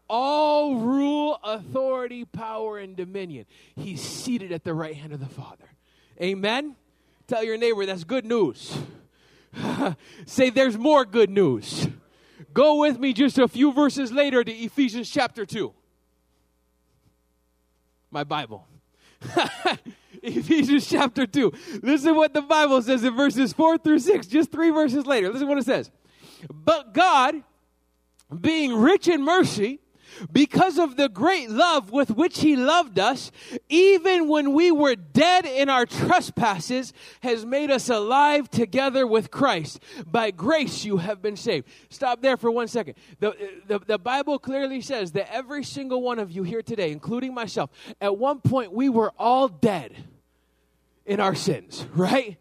All 0.09 0.77
rule, 0.77 1.39
authority, 1.43 2.25
power, 2.25 2.79
and 2.79 2.97
dominion. 2.97 3.47
He's 3.75 4.01
seated 4.01 4.53
at 4.53 4.65
the 4.65 4.75
right 4.75 4.95
hand 4.95 5.13
of 5.13 5.21
the 5.21 5.27
Father. 5.27 5.65
Amen? 6.21 6.77
Tell 7.27 7.45
your 7.45 7.57
neighbor 7.57 7.87
that's 7.87 8.05
good 8.05 8.25
news. 8.25 8.77
say 10.27 10.51
there's 10.51 10.79
more 10.79 11.05
good 11.05 11.31
news. 11.31 11.89
Go 12.55 12.77
with 12.81 12.99
me 12.99 13.13
just 13.13 13.39
a 13.39 13.49
few 13.49 13.73
verses 13.73 14.13
later 14.13 14.45
to 14.45 14.53
Ephesians 14.53 15.11
chapter 15.11 15.45
2. 15.45 15.73
My 18.11 18.25
Bible. 18.25 18.67
Ephesians 20.29 20.89
chapter 20.89 21.27
2. 21.27 21.53
Listen 21.83 22.15
what 22.15 22.35
the 22.35 22.43
Bible 22.43 22.81
says 22.83 23.05
in 23.05 23.15
verses 23.17 23.53
4 23.53 23.79
through 23.79 23.99
6, 24.01 24.27
just 24.27 24.51
three 24.51 24.71
verses 24.71 25.07
later. 25.07 25.31
Listen 25.31 25.49
what 25.49 25.59
it 25.59 25.65
says. 25.65 25.91
But 26.53 26.95
God, 26.95 27.43
being 28.41 28.75
rich 28.75 29.09
in 29.09 29.23
mercy, 29.23 29.81
because 30.33 30.79
of 30.79 30.97
the 30.97 31.09
great 31.09 31.51
love 31.51 31.91
with 31.91 32.11
which 32.11 32.41
he 32.41 32.57
loved 32.57 32.99
us, 32.99 33.31
even 33.69 34.29
when 34.29 34.53
we 34.53 34.71
were 34.71 34.97
dead 34.97 35.47
in 35.47 35.69
our 35.69 35.87
trespasses, 35.87 36.93
has 37.21 37.45
made 37.45 37.71
us 37.71 37.89
alive 37.89 38.51
together 38.51 39.07
with 39.07 39.31
Christ. 39.31 39.81
By 40.07 40.31
grace 40.31 40.85
you 40.85 40.99
have 40.99 41.23
been 41.23 41.37
saved. 41.37 41.69
Stop 41.91 42.23
there 42.23 42.37
for 42.37 42.51
one 42.51 42.69
second. 42.69 42.95
The, 43.21 43.35
the, 43.67 43.79
the 43.81 43.99
Bible 43.99 44.39
clearly 44.39 44.81
says 44.81 45.13
that 45.13 45.33
every 45.33 45.65
single 45.65 46.03
one 46.03 46.19
of 46.19 46.31
you 46.31 46.43
here 46.43 46.63
today, 46.63 46.91
including 46.91 47.35
myself, 47.35 47.71
at 48.01 48.17
one 48.17 48.41
point 48.41 48.73
we 48.73 48.89
were 48.89 49.13
all 49.19 49.49
dead 49.49 49.95
in 51.09 51.19
our 51.19 51.35
sins, 51.35 51.85
right? 51.95 52.39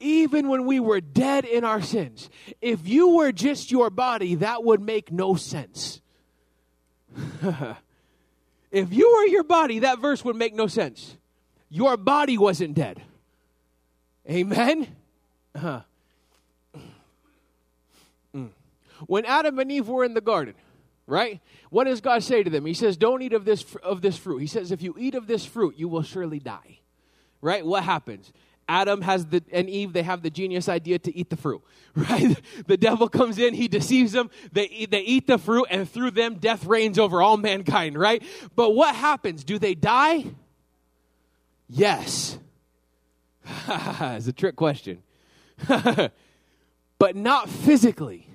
even 0.00 0.48
when 0.48 0.66
we 0.66 0.80
were 0.80 1.00
dead 1.00 1.44
in 1.44 1.64
our 1.64 1.82
sins. 1.82 2.30
If 2.60 2.86
you 2.88 3.16
were 3.16 3.32
just 3.32 3.70
your 3.70 3.90
body, 3.90 4.36
that 4.36 4.64
would 4.64 4.80
make 4.80 5.12
no 5.12 5.34
sense. 5.34 6.00
if 8.70 8.92
you 8.92 9.16
were 9.16 9.26
your 9.26 9.44
body, 9.44 9.80
that 9.80 9.98
verse 9.98 10.24
would 10.24 10.36
make 10.36 10.54
no 10.54 10.66
sense. 10.66 11.16
Your 11.68 11.96
body 11.96 12.38
wasn't 12.38 12.74
dead. 12.74 13.02
Amen? 14.28 14.94
Uh-huh. 15.54 15.80
Mm. 18.34 18.50
When 19.06 19.24
Adam 19.24 19.58
and 19.60 19.72
Eve 19.72 19.88
were 19.88 20.04
in 20.04 20.12
the 20.12 20.20
garden, 20.20 20.52
right? 21.06 21.40
What 21.70 21.84
does 21.84 22.02
God 22.02 22.22
say 22.22 22.42
to 22.42 22.50
them? 22.50 22.66
He 22.66 22.74
says, 22.74 22.98
"Don't 22.98 23.22
eat 23.22 23.32
of 23.32 23.46
this 23.46 23.64
of 23.76 24.02
this 24.02 24.18
fruit." 24.18 24.40
He 24.40 24.46
says, 24.46 24.70
"If 24.70 24.82
you 24.82 24.94
eat 24.98 25.14
of 25.14 25.26
this 25.26 25.46
fruit, 25.46 25.78
you 25.78 25.88
will 25.88 26.02
surely 26.02 26.38
die." 26.38 26.80
Right? 27.40 27.64
What 27.64 27.84
happens? 27.84 28.32
Adam 28.68 29.00
has 29.02 29.26
the 29.26 29.42
and 29.52 29.70
Eve 29.70 29.92
they 29.92 30.02
have 30.02 30.22
the 30.22 30.30
genius 30.30 30.68
idea 30.68 30.98
to 30.98 31.16
eat 31.16 31.30
the 31.30 31.36
fruit, 31.36 31.62
right? 31.94 32.36
The 32.66 32.76
devil 32.76 33.08
comes 33.08 33.38
in, 33.38 33.54
he 33.54 33.68
deceives 33.68 34.12
them, 34.12 34.30
they 34.52 34.64
eat, 34.64 34.90
they 34.90 35.02
eat 35.02 35.26
the 35.26 35.38
fruit 35.38 35.66
and 35.70 35.88
through 35.88 36.12
them 36.12 36.36
death 36.36 36.64
reigns 36.64 36.98
over 36.98 37.22
all 37.22 37.36
mankind, 37.36 37.96
right? 37.98 38.22
But 38.56 38.70
what 38.70 38.94
happens? 38.94 39.44
Do 39.44 39.58
they 39.58 39.74
die? 39.74 40.24
Yes. 41.68 42.38
it's 43.68 44.26
a 44.26 44.32
trick 44.32 44.56
question. 44.56 45.02
but 46.98 47.16
not 47.16 47.48
physically. 47.48 48.28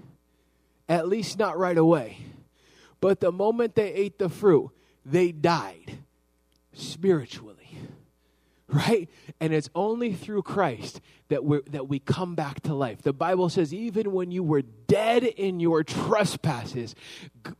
At 0.87 1.07
least 1.07 1.39
not 1.39 1.57
right 1.57 1.77
away. 1.77 2.17
But 2.99 3.21
the 3.21 3.31
moment 3.31 3.75
they 3.75 3.93
ate 3.93 4.19
the 4.19 4.27
fruit, 4.27 4.71
they 5.05 5.31
died 5.31 5.99
spiritually 6.73 7.60
right? 8.71 9.09
And 9.39 9.53
it's 9.53 9.69
only 9.75 10.13
through 10.13 10.43
Christ 10.43 11.01
that 11.29 11.43
we 11.43 11.59
that 11.67 11.87
we 11.87 11.99
come 11.99 12.35
back 12.35 12.61
to 12.61 12.73
life. 12.73 13.01
The 13.01 13.13
Bible 13.13 13.49
says 13.49 13.73
even 13.73 14.11
when 14.11 14.31
you 14.31 14.43
were 14.43 14.61
dead 14.61 15.23
in 15.23 15.59
your 15.59 15.83
trespasses, 15.83 16.95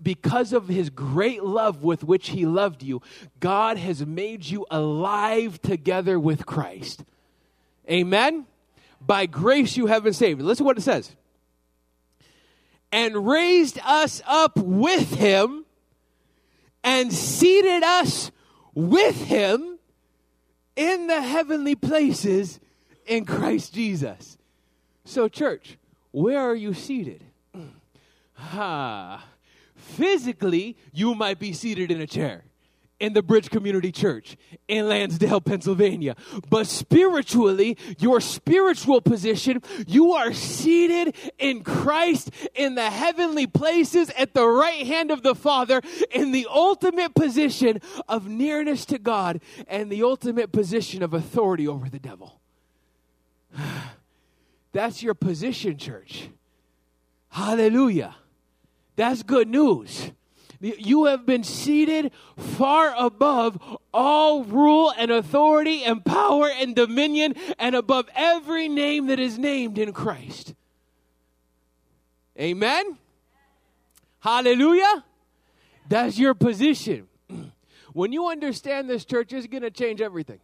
because 0.01 0.53
of 0.53 0.67
his 0.67 0.89
great 0.89 1.43
love 1.43 1.83
with 1.83 2.03
which 2.03 2.29
he 2.29 2.45
loved 2.45 2.83
you, 2.83 3.01
God 3.39 3.77
has 3.77 4.05
made 4.05 4.45
you 4.45 4.65
alive 4.71 5.61
together 5.61 6.19
with 6.19 6.45
Christ. 6.45 7.03
Amen. 7.89 8.45
By 8.99 9.25
grace 9.25 9.75
you 9.75 9.87
have 9.87 10.03
been 10.03 10.13
saved. 10.13 10.41
Listen 10.41 10.65
what 10.65 10.77
it 10.77 10.81
says. 10.81 11.15
And 12.91 13.25
raised 13.25 13.79
us 13.83 14.21
up 14.27 14.57
with 14.57 15.13
him 15.15 15.65
and 16.83 17.11
seated 17.11 17.83
us 17.83 18.31
with 18.73 19.15
him 19.23 19.70
in 20.75 21.07
the 21.07 21.21
heavenly 21.21 21.75
places 21.75 22.59
in 23.05 23.25
Christ 23.25 23.73
Jesus. 23.73 24.37
So, 25.03 25.27
church, 25.27 25.77
where 26.11 26.39
are 26.39 26.55
you 26.55 26.73
seated? 26.73 27.23
Ah, 28.53 29.23
physically, 29.75 30.75
you 30.91 31.13
might 31.13 31.37
be 31.37 31.53
seated 31.53 31.91
in 31.91 32.01
a 32.01 32.07
chair 32.07 32.43
in 33.01 33.13
the 33.13 33.23
Bridge 33.23 33.49
Community 33.49 33.91
Church 33.91 34.37
in 34.67 34.87
Lansdale, 34.87 35.41
Pennsylvania. 35.41 36.15
But 36.49 36.67
spiritually, 36.67 37.75
your 37.97 38.21
spiritual 38.21 39.01
position, 39.01 39.63
you 39.87 40.13
are 40.13 40.31
seated 40.33 41.15
in 41.39 41.63
Christ 41.63 42.29
in 42.53 42.75
the 42.75 42.91
heavenly 42.91 43.47
places 43.47 44.11
at 44.11 44.35
the 44.35 44.47
right 44.47 44.85
hand 44.85 45.09
of 45.09 45.23
the 45.23 45.33
Father 45.33 45.81
in 46.11 46.31
the 46.31 46.45
ultimate 46.47 47.15
position 47.15 47.81
of 48.07 48.27
nearness 48.27 48.85
to 48.85 48.99
God 48.99 49.41
and 49.67 49.91
the 49.91 50.03
ultimate 50.03 50.51
position 50.51 51.01
of 51.01 51.15
authority 51.15 51.67
over 51.67 51.89
the 51.89 51.99
devil. 51.99 52.39
That's 54.73 55.01
your 55.01 55.15
position, 55.15 55.79
church. 55.79 56.29
Hallelujah. 57.29 58.15
That's 58.95 59.23
good 59.23 59.47
news. 59.47 60.11
You 60.61 61.05
have 61.05 61.25
been 61.25 61.43
seated 61.43 62.11
far 62.37 62.93
above 62.95 63.59
all 63.91 64.43
rule 64.43 64.93
and 64.95 65.09
authority 65.09 65.83
and 65.83 66.05
power 66.05 66.49
and 66.49 66.75
dominion 66.75 67.35
and 67.57 67.75
above 67.75 68.07
every 68.15 68.69
name 68.69 69.07
that 69.07 69.19
is 69.19 69.39
named 69.39 69.79
in 69.79 69.91
Christ. 69.91 70.53
Amen? 72.39 72.97
Hallelujah? 74.19 75.03
That's 75.89 76.17
your 76.17 76.33
position. 76.33 77.07
When 77.93 78.13
you 78.13 78.29
understand 78.29 78.89
this, 78.89 79.03
church, 79.03 79.33
it's 79.33 79.47
going 79.47 79.63
to 79.63 79.69
change 79.69 79.99
everything. 79.99 80.39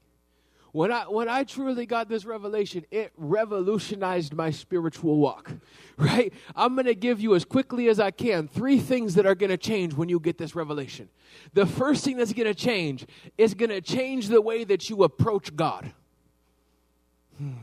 When 0.77 0.91
I 0.91 1.05
when 1.05 1.27
I 1.27 1.43
truly 1.43 1.87
got 1.87 2.07
this 2.07 2.23
revelation, 2.23 2.85
it 2.91 3.11
revolutionized 3.17 4.35
my 4.35 4.51
spiritual 4.51 5.17
walk. 5.17 5.51
Right? 5.99 6.31
I'm 6.55 6.75
going 6.75 6.85
to 6.85 6.93
give 6.93 7.19
you 7.19 7.33
as 7.33 7.43
quickly 7.43 7.87
as 7.87 7.99
I 7.99 8.11
can 8.11 8.47
three 8.47 8.77
things 8.77 9.15
that 9.15 9.25
are 9.25 9.33
going 9.33 9.49
to 9.49 9.57
change 9.57 9.95
when 9.95 10.09
you 10.09 10.19
get 10.19 10.37
this 10.37 10.53
revelation. 10.53 11.09
The 11.55 11.65
first 11.65 12.05
thing 12.05 12.17
that's 12.17 12.33
going 12.33 12.45
to 12.45 12.53
change 12.53 13.07
is 13.39 13.55
going 13.55 13.71
to 13.71 13.81
change 13.81 14.27
the 14.27 14.39
way 14.39 14.63
that 14.65 14.91
you 14.91 15.01
approach 15.01 15.55
God. 15.55 15.91
Hmm 17.39 17.53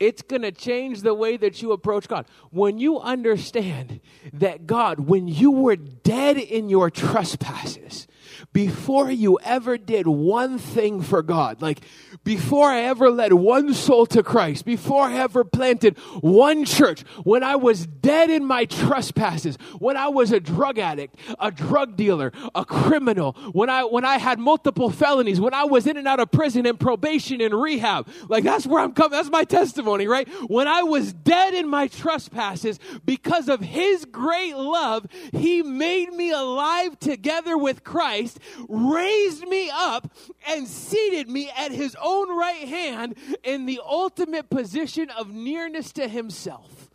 it's 0.00 0.22
going 0.22 0.42
to 0.42 0.52
change 0.52 1.02
the 1.02 1.14
way 1.14 1.36
that 1.36 1.60
you 1.60 1.72
approach 1.72 2.08
God. 2.08 2.26
When 2.50 2.78
you 2.78 3.00
understand 3.00 4.00
that 4.32 4.66
God, 4.66 5.00
when 5.00 5.26
you 5.26 5.50
were 5.50 5.76
dead 5.76 6.38
in 6.38 6.68
your 6.68 6.88
trespasses, 6.90 8.06
before 8.52 9.10
you 9.10 9.38
ever 9.42 9.76
did 9.76 10.06
one 10.06 10.58
thing 10.58 11.02
for 11.02 11.22
God, 11.22 11.60
like 11.60 11.80
before 12.24 12.70
I 12.70 12.80
ever 12.82 13.10
led 13.10 13.32
one 13.34 13.74
soul 13.74 14.06
to 14.06 14.22
Christ, 14.22 14.64
before 14.64 15.04
I 15.04 15.18
ever 15.18 15.44
planted 15.44 15.98
one 16.20 16.64
church, 16.64 17.02
when 17.22 17.42
I 17.42 17.56
was 17.56 17.86
dead 17.86 18.30
in 18.30 18.44
my 18.44 18.64
trespasses, 18.64 19.56
when 19.78 19.96
I 19.96 20.08
was 20.08 20.32
a 20.32 20.40
drug 20.40 20.78
addict, 20.78 21.16
a 21.38 21.50
drug 21.50 21.96
dealer, 21.96 22.32
a 22.54 22.64
criminal, 22.64 23.32
when 23.52 23.68
I 23.68 23.84
when 23.84 24.04
I 24.04 24.18
had 24.18 24.38
multiple 24.38 24.90
felonies, 24.90 25.40
when 25.40 25.54
I 25.54 25.64
was 25.64 25.86
in 25.86 25.96
and 25.96 26.08
out 26.08 26.20
of 26.20 26.30
prison 26.30 26.66
and 26.66 26.80
probation 26.80 27.40
and 27.40 27.54
rehab, 27.54 28.08
like 28.28 28.44
that's 28.44 28.66
where 28.66 28.82
I'm 28.82 28.92
coming. 28.92 29.12
That's 29.12 29.30
my 29.30 29.44
testimony, 29.44 30.06
right? 30.06 30.28
When 30.48 30.66
I 30.66 30.82
was 30.82 31.12
dead 31.12 31.54
in 31.54 31.68
my 31.68 31.86
trespasses, 31.86 32.80
because 33.04 33.48
of 33.48 33.60
His 33.60 34.04
great 34.06 34.56
love, 34.56 35.06
He 35.32 35.62
made 35.62 36.12
me 36.12 36.30
alive 36.30 36.98
together 36.98 37.56
with 37.58 37.84
Christ, 37.84 38.38
raised 38.68 39.46
me 39.46 39.70
up, 39.72 40.12
and 40.46 40.66
seated 40.66 41.28
me 41.28 41.50
at 41.56 41.72
His 41.72 41.96
own 42.00 42.36
right 42.36 42.68
hand 42.68 43.16
in 43.42 43.66
the 43.66 43.80
ultimate 43.84 44.50
position 44.50 45.10
of 45.10 45.30
nearness 45.30 45.92
to 45.92 46.08
Himself. 46.08 46.88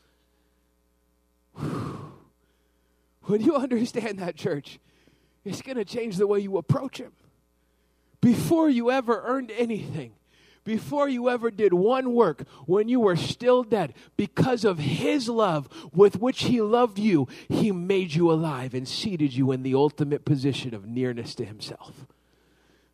When 3.26 3.40
you 3.40 3.56
understand 3.56 4.20
that, 4.20 4.36
church, 4.36 4.80
it's 5.46 5.62
going 5.62 5.78
to 5.78 5.86
change 5.86 6.18
the 6.18 6.28
way 6.28 6.40
you 6.40 6.58
approach 6.58 6.98
Him. 6.98 7.14
Before 8.20 8.70
you 8.70 8.92
ever 8.92 9.22
earned 9.26 9.50
anything, 9.58 10.14
before 10.64 11.10
you 11.10 11.30
ever 11.30 11.52
did 11.52 11.74
one 11.74 12.14
work, 12.14 12.48
when 12.66 12.88
you 12.88 13.00
were 13.00 13.16
still 13.16 13.64
dead, 13.64 13.94
because 14.18 14.64
of 14.64 14.80
His 14.80 15.28
love 15.30 15.70
with 15.94 16.20
which 16.20 16.44
He 16.44 16.62
loved 16.62 17.00
you, 17.00 17.28
He 17.50 17.72
made 17.72 18.14
you 18.14 18.32
alive 18.32 18.74
and 18.74 18.88
seated 18.88 19.34
you 19.34 19.52
in 19.52 19.64
the 19.64 19.76
ultimate 19.76 20.26
position 20.26 20.74
of 20.74 20.86
nearness 20.86 21.36
to 21.36 21.46
Himself. 21.46 22.06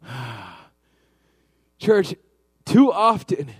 Church, 1.80 2.16
too 2.66 2.92
often, 2.92 3.52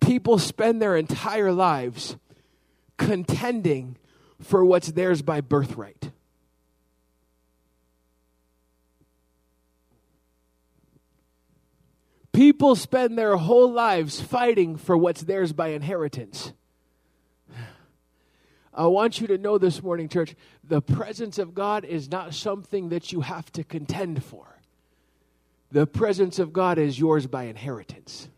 people 0.00 0.38
spend 0.38 0.82
their 0.82 0.96
entire 0.96 1.52
lives 1.52 2.16
contending 2.96 3.96
for 4.40 4.64
what's 4.64 4.92
theirs 4.92 5.22
by 5.22 5.40
birthright. 5.40 6.10
People 12.38 12.76
spend 12.76 13.18
their 13.18 13.36
whole 13.36 13.68
lives 13.72 14.20
fighting 14.20 14.76
for 14.76 14.96
what's 14.96 15.22
theirs 15.22 15.52
by 15.52 15.70
inheritance. 15.70 16.52
I 18.72 18.86
want 18.86 19.20
you 19.20 19.26
to 19.26 19.38
know 19.38 19.58
this 19.58 19.82
morning, 19.82 20.08
church, 20.08 20.36
the 20.62 20.80
presence 20.80 21.40
of 21.40 21.52
God 21.52 21.84
is 21.84 22.08
not 22.08 22.34
something 22.34 22.90
that 22.90 23.10
you 23.10 23.22
have 23.22 23.50
to 23.54 23.64
contend 23.64 24.22
for. 24.22 24.60
The 25.72 25.84
presence 25.84 26.38
of 26.38 26.52
God 26.52 26.78
is 26.78 26.96
yours 26.96 27.26
by 27.26 27.46
inheritance. 27.46 28.28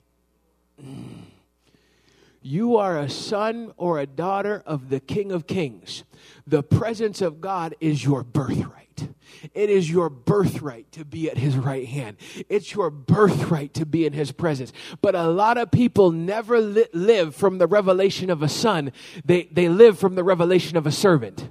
You 2.41 2.79
are 2.79 2.99
a 2.99 3.11
son 3.11 3.75
or 3.77 3.99
a 3.99 4.07
daughter 4.07 4.63
of 4.65 4.89
the 4.89 5.01
King 5.01 5.31
of 5.31 5.47
Kings. 5.47 6.05
The 6.47 6.63
presence 6.63 7.21
of 7.21 7.43
God 7.43 7.75
is 7.81 8.03
your 8.03 8.25
birthright. 8.25 9.11
It 9.55 9.71
is 9.71 9.91
your 9.91 10.11
birthright 10.11 10.91
to 10.93 11.05
be 11.05 11.31
at 11.31 11.39
his 11.39 11.57
right 11.57 11.87
hand. 11.87 12.17
It's 12.49 12.75
your 12.75 12.91
birthright 12.91 13.75
to 13.75 13.87
be 13.87 14.05
in 14.07 14.13
his 14.13 14.33
presence. 14.33 14.73
But 15.01 15.15
a 15.15 15.29
lot 15.29 15.59
of 15.59 15.71
people 15.71 16.11
never 16.11 16.61
li- 16.61 16.87
live 16.93 17.35
from 17.35 17.59
the 17.59 17.67
revelation 17.67 18.31
of 18.31 18.43
a 18.43 18.49
son, 18.49 18.93
they, 19.25 19.45
they 19.51 19.69
live 19.69 19.99
from 19.99 20.15
the 20.15 20.25
revelation 20.25 20.77
of 20.77 20.87
a 20.87 20.93
servant. 20.93 21.49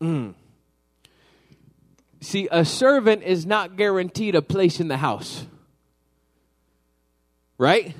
Mm. 0.00 0.34
See, 2.20 2.48
a 2.50 2.64
servant 2.64 3.22
is 3.22 3.44
not 3.44 3.76
guaranteed 3.76 4.34
a 4.34 4.42
place 4.42 4.80
in 4.80 4.88
the 4.88 4.96
house. 4.96 5.46
Right? 7.58 7.94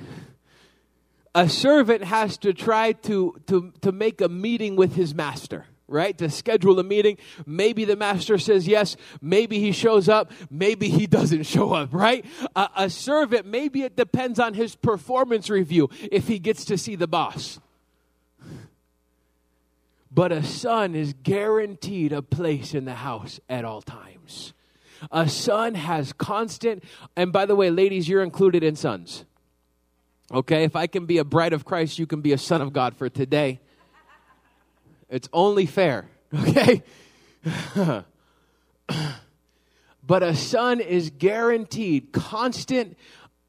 A 1.34 1.48
servant 1.48 2.04
has 2.04 2.38
to 2.38 2.52
try 2.52 2.92
to, 2.92 3.40
to, 3.46 3.72
to 3.82 3.92
make 3.92 4.20
a 4.20 4.28
meeting 4.28 4.76
with 4.76 4.94
his 4.94 5.14
master 5.14 5.66
right? 5.88 6.16
To 6.18 6.30
schedule 6.30 6.78
a 6.78 6.84
meeting. 6.84 7.18
Maybe 7.46 7.84
the 7.84 7.96
master 7.96 8.38
says 8.38 8.66
yes. 8.66 8.96
Maybe 9.20 9.60
he 9.60 9.72
shows 9.72 10.08
up. 10.08 10.30
Maybe 10.50 10.88
he 10.88 11.06
doesn't 11.18 11.44
show 11.44 11.72
up, 11.72 11.90
right? 11.92 12.24
A, 12.56 12.68
a, 12.76 12.90
servant, 12.90 13.46
maybe 13.46 13.82
it 13.82 13.96
depends 13.96 14.38
on 14.38 14.54
his 14.54 14.74
performance 14.74 15.50
review 15.50 15.90
if 16.10 16.28
he 16.28 16.38
gets 16.38 16.64
to 16.66 16.78
see 16.78 16.96
the 16.96 17.08
boss. 17.08 17.58
But 20.14 20.30
a 20.30 20.44
son 20.44 20.94
is 20.94 21.12
guaranteed 21.24 22.12
a 22.12 22.22
place 22.22 22.72
in 22.72 22.84
the 22.84 22.94
house 22.94 23.40
at 23.48 23.64
all 23.64 23.82
times. 23.82 24.52
A 25.10 25.28
son 25.28 25.74
has 25.74 26.12
constant, 26.12 26.84
and 27.16 27.32
by 27.32 27.46
the 27.46 27.56
way, 27.56 27.68
ladies, 27.68 28.08
you're 28.08 28.22
included 28.22 28.62
in 28.62 28.76
sons. 28.76 29.24
Okay, 30.32 30.62
if 30.62 30.76
I 30.76 30.86
can 30.86 31.06
be 31.06 31.18
a 31.18 31.24
bride 31.24 31.52
of 31.52 31.64
Christ, 31.64 31.98
you 31.98 32.06
can 32.06 32.20
be 32.20 32.32
a 32.32 32.38
son 32.38 32.62
of 32.62 32.72
God 32.72 32.96
for 32.96 33.08
today. 33.08 33.60
It's 35.08 35.28
only 35.32 35.66
fair, 35.66 36.08
okay? 36.34 36.82
but 40.06 40.22
a 40.22 40.34
son 40.34 40.80
is 40.80 41.10
guaranteed 41.10 42.12
constant, 42.12 42.96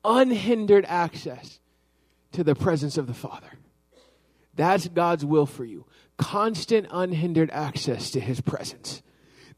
unhindered 0.03 0.85
access 0.85 1.59
to 2.33 2.43
the 2.43 2.55
presence 2.55 2.97
of 2.97 3.07
the 3.07 3.13
Father. 3.13 3.47
That's 4.55 4.87
God's 4.87 5.25
will 5.25 5.45
for 5.45 5.65
you. 5.65 5.85
Constant, 6.17 6.87
unhindered 6.91 7.49
access 7.51 8.11
to 8.11 8.19
his 8.19 8.41
presence 8.41 9.01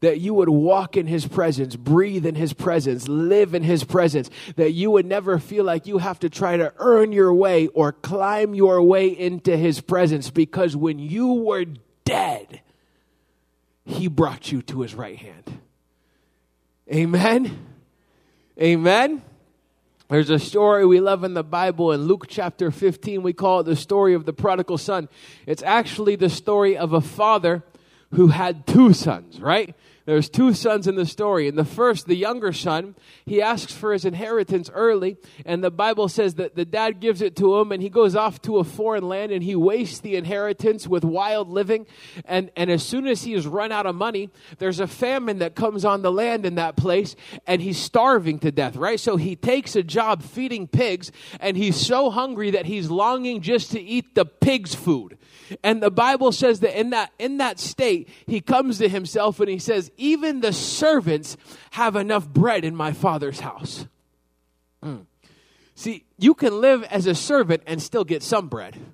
that 0.00 0.20
you 0.20 0.34
would 0.34 0.48
walk 0.48 0.96
in 0.96 1.06
his 1.06 1.26
presence, 1.26 1.74
breathe 1.76 2.24
in 2.24 2.34
his 2.34 2.52
presence, 2.52 3.08
live 3.08 3.54
in 3.54 3.62
his 3.62 3.84
presence, 3.84 4.30
that 4.56 4.72
you 4.72 4.90
would 4.90 5.06
never 5.06 5.38
feel 5.38 5.64
like 5.64 5.86
you 5.86 5.98
have 5.98 6.18
to 6.20 6.30
try 6.30 6.56
to 6.56 6.72
earn 6.78 7.12
your 7.12 7.34
way 7.34 7.66
or 7.68 7.92
climb 7.92 8.54
your 8.54 8.80
way 8.82 9.08
into 9.08 9.56
his 9.56 9.80
presence 9.80 10.30
because 10.30 10.76
when 10.76 10.98
you 10.98 11.32
were 11.34 11.64
dead, 12.08 12.62
he 13.84 14.08
brought 14.08 14.50
you 14.50 14.62
to 14.62 14.80
his 14.80 14.94
right 14.94 15.18
hand. 15.18 15.60
Amen. 16.92 17.66
Amen. 18.60 19.22
There's 20.08 20.30
a 20.30 20.38
story 20.38 20.86
we 20.86 21.00
love 21.00 21.22
in 21.22 21.34
the 21.34 21.44
Bible 21.44 21.92
in 21.92 22.04
Luke 22.04 22.24
chapter 22.26 22.70
15. 22.70 23.22
We 23.22 23.34
call 23.34 23.60
it 23.60 23.64
the 23.64 23.76
story 23.76 24.14
of 24.14 24.24
the 24.24 24.32
prodigal 24.32 24.78
son. 24.78 25.10
It's 25.44 25.62
actually 25.62 26.16
the 26.16 26.30
story 26.30 26.78
of 26.78 26.94
a 26.94 27.02
father 27.02 27.62
who 28.14 28.28
had 28.28 28.66
two 28.66 28.94
sons, 28.94 29.38
right? 29.38 29.74
There's 30.08 30.30
two 30.30 30.54
sons 30.54 30.86
in 30.86 30.94
the 30.94 31.04
story. 31.04 31.48
And 31.48 31.58
the 31.58 31.66
first, 31.66 32.06
the 32.06 32.14
younger 32.14 32.50
son, 32.50 32.94
he 33.26 33.42
asks 33.42 33.74
for 33.74 33.92
his 33.92 34.06
inheritance 34.06 34.70
early. 34.72 35.18
And 35.44 35.62
the 35.62 35.70
Bible 35.70 36.08
says 36.08 36.36
that 36.36 36.56
the 36.56 36.64
dad 36.64 36.98
gives 36.98 37.20
it 37.20 37.36
to 37.36 37.58
him 37.58 37.72
and 37.72 37.82
he 37.82 37.90
goes 37.90 38.16
off 38.16 38.40
to 38.42 38.56
a 38.56 38.64
foreign 38.64 39.06
land 39.06 39.32
and 39.32 39.42
he 39.42 39.54
wastes 39.54 40.00
the 40.00 40.16
inheritance 40.16 40.88
with 40.88 41.04
wild 41.04 41.50
living. 41.50 41.86
And, 42.24 42.50
and 42.56 42.70
as 42.70 42.82
soon 42.82 43.06
as 43.06 43.24
he 43.24 43.34
has 43.34 43.46
run 43.46 43.70
out 43.70 43.84
of 43.84 43.96
money, 43.96 44.30
there's 44.56 44.80
a 44.80 44.86
famine 44.86 45.40
that 45.40 45.54
comes 45.54 45.84
on 45.84 46.00
the 46.00 46.10
land 46.10 46.46
in 46.46 46.54
that 46.54 46.74
place 46.74 47.14
and 47.46 47.60
he's 47.60 47.76
starving 47.76 48.38
to 48.38 48.50
death, 48.50 48.76
right? 48.76 48.98
So 48.98 49.18
he 49.18 49.36
takes 49.36 49.76
a 49.76 49.82
job 49.82 50.22
feeding 50.22 50.68
pigs 50.68 51.12
and 51.38 51.54
he's 51.54 51.76
so 51.76 52.08
hungry 52.08 52.52
that 52.52 52.64
he's 52.64 52.88
longing 52.88 53.42
just 53.42 53.72
to 53.72 53.78
eat 53.78 54.14
the 54.14 54.24
pig's 54.24 54.74
food. 54.74 55.18
And 55.62 55.82
the 55.82 55.90
Bible 55.90 56.32
says 56.32 56.60
that 56.60 56.78
in 56.78 56.90
that 56.90 57.12
in 57.18 57.38
that 57.38 57.58
state, 57.58 58.08
he 58.26 58.40
comes 58.40 58.78
to 58.78 58.88
himself 58.88 59.40
and 59.40 59.48
he 59.48 59.58
says, 59.58 59.90
"Even 59.96 60.40
the 60.40 60.52
servants 60.52 61.36
have 61.72 61.96
enough 61.96 62.28
bread 62.28 62.64
in 62.64 62.74
my 62.74 62.92
father's 62.92 63.40
house." 63.40 63.86
Mm. 64.84 65.06
See, 65.74 66.04
you 66.18 66.34
can 66.34 66.60
live 66.60 66.82
as 66.84 67.06
a 67.06 67.14
servant 67.14 67.62
and 67.66 67.80
still 67.82 68.04
get 68.04 68.22
some 68.22 68.48
bread. 68.48 68.76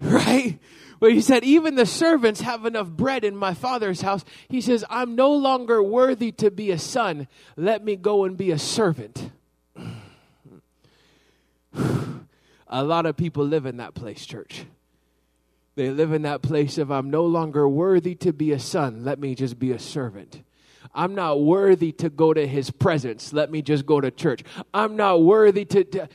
Right? 0.00 0.60
But 1.00 1.12
he 1.12 1.20
said, 1.20 1.44
Even 1.44 1.74
the 1.76 1.86
servants 1.86 2.40
have 2.40 2.64
enough 2.66 2.88
bread 2.88 3.24
in 3.24 3.36
my 3.36 3.54
father's 3.54 4.00
house. 4.00 4.24
He 4.48 4.60
says, 4.60 4.84
I'm 4.90 5.14
no 5.14 5.32
longer 5.32 5.82
worthy 5.82 6.32
to 6.32 6.50
be 6.50 6.70
a 6.70 6.78
son. 6.78 7.28
Let 7.56 7.84
me 7.84 7.96
go 7.96 8.24
and 8.24 8.36
be 8.36 8.50
a 8.50 8.58
servant. 8.58 9.30
a 12.68 12.84
lot 12.84 13.06
of 13.06 13.16
people 13.16 13.44
live 13.44 13.66
in 13.66 13.76
that 13.78 13.94
place, 13.94 14.26
church. 14.26 14.64
They 15.78 15.90
live 15.90 16.12
in 16.12 16.22
that 16.22 16.42
place 16.42 16.76
of, 16.76 16.90
I'm 16.90 17.08
no 17.08 17.24
longer 17.24 17.68
worthy 17.68 18.16
to 18.16 18.32
be 18.32 18.50
a 18.50 18.58
son. 18.58 19.04
Let 19.04 19.20
me 19.20 19.36
just 19.36 19.60
be 19.60 19.70
a 19.70 19.78
servant. 19.78 20.42
I'm 20.92 21.14
not 21.14 21.40
worthy 21.40 21.92
to 21.92 22.10
go 22.10 22.34
to 22.34 22.48
his 22.48 22.72
presence. 22.72 23.32
Let 23.32 23.52
me 23.52 23.62
just 23.62 23.86
go 23.86 24.00
to 24.00 24.10
church. 24.10 24.42
I'm 24.74 24.96
not 24.96 25.22
worthy 25.22 25.64
to. 25.66 25.84
to 25.84 26.08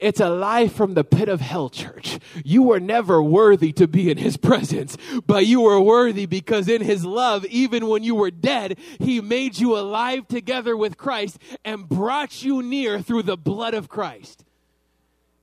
it's 0.00 0.18
a 0.18 0.28
lie 0.28 0.66
from 0.66 0.94
the 0.94 1.04
pit 1.04 1.28
of 1.28 1.40
hell, 1.40 1.70
church. 1.70 2.18
You 2.44 2.64
were 2.64 2.80
never 2.80 3.22
worthy 3.22 3.70
to 3.74 3.86
be 3.86 4.10
in 4.10 4.18
his 4.18 4.36
presence, 4.36 4.98
but 5.24 5.46
you 5.46 5.60
were 5.60 5.80
worthy 5.80 6.26
because 6.26 6.68
in 6.68 6.82
his 6.82 7.04
love, 7.04 7.44
even 7.46 7.86
when 7.86 8.02
you 8.02 8.16
were 8.16 8.32
dead, 8.32 8.76
he 8.98 9.20
made 9.20 9.56
you 9.56 9.78
alive 9.78 10.26
together 10.26 10.76
with 10.76 10.96
Christ 10.96 11.38
and 11.64 11.88
brought 11.88 12.42
you 12.42 12.60
near 12.60 13.00
through 13.00 13.22
the 13.22 13.36
blood 13.36 13.74
of 13.74 13.88
Christ. 13.88 14.44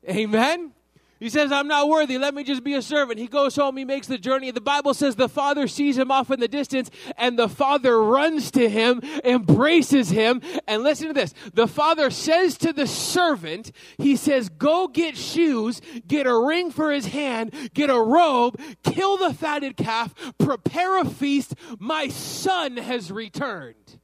Amen? 0.09 0.73
He 1.21 1.29
says, 1.29 1.51
I'm 1.51 1.67
not 1.67 1.87
worthy. 1.87 2.17
Let 2.17 2.33
me 2.33 2.43
just 2.43 2.63
be 2.63 2.73
a 2.73 2.81
servant. 2.81 3.19
He 3.19 3.27
goes 3.27 3.55
home. 3.55 3.77
He 3.77 3.85
makes 3.85 4.07
the 4.07 4.17
journey. 4.17 4.49
The 4.49 4.59
Bible 4.59 4.95
says 4.95 5.15
the 5.15 5.29
father 5.29 5.67
sees 5.67 5.95
him 5.95 6.09
off 6.09 6.31
in 6.31 6.39
the 6.39 6.47
distance, 6.47 6.89
and 7.15 7.37
the 7.37 7.47
father 7.47 8.01
runs 8.01 8.49
to 8.51 8.67
him, 8.67 9.01
embraces 9.23 10.09
him. 10.09 10.41
And 10.67 10.81
listen 10.81 11.09
to 11.09 11.13
this 11.13 11.35
the 11.53 11.67
father 11.67 12.09
says 12.09 12.57
to 12.57 12.73
the 12.73 12.87
servant, 12.87 13.71
He 13.99 14.15
says, 14.15 14.49
Go 14.49 14.87
get 14.87 15.15
shoes, 15.15 15.79
get 16.07 16.25
a 16.25 16.35
ring 16.35 16.71
for 16.71 16.91
his 16.91 17.05
hand, 17.05 17.53
get 17.75 17.91
a 17.91 18.01
robe, 18.01 18.59
kill 18.81 19.17
the 19.17 19.31
fatted 19.31 19.77
calf, 19.77 20.15
prepare 20.39 21.01
a 21.01 21.05
feast. 21.05 21.53
My 21.77 22.07
son 22.07 22.77
has 22.77 23.11
returned. 23.11 23.99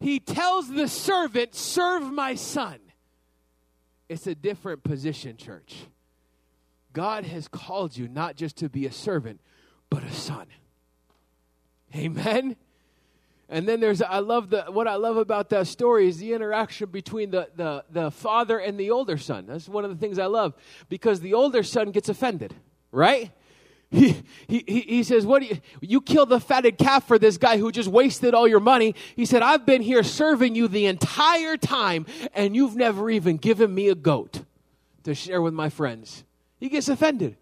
He 0.00 0.18
tells 0.18 0.70
the 0.70 0.88
servant, 0.88 1.54
Serve 1.54 2.10
my 2.10 2.36
son. 2.36 2.78
It's 4.08 4.26
a 4.26 4.34
different 4.34 4.82
position, 4.82 5.36
church. 5.36 5.88
God 6.92 7.24
has 7.24 7.48
called 7.48 7.96
you 7.96 8.08
not 8.08 8.36
just 8.36 8.56
to 8.58 8.68
be 8.68 8.86
a 8.86 8.92
servant, 8.92 9.40
but 9.90 10.02
a 10.02 10.12
son. 10.12 10.46
Amen. 11.94 12.56
And 13.48 13.68
then 13.68 13.80
there's 13.80 14.00
I 14.00 14.20
love 14.20 14.48
the 14.48 14.62
what 14.62 14.88
I 14.88 14.94
love 14.94 15.18
about 15.18 15.50
that 15.50 15.66
story 15.66 16.08
is 16.08 16.18
the 16.18 16.32
interaction 16.32 16.88
between 16.88 17.30
the, 17.30 17.50
the, 17.54 17.84
the 17.90 18.10
father 18.10 18.58
and 18.58 18.80
the 18.80 18.90
older 18.90 19.18
son. 19.18 19.44
That's 19.46 19.68
one 19.68 19.84
of 19.84 19.90
the 19.90 19.96
things 19.96 20.18
I 20.18 20.26
love 20.26 20.54
because 20.88 21.20
the 21.20 21.34
older 21.34 21.62
son 21.62 21.90
gets 21.90 22.08
offended, 22.08 22.54
right? 22.90 23.30
He, 23.92 24.22
he, 24.48 24.60
he 24.66 25.02
says, 25.02 25.26
What 25.26 25.42
you, 25.42 25.58
you 25.82 26.00
killed 26.00 26.30
the 26.30 26.40
fatted 26.40 26.78
calf 26.78 27.06
for 27.06 27.18
this 27.18 27.36
guy 27.36 27.58
who 27.58 27.70
just 27.70 27.90
wasted 27.90 28.32
all 28.32 28.48
your 28.48 28.58
money. 28.58 28.94
He 29.14 29.26
said, 29.26 29.42
I've 29.42 29.66
been 29.66 29.82
here 29.82 30.02
serving 30.02 30.54
you 30.54 30.66
the 30.66 30.86
entire 30.86 31.58
time, 31.58 32.06
and 32.32 32.56
you've 32.56 32.74
never 32.74 33.10
even 33.10 33.36
given 33.36 33.74
me 33.74 33.90
a 33.90 33.94
goat 33.94 34.44
to 35.04 35.14
share 35.14 35.42
with 35.42 35.52
my 35.52 35.68
friends. 35.68 36.24
He 36.62 36.68
gets 36.68 36.88
offended. 36.88 37.34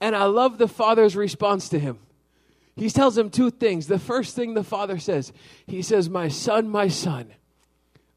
And 0.00 0.16
I 0.16 0.24
love 0.24 0.58
the 0.58 0.66
father's 0.66 1.14
response 1.14 1.68
to 1.68 1.78
him. 1.78 2.00
He 2.74 2.90
tells 2.90 3.16
him 3.16 3.30
two 3.30 3.48
things. 3.48 3.86
The 3.86 3.96
first 3.96 4.34
thing 4.34 4.54
the 4.54 4.64
father 4.64 4.98
says, 4.98 5.32
he 5.68 5.82
says, 5.82 6.10
My 6.10 6.26
son, 6.26 6.68
my 6.68 6.88
son, 6.88 7.32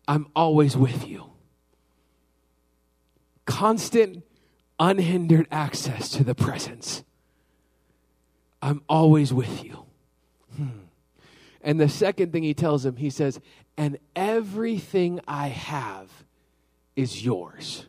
I'm 0.08 0.26
always 0.36 0.76
with 0.76 1.08
you. 1.08 1.26
Constant, 3.46 4.24
unhindered 4.80 5.48
access 5.52 6.10
to 6.14 6.24
the 6.24 6.34
presence. 6.34 7.04
I'm 8.60 8.82
always 8.90 9.32
with 9.32 9.64
you. 9.64 9.86
Hmm. 10.56 10.80
And 11.62 11.80
the 11.80 11.90
second 11.90 12.32
thing 12.32 12.42
he 12.42 12.56
tells 12.56 12.84
him, 12.84 12.96
he 12.96 13.12
says, 13.12 13.40
And 13.78 14.00
everything 14.16 15.20
I 15.28 15.50
have 15.50 16.10
is 16.96 17.24
yours. 17.24 17.86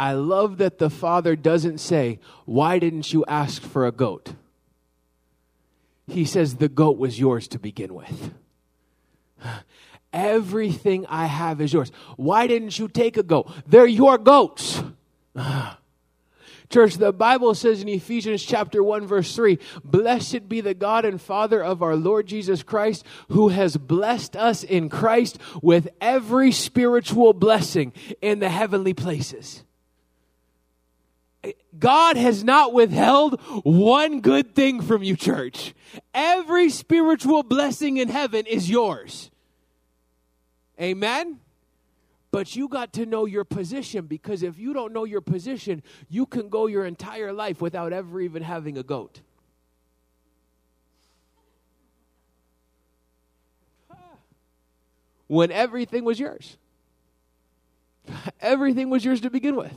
I 0.00 0.14
love 0.14 0.56
that 0.56 0.78
the 0.78 0.88
father 0.88 1.36
doesn't 1.36 1.76
say, 1.76 2.20
Why 2.46 2.78
didn't 2.78 3.12
you 3.12 3.22
ask 3.28 3.60
for 3.60 3.86
a 3.86 3.92
goat? 3.92 4.32
He 6.06 6.24
says, 6.24 6.54
The 6.54 6.70
goat 6.70 6.96
was 6.96 7.20
yours 7.20 7.46
to 7.48 7.58
begin 7.58 7.92
with. 7.92 8.32
Everything 10.14 11.04
I 11.06 11.26
have 11.26 11.60
is 11.60 11.74
yours. 11.74 11.92
Why 12.16 12.46
didn't 12.46 12.78
you 12.78 12.88
take 12.88 13.18
a 13.18 13.22
goat? 13.22 13.52
They're 13.66 13.84
your 13.84 14.16
goats. 14.16 14.82
Church, 16.70 16.94
the 16.94 17.12
Bible 17.12 17.54
says 17.54 17.82
in 17.82 17.88
Ephesians 17.88 18.42
chapter 18.42 18.82
1 18.82 19.06
verse 19.06 19.36
3, 19.36 19.58
blessed 19.84 20.48
be 20.48 20.62
the 20.62 20.72
God 20.72 21.04
and 21.04 21.20
Father 21.20 21.62
of 21.62 21.82
our 21.82 21.94
Lord 21.94 22.26
Jesus 22.26 22.62
Christ, 22.62 23.04
who 23.28 23.48
has 23.48 23.76
blessed 23.76 24.34
us 24.34 24.64
in 24.64 24.88
Christ 24.88 25.38
with 25.60 25.88
every 26.00 26.52
spiritual 26.52 27.34
blessing 27.34 27.92
in 28.22 28.38
the 28.38 28.48
heavenly 28.48 28.94
places. 28.94 29.62
God 31.78 32.16
has 32.16 32.44
not 32.44 32.72
withheld 32.72 33.40
one 33.64 34.20
good 34.20 34.54
thing 34.54 34.82
from 34.82 35.02
you, 35.02 35.16
church. 35.16 35.74
Every 36.12 36.68
spiritual 36.68 37.42
blessing 37.42 37.96
in 37.96 38.08
heaven 38.08 38.46
is 38.46 38.68
yours. 38.68 39.30
Amen? 40.80 41.40
But 42.30 42.54
you 42.54 42.68
got 42.68 42.92
to 42.94 43.06
know 43.06 43.24
your 43.24 43.44
position 43.44 44.06
because 44.06 44.42
if 44.42 44.58
you 44.58 44.72
don't 44.72 44.92
know 44.92 45.04
your 45.04 45.20
position, 45.20 45.82
you 46.08 46.26
can 46.26 46.48
go 46.48 46.66
your 46.66 46.84
entire 46.84 47.32
life 47.32 47.60
without 47.60 47.92
ever 47.92 48.20
even 48.20 48.42
having 48.42 48.78
a 48.78 48.82
goat. 48.82 49.20
When 55.26 55.52
everything 55.52 56.04
was 56.04 56.18
yours, 56.18 56.56
everything 58.40 58.90
was 58.90 59.04
yours 59.04 59.20
to 59.22 59.30
begin 59.30 59.56
with. 59.56 59.72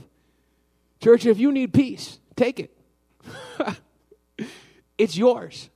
Church, 1.00 1.26
if 1.26 1.38
you 1.38 1.52
need 1.52 1.72
peace, 1.72 2.18
take 2.36 2.60
it. 2.60 2.76
it's 4.98 5.16
yours. 5.16 5.70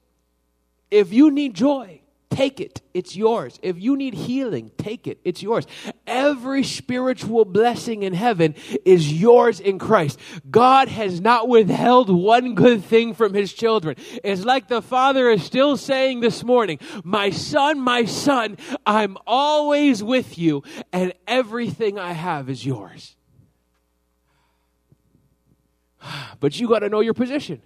If 0.91 1.13
you 1.13 1.31
need 1.31 1.55
joy, 1.55 2.01
take 2.31 2.61
it. 2.61 2.81
It's 2.95 3.17
yours. 3.17 3.59
If 3.63 3.79
you 3.79 3.97
need 3.97 4.15
healing, 4.15 4.71
take 4.79 5.07
it. 5.07 5.19
It's 5.25 5.43
yours. 5.43 5.67
Every 6.07 6.63
spiritual 6.63 7.45
blessing 7.45 8.05
in 8.05 8.15
heaven 8.15 8.55
is 8.85 9.13
yours 9.13 9.61
in 9.61 9.79
Christ. 9.79 10.19
God 10.51 10.89
has 10.89 11.21
not 11.21 11.49
withheld 11.49 12.09
one 12.09 12.55
good 12.55 12.85
thing 12.85 13.15
from 13.15 13.35
his 13.35 13.53
children. 13.53 13.97
It's 14.25 14.45
like 14.45 14.69
the 14.69 14.83
Father 14.83 15.31
is 15.31 15.43
still 15.43 15.77
saying 15.77 16.21
this 16.21 16.45
morning, 16.45 16.79
My 17.05 17.31
son, 17.31 17.81
my 17.81 18.05
son, 18.05 18.57
I'm 18.87 19.17
always 19.27 20.03
with 20.03 20.39
you, 20.39 20.63
and 20.93 21.13
everything 21.27 21.99
I 21.99 22.13
have 22.13 22.49
is 22.49 22.65
yours. 22.65 23.17
But 26.41 26.59
you 26.59 26.69
got 26.69 26.81
to 26.81 26.89
know 26.89 27.01
your 27.01 27.15
position. 27.15 27.63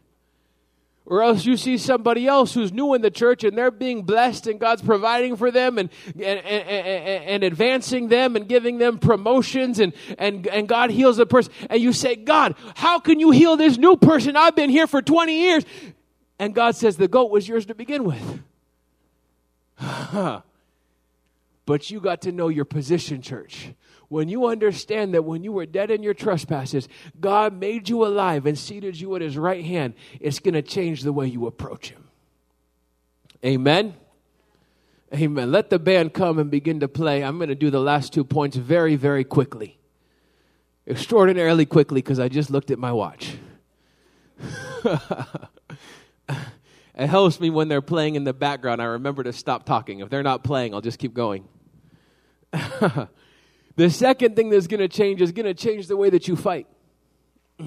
Or 1.04 1.22
else 1.22 1.44
you 1.44 1.56
see 1.56 1.78
somebody 1.78 2.28
else 2.28 2.54
who's 2.54 2.72
new 2.72 2.94
in 2.94 3.02
the 3.02 3.10
church 3.10 3.42
and 3.42 3.58
they're 3.58 3.72
being 3.72 4.04
blessed 4.04 4.46
and 4.46 4.60
God's 4.60 4.82
providing 4.82 5.36
for 5.36 5.50
them 5.50 5.76
and, 5.78 5.90
and, 6.14 6.38
and, 6.38 7.24
and, 7.24 7.44
advancing 7.44 8.06
them 8.06 8.36
and 8.36 8.48
giving 8.48 8.78
them 8.78 8.98
promotions 8.98 9.80
and, 9.80 9.92
and, 10.16 10.46
and 10.46 10.68
God 10.68 10.90
heals 10.90 11.16
the 11.16 11.26
person. 11.26 11.52
And 11.68 11.82
you 11.82 11.92
say, 11.92 12.14
God, 12.14 12.54
how 12.76 13.00
can 13.00 13.18
you 13.18 13.32
heal 13.32 13.56
this 13.56 13.76
new 13.78 13.96
person? 13.96 14.36
I've 14.36 14.54
been 14.54 14.70
here 14.70 14.86
for 14.86 15.02
20 15.02 15.36
years. 15.36 15.64
And 16.38 16.54
God 16.54 16.76
says, 16.76 16.96
the 16.96 17.08
goat 17.08 17.32
was 17.32 17.48
yours 17.48 17.66
to 17.66 17.74
begin 17.74 18.04
with. 18.04 18.40
but 21.66 21.90
you 21.90 22.00
got 22.00 22.22
to 22.22 22.32
know 22.32 22.48
your 22.48 22.64
position, 22.64 23.22
church 23.22 23.74
when 24.12 24.28
you 24.28 24.46
understand 24.46 25.14
that 25.14 25.22
when 25.22 25.42
you 25.42 25.52
were 25.52 25.64
dead 25.64 25.90
in 25.90 26.02
your 26.02 26.12
trespasses, 26.12 26.86
God 27.18 27.58
made 27.58 27.88
you 27.88 28.04
alive 28.04 28.44
and 28.44 28.58
seated 28.58 29.00
you 29.00 29.16
at 29.16 29.22
his 29.22 29.38
right 29.38 29.64
hand, 29.64 29.94
it's 30.20 30.38
going 30.38 30.52
to 30.52 30.60
change 30.60 31.00
the 31.02 31.14
way 31.14 31.26
you 31.26 31.46
approach 31.46 31.88
him. 31.88 32.08
Amen. 33.42 33.94
Amen. 35.14 35.50
Let 35.50 35.70
the 35.70 35.78
band 35.78 36.12
come 36.12 36.38
and 36.38 36.50
begin 36.50 36.80
to 36.80 36.88
play. 36.88 37.24
I'm 37.24 37.38
going 37.38 37.48
to 37.48 37.54
do 37.54 37.70
the 37.70 37.80
last 37.80 38.12
two 38.12 38.22
points 38.22 38.54
very, 38.54 38.96
very 38.96 39.24
quickly. 39.24 39.78
Extraordinarily 40.86 41.64
quickly 41.64 42.02
because 42.02 42.20
I 42.20 42.28
just 42.28 42.50
looked 42.50 42.70
at 42.70 42.78
my 42.78 42.92
watch. 42.92 43.38
it 46.94 47.06
helps 47.06 47.40
me 47.40 47.50
when 47.50 47.68
they're 47.68 47.82
playing 47.82 48.14
in 48.14 48.24
the 48.24 48.32
background. 48.32 48.82
I 48.82 48.86
remember 48.86 49.22
to 49.22 49.32
stop 49.32 49.64
talking. 49.64 50.00
If 50.00 50.10
they're 50.10 50.22
not 50.22 50.44
playing, 50.44 50.74
I'll 50.74 50.80
just 50.80 50.98
keep 50.98 51.14
going. 51.14 51.48
The 53.76 53.90
second 53.90 54.36
thing 54.36 54.50
that's 54.50 54.66
going 54.66 54.80
to 54.80 54.88
change 54.88 55.22
is 55.22 55.32
going 55.32 55.46
to 55.46 55.54
change 55.54 55.86
the 55.86 55.96
way 55.96 56.10
that 56.10 56.28
you 56.28 56.36
fight. 56.36 56.66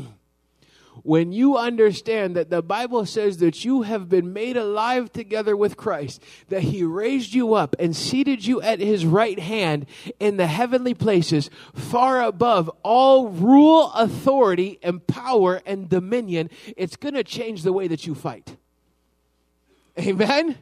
When 1.04 1.34
you 1.34 1.58
understand 1.58 2.38
that 2.38 2.50
the 2.50 2.64
Bible 2.64 3.06
says 3.06 3.38
that 3.40 3.66
you 3.66 3.82
have 3.82 4.08
been 4.08 4.32
made 4.32 4.56
alive 4.56 5.12
together 5.12 5.56
with 5.56 5.76
Christ, 5.76 6.24
that 6.48 6.62
He 6.62 6.84
raised 6.84 7.34
you 7.34 7.54
up 7.54 7.76
and 7.78 7.94
seated 7.94 8.46
you 8.46 8.62
at 8.62 8.80
His 8.80 9.06
right 9.06 9.38
hand 9.38 9.88
in 10.22 10.38
the 10.38 10.48
heavenly 10.48 10.94
places, 10.94 11.50
far 11.76 12.22
above 12.24 12.72
all 12.82 13.28
rule, 13.28 13.92
authority, 13.92 14.80
and 14.82 15.06
power 15.06 15.62
and 15.66 15.90
dominion, 15.90 16.50
it's 16.78 16.96
going 16.96 17.16
to 17.16 17.26
change 17.26 17.64
the 17.64 17.74
way 17.74 17.90
that 17.90 18.08
you 18.08 18.16
fight. 18.16 18.56
Amen? 20.00 20.58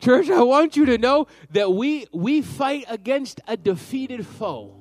Church, 0.00 0.30
I 0.30 0.42
want 0.42 0.76
you 0.76 0.86
to 0.86 0.98
know 0.98 1.28
that 1.50 1.72
we, 1.72 2.06
we 2.12 2.42
fight 2.42 2.86
against 2.88 3.40
a 3.46 3.56
defeated 3.56 4.26
foe. 4.26 4.78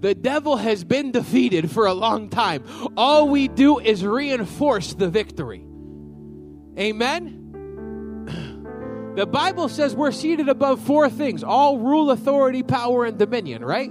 The 0.00 0.14
devil 0.14 0.56
has 0.56 0.84
been 0.84 1.12
defeated 1.12 1.70
for 1.70 1.86
a 1.86 1.94
long 1.94 2.28
time. 2.28 2.64
All 2.96 3.28
we 3.28 3.48
do 3.48 3.78
is 3.78 4.04
reinforce 4.04 4.92
the 4.92 5.08
victory. 5.08 5.64
Amen? 6.78 7.40
The 9.16 9.26
Bible 9.26 9.68
says 9.68 9.94
we're 9.94 10.10
seated 10.10 10.48
above 10.48 10.80
four 10.80 11.08
things 11.08 11.44
all 11.44 11.78
rule, 11.78 12.10
authority, 12.10 12.64
power, 12.64 13.04
and 13.04 13.16
dominion, 13.16 13.64
right? 13.64 13.90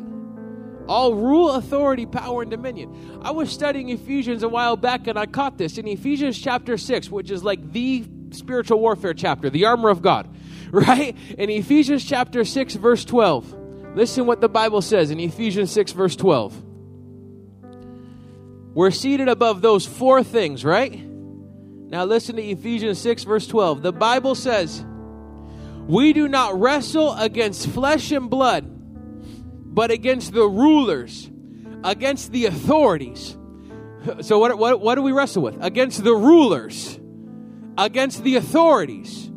All 0.88 1.16
rule, 1.16 1.52
authority, 1.52 2.06
power, 2.06 2.42
and 2.42 2.52
dominion. 2.52 3.22
I 3.24 3.32
was 3.32 3.50
studying 3.50 3.88
Ephesians 3.90 4.44
a 4.44 4.50
while 4.50 4.76
back 4.76 5.08
and 5.08 5.18
I 5.18 5.26
caught 5.26 5.58
this 5.58 5.78
in 5.78 5.88
Ephesians 5.88 6.38
chapter 6.38 6.78
6, 6.78 7.10
which 7.10 7.32
is 7.32 7.42
like 7.42 7.72
the 7.72 8.06
spiritual 8.34 8.80
warfare 8.80 9.14
chapter, 9.14 9.50
the 9.50 9.66
armor 9.66 9.90
of 9.90 10.02
God, 10.02 10.28
right? 10.72 11.16
In 11.38 11.50
Ephesians 11.50 12.04
chapter 12.04 12.44
6, 12.44 12.76
verse 12.76 13.06
12. 13.06 13.96
Listen 13.96 14.26
what 14.26 14.42
the 14.42 14.50
Bible 14.50 14.82
says 14.82 15.12
in 15.12 15.20
Ephesians 15.20 15.72
6, 15.72 15.92
verse 15.92 16.16
12. 16.16 16.64
We're 18.74 18.92
seated 18.92 19.28
above 19.30 19.62
those 19.62 19.86
four 19.86 20.24
things, 20.24 20.66
right? 20.66 21.00
Now 21.94 22.06
listen 22.06 22.38
to 22.38 22.42
Ephesians 22.42 22.98
6, 23.00 23.24
verse 23.24 23.46
12. 23.46 23.84
The 23.84 23.94
Bible 23.94 24.34
says, 24.34 24.84
We 25.86 26.12
do 26.12 26.28
not 26.28 26.60
wrestle 26.60 27.14
against 27.14 27.68
flesh 27.70 28.12
and 28.12 28.32
blood, 28.32 28.66
but 28.68 29.92
against 29.92 30.34
the 30.34 30.48
rulers, 30.48 31.30
against 31.84 32.32
the 32.32 32.46
authorities. 32.46 33.38
So, 34.20 34.38
what, 34.38 34.58
what, 34.58 34.82
what 34.82 34.96
do 34.96 35.02
we 35.02 35.14
wrestle 35.14 35.44
with? 35.44 35.64
Against 35.64 36.04
the 36.04 36.14
rulers, 36.14 37.00
against 37.78 38.24
the 38.24 38.36
authorities, 38.36 39.32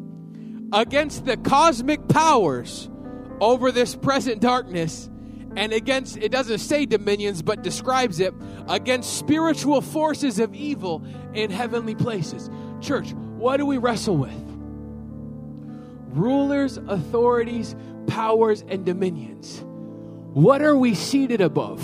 against 0.73 1.25
the 1.25 1.37
cosmic 1.37 2.09
powers 2.09 2.89
over 3.41 3.71
this 3.71 3.95
present 3.95 4.41
darkness 4.41 5.09
and 5.57 5.73
against 5.73 6.19
it 6.19 6.31
doesn't 6.31 6.59
say 6.59 6.85
dominions 6.87 7.43
but 7.43 7.63
describes 7.63 8.21
it 8.21 8.33
against 8.69 9.17
spiritual 9.19 9.81
forces 9.81 10.39
of 10.39 10.55
evil 10.55 11.05
in 11.35 11.51
heavenly 11.51 11.95
places. 11.95 12.51
Church 12.81 13.13
what 13.13 13.57
do 13.57 13.67
we 13.67 13.79
wrestle 13.79 14.17
with? 14.17 14.35
Rulers 16.15 16.77
authorities 16.77 17.75
powers 18.07 18.65
and 18.69 18.85
dominions. 18.85 19.63
What 20.33 20.63
are 20.63 20.77
we 20.77 20.95
seated 20.95 21.41
above? 21.41 21.83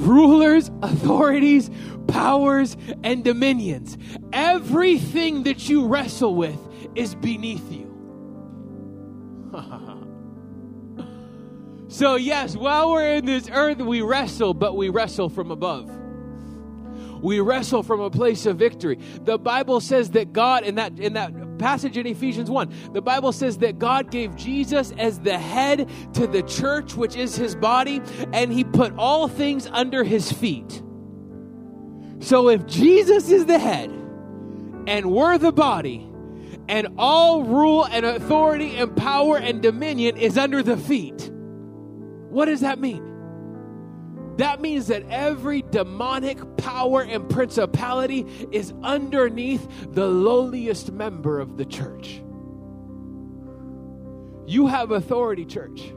Rulers 0.00 0.70
authorities 0.82 1.70
powers 2.08 2.76
and 3.04 3.22
dominions 3.22 3.96
everything 4.32 5.44
that 5.44 5.68
you 5.68 5.86
wrestle 5.86 6.34
with 6.34 6.58
is 6.94 7.14
beneath 7.14 7.70
you 7.70 7.86
So, 11.90 12.16
yes, 12.16 12.54
while 12.54 12.90
we're 12.90 13.14
in 13.14 13.24
this 13.24 13.48
earth, 13.50 13.78
we 13.78 14.02
wrestle, 14.02 14.52
but 14.52 14.76
we 14.76 14.90
wrestle 14.90 15.30
from 15.30 15.50
above. 15.50 15.90
We 17.22 17.40
wrestle 17.40 17.82
from 17.82 18.00
a 18.00 18.10
place 18.10 18.44
of 18.44 18.58
victory. 18.58 18.98
The 19.22 19.38
Bible 19.38 19.80
says 19.80 20.10
that 20.10 20.34
God, 20.34 20.64
in 20.64 20.74
that, 20.74 20.98
in 20.98 21.14
that 21.14 21.58
passage 21.58 21.96
in 21.96 22.06
Ephesians 22.06 22.50
1, 22.50 22.92
the 22.92 23.00
Bible 23.00 23.32
says 23.32 23.58
that 23.58 23.78
God 23.78 24.10
gave 24.10 24.36
Jesus 24.36 24.92
as 24.98 25.18
the 25.20 25.38
head 25.38 25.88
to 26.12 26.26
the 26.26 26.42
church, 26.42 26.94
which 26.94 27.16
is 27.16 27.34
his 27.34 27.56
body, 27.56 28.02
and 28.34 28.52
he 28.52 28.64
put 28.64 28.94
all 28.98 29.26
things 29.26 29.66
under 29.72 30.04
his 30.04 30.30
feet. 30.30 30.82
So, 32.20 32.48
if 32.48 32.66
Jesus 32.66 33.30
is 33.30 33.46
the 33.46 33.58
head 33.58 33.90
and 34.86 35.12
we're 35.12 35.38
the 35.38 35.52
body, 35.52 36.04
and 36.68 36.88
all 36.98 37.44
rule 37.44 37.84
and 37.86 38.04
authority 38.04 38.76
and 38.76 38.94
power 38.94 39.38
and 39.38 39.62
dominion 39.62 40.18
is 40.18 40.36
under 40.36 40.62
the 40.62 40.76
feet 40.76 41.30
what 42.28 42.44
does 42.44 42.60
that 42.60 42.78
mean? 42.78 43.04
That 44.36 44.60
means 44.60 44.86
that 44.88 45.02
every 45.10 45.62
demonic 45.62 46.38
power 46.58 47.02
and 47.02 47.28
principality 47.28 48.26
is 48.52 48.72
underneath 48.82 49.66
the 49.92 50.06
lowliest 50.06 50.92
member 50.92 51.40
of 51.40 51.56
the 51.56 51.64
church. 51.64 52.22
You 54.46 54.66
have 54.68 54.92
authority, 54.92 55.44
church. 55.44 55.92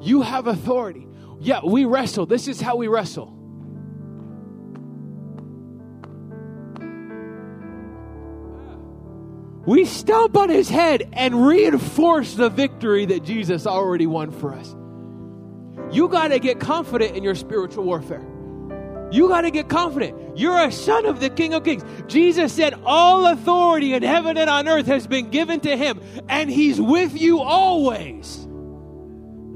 You 0.00 0.22
have 0.22 0.46
authority. 0.46 1.06
Yeah, 1.40 1.60
we 1.64 1.84
wrestle. 1.84 2.26
This 2.26 2.48
is 2.48 2.60
how 2.60 2.76
we 2.76 2.88
wrestle. 2.88 3.36
We 9.66 9.86
stomp 9.86 10.36
on 10.36 10.50
his 10.50 10.68
head 10.68 11.08
and 11.12 11.46
reinforce 11.46 12.34
the 12.34 12.50
victory 12.50 13.06
that 13.06 13.24
Jesus 13.24 13.66
already 13.66 14.06
won 14.06 14.30
for 14.30 14.52
us. 14.52 14.74
You 15.90 16.08
got 16.08 16.28
to 16.28 16.38
get 16.38 16.60
confident 16.60 17.16
in 17.16 17.22
your 17.22 17.34
spiritual 17.34 17.84
warfare. 17.84 18.26
You 19.10 19.28
got 19.28 19.42
to 19.42 19.50
get 19.50 19.68
confident. 19.68 20.36
You're 20.36 20.64
a 20.64 20.72
son 20.72 21.06
of 21.06 21.20
the 21.20 21.30
King 21.30 21.54
of 21.54 21.64
Kings. 21.64 21.84
Jesus 22.08 22.52
said, 22.52 22.74
All 22.84 23.26
authority 23.26 23.94
in 23.94 24.02
heaven 24.02 24.36
and 24.36 24.50
on 24.50 24.66
earth 24.66 24.86
has 24.86 25.06
been 25.06 25.30
given 25.30 25.60
to 25.60 25.76
him, 25.76 26.00
and 26.28 26.50
he's 26.50 26.80
with 26.80 27.18
you 27.18 27.40
always. 27.40 28.48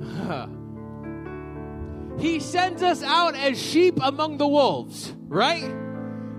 he 2.20 2.38
sends 2.38 2.82
us 2.82 3.02
out 3.02 3.34
as 3.34 3.60
sheep 3.60 3.98
among 4.00 4.38
the 4.38 4.46
wolves, 4.46 5.12
right? 5.26 5.68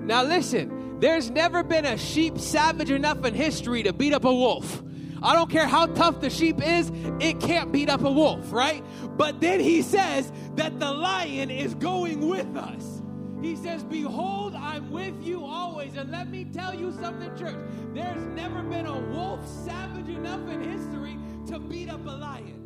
Now, 0.02 0.24
listen, 0.24 0.79
there's 1.00 1.30
never 1.30 1.64
been 1.64 1.86
a 1.86 1.98
sheep 1.98 2.38
savage 2.38 2.92
enough 2.92 3.24
in 3.26 3.34
history 3.34 3.84
to 3.84 3.94
beat 3.94 4.14
up 4.14 4.26
a 4.26 4.34
wolf. 4.34 4.84
I 5.22 5.34
don't 5.34 5.50
care 5.50 5.68
how 5.68 5.88
tough 5.88 6.22
the 6.22 6.30
sheep 6.30 6.66
is, 6.66 6.92
it 7.20 7.40
can't 7.40 7.72
beat 7.72 7.90
up 7.90 8.04
a 8.04 8.12
wolf, 8.12 8.54
right? 8.54 8.84
But 9.18 9.42
then 9.42 9.60
he 9.60 9.82
says 9.82 10.32
that 10.56 10.80
the 10.80 10.92
lion 10.92 11.52
is 11.52 11.76
going 11.76 12.28
with 12.28 12.56
us. 12.56 13.02
He 13.42 13.56
says, 13.56 13.84
Behold, 13.84 14.56
I'm 14.56 14.92
with 14.92 15.22
you 15.24 15.46
always. 15.46 15.96
And 15.96 16.12
let 16.12 16.30
me 16.30 16.46
tell 16.46 16.76
you 16.76 16.92
something, 16.92 17.36
church. 17.38 17.56
There's 17.94 18.26
never 18.28 18.62
been 18.64 18.86
a 18.86 19.00
wolf 19.00 19.48
savage 19.48 20.10
enough 20.10 20.48
in 20.50 20.62
history 20.62 21.18
to 21.48 21.60
beat 21.60 21.90
up 21.90 22.06
a 22.06 22.12
lion. 22.12 22.66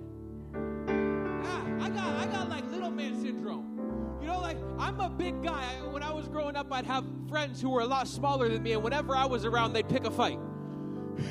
Ah, 1.45 1.85
I 1.85 1.89
got, 1.89 2.15
I 2.15 2.25
got 2.31 2.49
like 2.49 2.69
little 2.71 2.91
man 2.91 3.21
syndrome. 3.21 3.42
I'm 4.77 4.99
a 4.99 5.09
big 5.09 5.43
guy. 5.43 5.63
When 5.91 6.03
I 6.03 6.11
was 6.11 6.27
growing 6.27 6.55
up, 6.55 6.71
I'd 6.71 6.85
have 6.85 7.05
friends 7.29 7.61
who 7.61 7.69
were 7.69 7.81
a 7.81 7.85
lot 7.85 8.07
smaller 8.07 8.49
than 8.49 8.63
me, 8.63 8.73
and 8.73 8.83
whenever 8.83 9.15
I 9.15 9.25
was 9.25 9.45
around, 9.45 9.73
they'd 9.73 9.87
pick 9.87 10.05
a 10.05 10.11
fight. 10.11 10.39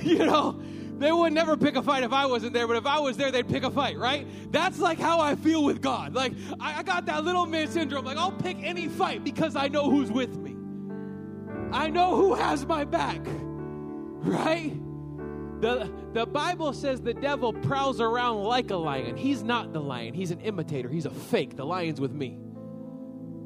You 0.02 0.18
know, 0.18 0.60
they 0.98 1.10
would 1.10 1.32
never 1.32 1.56
pick 1.56 1.74
a 1.74 1.82
fight 1.82 2.04
if 2.04 2.12
I 2.12 2.26
wasn't 2.26 2.52
there, 2.52 2.68
but 2.68 2.76
if 2.76 2.86
I 2.86 3.00
was 3.00 3.16
there, 3.16 3.32
they'd 3.32 3.48
pick 3.48 3.64
a 3.64 3.70
fight, 3.70 3.98
right? 3.98 4.26
That's 4.52 4.78
like 4.78 4.98
how 5.00 5.20
I 5.20 5.34
feel 5.34 5.64
with 5.64 5.80
God. 5.80 6.14
Like, 6.14 6.32
I, 6.60 6.78
I 6.78 6.82
got 6.84 7.06
that 7.06 7.24
little 7.24 7.46
man 7.46 7.66
syndrome. 7.66 8.04
Like, 8.04 8.16
I'll 8.16 8.30
pick 8.30 8.58
any 8.62 8.86
fight 8.86 9.24
because 9.24 9.56
I 9.56 9.66
know 9.66 9.90
who's 9.90 10.12
with 10.12 10.36
me. 10.36 10.54
I 11.72 11.88
know 11.88 12.14
who 12.14 12.34
has 12.34 12.64
my 12.66 12.84
back, 12.84 13.20
right? 13.24 14.72
The, 15.60 15.90
the 16.12 16.26
Bible 16.26 16.72
says 16.72 17.00
the 17.00 17.14
devil 17.14 17.52
prowls 17.52 18.00
around 18.00 18.42
like 18.44 18.70
a 18.70 18.76
lion. 18.76 19.16
He's 19.16 19.42
not 19.42 19.72
the 19.72 19.80
lion, 19.80 20.14
he's 20.14 20.30
an 20.30 20.40
imitator, 20.40 20.88
he's 20.88 21.06
a 21.06 21.10
fake. 21.10 21.56
The 21.56 21.64
lion's 21.64 22.00
with 22.00 22.12
me. 22.12 22.38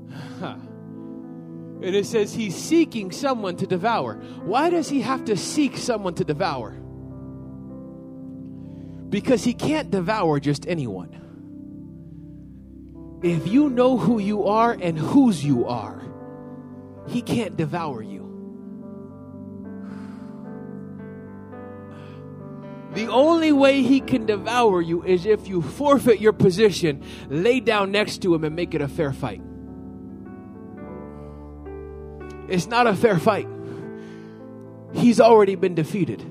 and 0.40 1.82
it 1.82 2.06
says 2.06 2.32
he's 2.32 2.56
seeking 2.56 3.10
someone 3.12 3.56
to 3.56 3.66
devour. 3.66 4.14
Why 4.42 4.70
does 4.70 4.88
he 4.88 5.00
have 5.02 5.24
to 5.26 5.36
seek 5.36 5.76
someone 5.76 6.14
to 6.14 6.24
devour? 6.24 6.76
because 9.08 9.44
he 9.44 9.54
can't 9.54 9.90
devour 9.90 10.40
just 10.40 10.66
anyone. 10.66 11.10
If 13.22 13.46
you 13.46 13.70
know 13.70 13.96
who 13.96 14.18
you 14.18 14.44
are 14.44 14.72
and 14.72 14.98
whose 14.98 15.44
you 15.44 15.66
are, 15.66 16.02
he 17.06 17.22
can't 17.22 17.56
devour 17.56 18.02
you. 18.02 18.24
The 22.92 23.08
only 23.08 23.52
way 23.52 23.82
he 23.82 24.00
can 24.00 24.26
devour 24.26 24.80
you 24.80 25.02
is 25.02 25.26
if 25.26 25.48
you 25.48 25.60
forfeit 25.60 26.20
your 26.20 26.32
position, 26.32 27.02
lay 27.28 27.60
down 27.60 27.92
next 27.92 28.22
to 28.22 28.34
him, 28.34 28.44
and 28.44 28.56
make 28.56 28.74
it 28.74 28.80
a 28.80 28.88
fair 28.88 29.12
fight. 29.12 29.42
It's 32.48 32.66
not 32.66 32.86
a 32.86 32.94
fair 32.94 33.18
fight. 33.18 33.48
He's 34.92 35.20
already 35.20 35.54
been 35.54 35.74
defeated. 35.74 36.24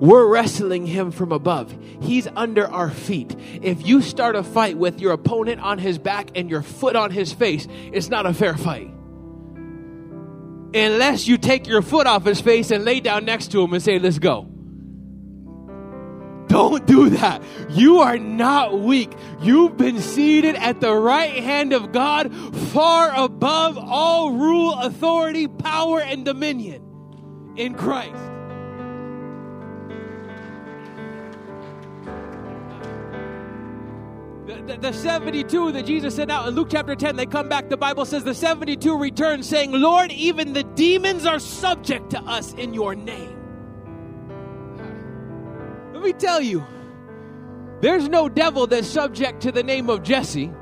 We're 0.00 0.26
wrestling 0.26 0.86
him 0.86 1.12
from 1.12 1.32
above. 1.32 1.74
He's 2.00 2.26
under 2.34 2.66
our 2.66 2.90
feet. 2.90 3.34
If 3.62 3.86
you 3.86 4.02
start 4.02 4.36
a 4.36 4.42
fight 4.42 4.76
with 4.76 5.00
your 5.00 5.12
opponent 5.12 5.60
on 5.60 5.78
his 5.78 5.98
back 5.98 6.30
and 6.34 6.50
your 6.50 6.62
foot 6.62 6.96
on 6.96 7.10
his 7.10 7.32
face, 7.32 7.68
it's 7.92 8.08
not 8.08 8.26
a 8.26 8.34
fair 8.34 8.56
fight. 8.56 8.90
Unless 10.74 11.28
you 11.28 11.38
take 11.38 11.68
your 11.68 11.82
foot 11.82 12.08
off 12.08 12.24
his 12.24 12.40
face 12.40 12.72
and 12.72 12.84
lay 12.84 12.98
down 12.98 13.24
next 13.24 13.52
to 13.52 13.62
him 13.62 13.72
and 13.72 13.82
say, 13.82 14.00
Let's 14.00 14.18
go. 14.18 14.53
Don't 16.54 16.86
do 16.86 17.08
that. 17.08 17.42
You 17.70 17.98
are 17.98 18.16
not 18.16 18.78
weak. 18.78 19.12
You've 19.40 19.76
been 19.76 19.98
seated 20.00 20.54
at 20.54 20.80
the 20.80 20.94
right 20.94 21.42
hand 21.42 21.72
of 21.72 21.90
God, 21.90 22.32
far 22.68 23.12
above 23.12 23.76
all 23.76 24.30
rule, 24.30 24.74
authority, 24.74 25.48
power, 25.48 26.00
and 26.00 26.24
dominion 26.24 26.80
in 27.56 27.74
Christ. 27.74 28.14
the, 34.46 34.76
the 34.80 34.92
72 34.92 35.72
that 35.72 35.86
Jesus 35.86 36.14
sent 36.14 36.30
out 36.30 36.46
in 36.46 36.54
Luke 36.54 36.68
chapter 36.70 36.94
10, 36.94 37.16
they 37.16 37.26
come 37.26 37.48
back. 37.48 37.68
The 37.68 37.76
Bible 37.76 38.04
says 38.04 38.22
the 38.22 38.32
72 38.32 38.96
return, 38.96 39.42
saying, 39.42 39.72
Lord, 39.72 40.12
even 40.12 40.52
the 40.52 40.62
demons 40.62 41.26
are 41.26 41.40
subject 41.40 42.10
to 42.10 42.22
us 42.22 42.54
in 42.54 42.72
your 42.72 42.94
name. 42.94 43.33
Me 46.04 46.12
tell 46.12 46.40
you, 46.40 46.64
there's 47.80 48.08
no 48.08 48.28
devil 48.28 48.66
that's 48.66 48.86
subject 48.86 49.42
to 49.42 49.52
the 49.52 49.62
name 49.62 49.90
of 49.90 50.02
Jesse, 50.02 50.52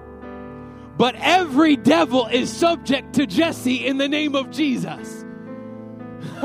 but 0.96 1.14
every 1.16 1.76
devil 1.76 2.26
is 2.26 2.52
subject 2.52 3.14
to 3.14 3.26
Jesse 3.26 3.86
in 3.86 3.98
the 3.98 4.08
name 4.08 4.34
of 4.34 4.50
Jesus. 4.50 5.24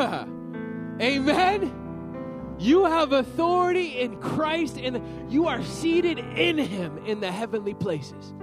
Amen. 1.02 1.74
You 2.60 2.86
have 2.86 3.14
authority 3.14 4.00
in 4.00 4.20
Christ 4.20 4.78
and 4.78 5.32
you 5.32 5.48
are 5.48 5.64
seated 5.64 6.18
in 6.20 6.58
Him 6.58 6.98
in 7.06 7.20
the 7.20 7.32
heavenly 7.32 7.76
places. 7.76 8.34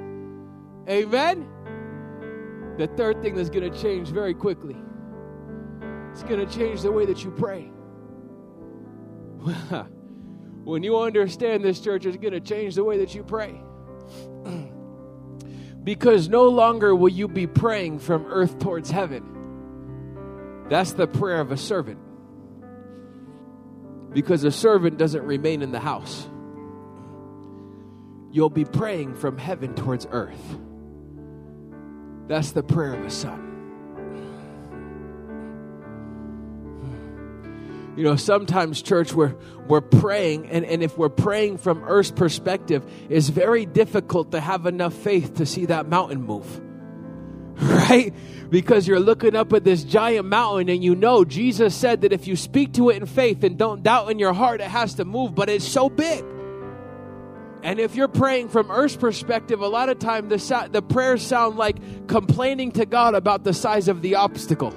Amen. 0.88 1.48
The 2.78 2.86
third 2.88 3.22
thing 3.22 3.34
that's 3.34 3.50
going 3.50 3.70
to 3.70 3.78
change 3.80 4.08
very 4.08 4.34
quickly 4.34 4.76
it's 6.14 6.22
going 6.22 6.46
to 6.46 6.56
change 6.56 6.82
the 6.82 6.92
way 6.92 7.06
that 7.06 7.24
you 7.24 7.32
pray. 7.32 7.72
when 10.64 10.82
you 10.82 10.98
understand 10.98 11.64
this, 11.64 11.80
church, 11.80 12.06
is 12.06 12.16
going 12.16 12.32
to 12.32 12.40
change 12.40 12.74
the 12.74 12.84
way 12.84 12.98
that 12.98 13.14
you 13.14 13.22
pray. 13.22 13.60
because 15.84 16.28
no 16.28 16.48
longer 16.48 16.94
will 16.94 17.10
you 17.10 17.28
be 17.28 17.46
praying 17.46 17.98
from 17.98 18.26
earth 18.26 18.58
towards 18.58 18.90
heaven. 18.90 20.66
That's 20.68 20.92
the 20.92 21.06
prayer 21.06 21.40
of 21.40 21.52
a 21.52 21.56
servant 21.56 21.98
because 24.14 24.44
a 24.44 24.50
servant 24.50 24.96
doesn't 24.96 25.24
remain 25.24 25.60
in 25.60 25.72
the 25.72 25.80
house. 25.80 26.26
You'll 28.30 28.48
be 28.48 28.64
praying 28.64 29.16
from 29.16 29.36
heaven 29.36 29.74
towards 29.74 30.06
earth. 30.10 30.58
That's 32.28 32.52
the 32.52 32.62
prayer 32.62 32.94
of 32.94 33.04
a 33.04 33.10
son. 33.10 33.43
You 37.96 38.04
know, 38.04 38.16
sometimes, 38.16 38.82
church, 38.82 39.14
we're, 39.14 39.36
we're 39.68 39.80
praying, 39.80 40.48
and, 40.48 40.64
and 40.64 40.82
if 40.82 40.98
we're 40.98 41.08
praying 41.08 41.58
from 41.58 41.84
earth's 41.84 42.10
perspective, 42.10 42.84
it's 43.08 43.28
very 43.28 43.66
difficult 43.66 44.32
to 44.32 44.40
have 44.40 44.66
enough 44.66 44.94
faith 44.94 45.34
to 45.34 45.46
see 45.46 45.66
that 45.66 45.88
mountain 45.88 46.22
move. 46.22 46.60
Right? 47.56 48.12
because 48.54 48.86
you're 48.86 49.00
looking 49.00 49.34
up 49.34 49.52
at 49.52 49.64
this 49.64 49.82
giant 49.82 50.26
mountain 50.26 50.68
and 50.68 50.82
you 50.82 50.94
know 50.94 51.24
Jesus 51.24 51.74
said 51.74 52.02
that 52.02 52.12
if 52.12 52.28
you 52.28 52.36
speak 52.36 52.74
to 52.74 52.90
it 52.90 52.96
in 52.96 53.06
faith 53.06 53.42
and 53.42 53.58
don't 53.58 53.82
doubt 53.82 54.10
in 54.10 54.18
your 54.20 54.32
heart, 54.32 54.60
it 54.60 54.68
has 54.68 54.94
to 54.94 55.04
move, 55.04 55.34
but 55.34 55.48
it's 55.48 55.66
so 55.66 55.88
big. 55.88 56.24
And 57.64 57.80
if 57.80 57.96
you're 57.96 58.08
praying 58.08 58.50
from 58.50 58.70
Earth's 58.70 58.94
perspective, 58.94 59.60
a 59.60 59.66
lot 59.66 59.88
of 59.88 59.98
time 59.98 60.28
the, 60.28 60.68
the 60.70 60.82
prayers 60.82 61.22
sound 61.22 61.56
like 61.56 62.06
complaining 62.06 62.72
to 62.72 62.86
God 62.86 63.14
about 63.14 63.42
the 63.42 63.54
size 63.54 63.88
of 63.88 64.02
the 64.02 64.16
obstacle. 64.16 64.72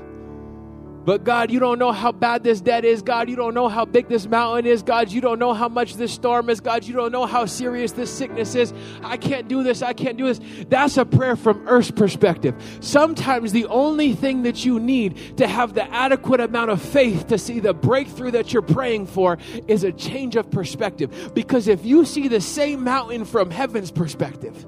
But 1.07 1.23
God, 1.23 1.51
you 1.51 1.61
don't 1.61 1.79
know 1.79 1.93
how 1.93 2.11
bad 2.11 2.43
this 2.43 2.59
debt 2.59 2.83
is. 2.83 3.01
God, 3.01 3.29
you 3.29 3.37
don't 3.37 3.53
know 3.53 3.69
how 3.69 3.85
big 3.85 4.09
this 4.09 4.27
mountain 4.27 4.65
is. 4.65 4.83
God, 4.83 5.09
you 5.09 5.21
don't 5.21 5.39
know 5.39 5.53
how 5.53 5.69
much 5.69 5.95
this 5.95 6.11
storm 6.11 6.49
is. 6.49 6.59
God, 6.59 6.83
you 6.83 6.93
don't 6.93 7.13
know 7.13 7.25
how 7.25 7.45
serious 7.45 7.93
this 7.93 8.11
sickness 8.11 8.55
is. 8.55 8.73
I 9.01 9.15
can't 9.15 9.47
do 9.47 9.63
this. 9.63 9.81
I 9.81 9.93
can't 9.93 10.17
do 10.17 10.25
this. 10.25 10.41
That's 10.67 10.97
a 10.97 11.05
prayer 11.05 11.37
from 11.37 11.65
earth's 11.65 11.91
perspective. 11.91 12.55
Sometimes 12.81 13.53
the 13.53 13.67
only 13.67 14.15
thing 14.15 14.43
that 14.43 14.65
you 14.65 14.81
need 14.81 15.37
to 15.37 15.47
have 15.47 15.75
the 15.75 15.89
adequate 15.93 16.41
amount 16.41 16.71
of 16.71 16.81
faith 16.81 17.27
to 17.27 17.37
see 17.37 17.61
the 17.61 17.73
breakthrough 17.73 18.31
that 18.31 18.51
you're 18.51 18.61
praying 18.61 19.05
for 19.05 19.37
is 19.69 19.85
a 19.85 19.93
change 19.93 20.35
of 20.35 20.51
perspective. 20.51 21.31
Because 21.33 21.69
if 21.69 21.85
you 21.85 22.03
see 22.03 22.27
the 22.27 22.41
same 22.41 22.83
mountain 22.83 23.23
from 23.23 23.49
heaven's 23.49 23.91
perspective, 23.91 24.65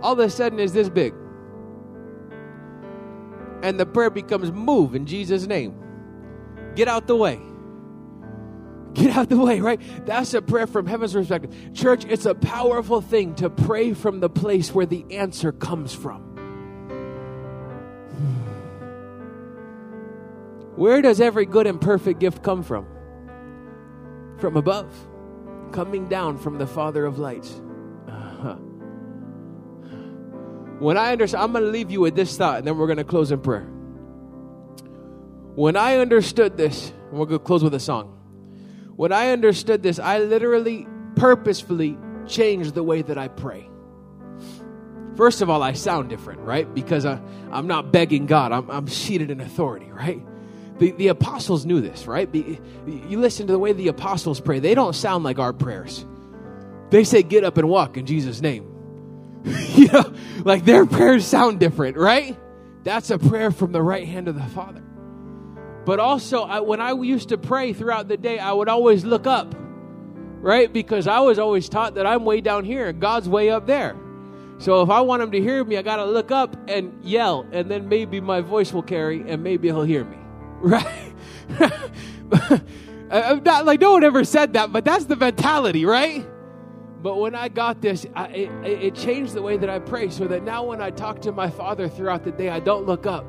all 0.00 0.14
of 0.14 0.18
a 0.18 0.30
sudden 0.30 0.58
is 0.58 0.72
this 0.72 0.88
big 0.88 1.12
and 3.62 3.78
the 3.78 3.86
prayer 3.86 4.10
becomes 4.10 4.50
move 4.50 4.94
in 4.94 5.06
Jesus' 5.06 5.46
name. 5.46 5.74
Get 6.74 6.88
out 6.88 7.06
the 7.06 7.16
way. 7.16 7.40
Get 8.94 9.16
out 9.16 9.28
the 9.28 9.36
way, 9.36 9.60
right? 9.60 9.80
That's 10.04 10.34
a 10.34 10.42
prayer 10.42 10.66
from 10.66 10.86
heaven's 10.86 11.12
perspective. 11.12 11.54
Church, 11.74 12.04
it's 12.06 12.26
a 12.26 12.34
powerful 12.34 13.00
thing 13.00 13.34
to 13.36 13.48
pray 13.48 13.92
from 13.92 14.20
the 14.20 14.28
place 14.28 14.74
where 14.74 14.86
the 14.86 15.04
answer 15.10 15.52
comes 15.52 15.94
from. 15.94 16.26
Where 20.76 21.02
does 21.02 21.20
every 21.20 21.46
good 21.46 21.66
and 21.66 21.80
perfect 21.80 22.20
gift 22.20 22.42
come 22.42 22.62
from? 22.62 22.86
From 24.38 24.56
above, 24.56 24.92
coming 25.72 26.08
down 26.08 26.38
from 26.38 26.58
the 26.58 26.66
Father 26.66 27.04
of 27.04 27.18
lights. 27.18 27.60
When 30.80 30.96
I 30.96 31.12
understand, 31.12 31.44
I'm 31.44 31.52
going 31.52 31.64
to 31.64 31.70
leave 31.70 31.90
you 31.90 32.00
with 32.00 32.16
this 32.16 32.36
thought 32.36 32.58
and 32.58 32.66
then 32.66 32.78
we're 32.78 32.86
going 32.86 32.96
to 32.96 33.04
close 33.04 33.30
in 33.30 33.40
prayer. 33.40 33.68
When 35.54 35.76
I 35.76 35.96
understood 35.98 36.56
this, 36.56 36.92
we're 37.12 37.26
going 37.26 37.38
to 37.38 37.44
close 37.44 37.62
with 37.62 37.74
a 37.74 37.80
song. 37.80 38.16
When 38.96 39.12
I 39.12 39.30
understood 39.30 39.82
this, 39.82 39.98
I 39.98 40.20
literally, 40.20 40.86
purposefully 41.16 41.98
changed 42.26 42.74
the 42.74 42.82
way 42.82 43.02
that 43.02 43.18
I 43.18 43.28
pray. 43.28 43.68
First 45.16 45.42
of 45.42 45.50
all, 45.50 45.62
I 45.62 45.74
sound 45.74 46.08
different, 46.08 46.40
right? 46.40 46.72
Because 46.72 47.04
I, 47.04 47.20
I'm 47.50 47.66
not 47.66 47.92
begging 47.92 48.24
God, 48.24 48.52
I'm, 48.52 48.70
I'm 48.70 48.88
seated 48.88 49.30
in 49.30 49.40
authority, 49.40 49.90
right? 49.90 50.22
The, 50.78 50.92
the 50.92 51.08
apostles 51.08 51.66
knew 51.66 51.82
this, 51.82 52.06
right? 52.06 52.34
You 52.34 53.20
listen 53.20 53.46
to 53.48 53.52
the 53.52 53.58
way 53.58 53.74
the 53.74 53.88
apostles 53.88 54.40
pray, 54.40 54.60
they 54.60 54.74
don't 54.74 54.94
sound 54.94 55.24
like 55.24 55.38
our 55.38 55.52
prayers. 55.52 56.06
They 56.88 57.04
say, 57.04 57.22
Get 57.22 57.44
up 57.44 57.58
and 57.58 57.68
walk 57.68 57.98
in 57.98 58.06
Jesus' 58.06 58.40
name. 58.40 58.69
you 59.44 59.88
know, 59.88 60.12
like 60.44 60.64
their 60.64 60.86
prayers 60.86 61.26
sound 61.26 61.60
different, 61.60 61.96
right? 61.96 62.38
That's 62.82 63.10
a 63.10 63.18
prayer 63.18 63.50
from 63.50 63.72
the 63.72 63.82
right 63.82 64.06
hand 64.06 64.28
of 64.28 64.34
the 64.34 64.42
Father. 64.42 64.82
But 65.84 65.98
also, 65.98 66.42
I, 66.42 66.60
when 66.60 66.80
I 66.80 66.92
used 66.92 67.30
to 67.30 67.38
pray 67.38 67.72
throughout 67.72 68.08
the 68.08 68.16
day, 68.16 68.38
I 68.38 68.52
would 68.52 68.68
always 68.68 69.04
look 69.04 69.26
up, 69.26 69.54
right? 70.40 70.72
Because 70.72 71.06
I 71.06 71.20
was 71.20 71.38
always 71.38 71.68
taught 71.68 71.94
that 71.94 72.06
I'm 72.06 72.24
way 72.24 72.40
down 72.40 72.64
here 72.64 72.88
and 72.88 73.00
God's 73.00 73.28
way 73.28 73.50
up 73.50 73.66
there. 73.66 73.96
So 74.58 74.82
if 74.82 74.90
I 74.90 75.00
want 75.00 75.22
him 75.22 75.30
to 75.32 75.40
hear 75.40 75.64
me, 75.64 75.78
I 75.78 75.82
got 75.82 75.96
to 75.96 76.04
look 76.04 76.30
up 76.30 76.54
and 76.68 77.02
yell, 77.02 77.46
and 77.50 77.70
then 77.70 77.88
maybe 77.88 78.20
my 78.20 78.42
voice 78.42 78.74
will 78.74 78.82
carry 78.82 79.24
and 79.26 79.42
maybe 79.42 79.68
he'll 79.68 79.82
hear 79.82 80.04
me, 80.04 80.18
right? 80.60 81.12
I'm 83.10 83.42
not 83.42 83.64
like 83.64 83.80
no 83.80 83.92
one 83.92 84.04
ever 84.04 84.22
said 84.24 84.52
that, 84.52 84.72
but 84.72 84.84
that's 84.84 85.06
the 85.06 85.16
mentality, 85.16 85.86
right? 85.86 86.26
But 87.02 87.16
when 87.16 87.34
I 87.34 87.48
got 87.48 87.80
this, 87.80 88.06
I, 88.14 88.26
it, 88.28 88.50
it 88.64 88.94
changed 88.94 89.32
the 89.32 89.40
way 89.42 89.56
that 89.56 89.70
I 89.70 89.78
pray 89.78 90.10
so 90.10 90.26
that 90.26 90.42
now 90.42 90.64
when 90.64 90.82
I 90.82 90.90
talk 90.90 91.22
to 91.22 91.32
my 91.32 91.48
Father 91.48 91.88
throughout 91.88 92.24
the 92.24 92.30
day, 92.30 92.50
I 92.50 92.60
don't 92.60 92.84
look 92.84 93.06
up. 93.06 93.24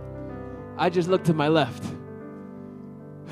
I 0.78 0.89
just 0.89 1.07
look 1.07 1.24
to 1.26 1.34
my 1.34 1.47
left. 1.47 1.84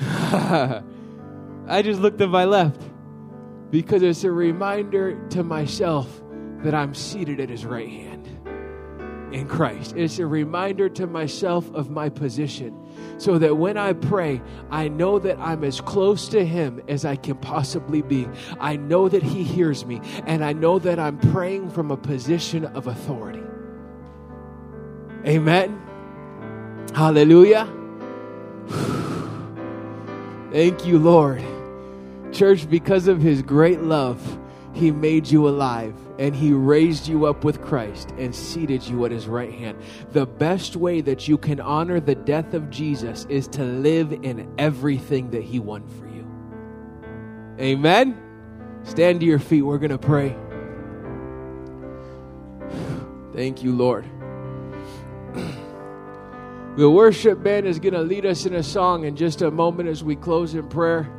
I 0.00 1.82
just 1.82 2.00
look 2.00 2.16
to 2.18 2.26
my 2.26 2.46
left 2.46 2.80
because 3.70 4.02
it's 4.02 4.24
a 4.24 4.32
reminder 4.32 5.28
to 5.30 5.42
myself 5.42 6.22
that 6.62 6.74
I'm 6.74 6.94
seated 6.94 7.38
at 7.40 7.50
His 7.50 7.66
right 7.66 7.88
hand 7.88 8.26
in 9.32 9.46
Christ. 9.46 9.94
It's 9.96 10.18
a 10.18 10.26
reminder 10.26 10.88
to 10.88 11.06
myself 11.06 11.70
of 11.74 11.90
my 11.90 12.08
position 12.08 12.74
so 13.18 13.38
that 13.38 13.56
when 13.56 13.76
I 13.76 13.92
pray, 13.92 14.40
I 14.70 14.88
know 14.88 15.18
that 15.18 15.38
I'm 15.38 15.62
as 15.64 15.80
close 15.80 16.28
to 16.28 16.44
Him 16.44 16.82
as 16.88 17.04
I 17.04 17.16
can 17.16 17.36
possibly 17.36 18.02
be. 18.02 18.28
I 18.58 18.76
know 18.76 19.08
that 19.08 19.22
He 19.22 19.42
hears 19.42 19.84
me, 19.84 20.00
and 20.26 20.44
I 20.44 20.52
know 20.52 20.78
that 20.78 20.98
I'm 20.98 21.18
praying 21.18 21.70
from 21.70 21.90
a 21.90 21.96
position 21.96 22.64
of 22.64 22.86
authority. 22.86 23.42
Amen. 25.26 25.80
Hallelujah. 26.94 27.68
Thank 30.50 30.86
you, 30.86 30.98
Lord. 30.98 31.44
Church, 32.32 32.68
because 32.70 33.06
of 33.06 33.20
His 33.20 33.42
great 33.42 33.82
love, 33.82 34.39
He 34.72 34.90
made 34.90 35.26
you 35.26 35.48
alive 35.48 35.94
and 36.18 36.34
he 36.34 36.52
raised 36.52 37.08
you 37.08 37.26
up 37.26 37.44
with 37.44 37.60
Christ 37.62 38.10
and 38.18 38.34
seated 38.34 38.82
you 38.84 39.04
at 39.04 39.10
his 39.10 39.26
right 39.26 39.52
hand. 39.52 39.78
The 40.12 40.26
best 40.26 40.76
way 40.76 41.00
that 41.00 41.26
you 41.26 41.38
can 41.38 41.60
honor 41.60 41.98
the 41.98 42.14
death 42.14 42.54
of 42.54 42.70
Jesus 42.70 43.26
is 43.28 43.48
to 43.48 43.64
live 43.64 44.12
in 44.12 44.52
everything 44.58 45.30
that 45.30 45.42
he 45.42 45.58
won 45.58 45.88
for 45.88 46.06
you. 46.06 46.26
Amen. 47.58 48.16
Stand 48.84 49.20
to 49.20 49.26
your 49.26 49.38
feet. 49.38 49.62
We're 49.62 49.78
going 49.78 49.90
to 49.90 49.98
pray. 49.98 50.36
Thank 53.34 53.62
you, 53.62 53.74
Lord. 53.74 54.06
The 56.76 56.88
worship 56.88 57.42
band 57.42 57.66
is 57.66 57.80
going 57.80 57.94
to 57.94 58.00
lead 58.00 58.24
us 58.24 58.46
in 58.46 58.54
a 58.54 58.62
song 58.62 59.04
in 59.04 59.16
just 59.16 59.42
a 59.42 59.50
moment 59.50 59.88
as 59.88 60.04
we 60.04 60.14
close 60.14 60.54
in 60.54 60.68
prayer. 60.68 61.12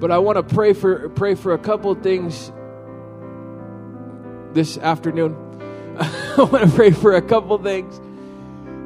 But 0.00 0.10
I 0.10 0.18
want 0.18 0.36
to 0.36 0.54
pray 0.54 0.72
for 0.72 1.08
pray 1.10 1.36
for 1.36 1.54
a 1.54 1.58
couple 1.58 1.94
things 1.94 2.50
this 4.54 4.78
afternoon. 4.78 5.36
I 5.98 6.34
want 6.38 6.68
to 6.68 6.70
pray 6.74 6.90
for 6.90 7.14
a 7.14 7.22
couple 7.22 7.58
things. 7.58 8.00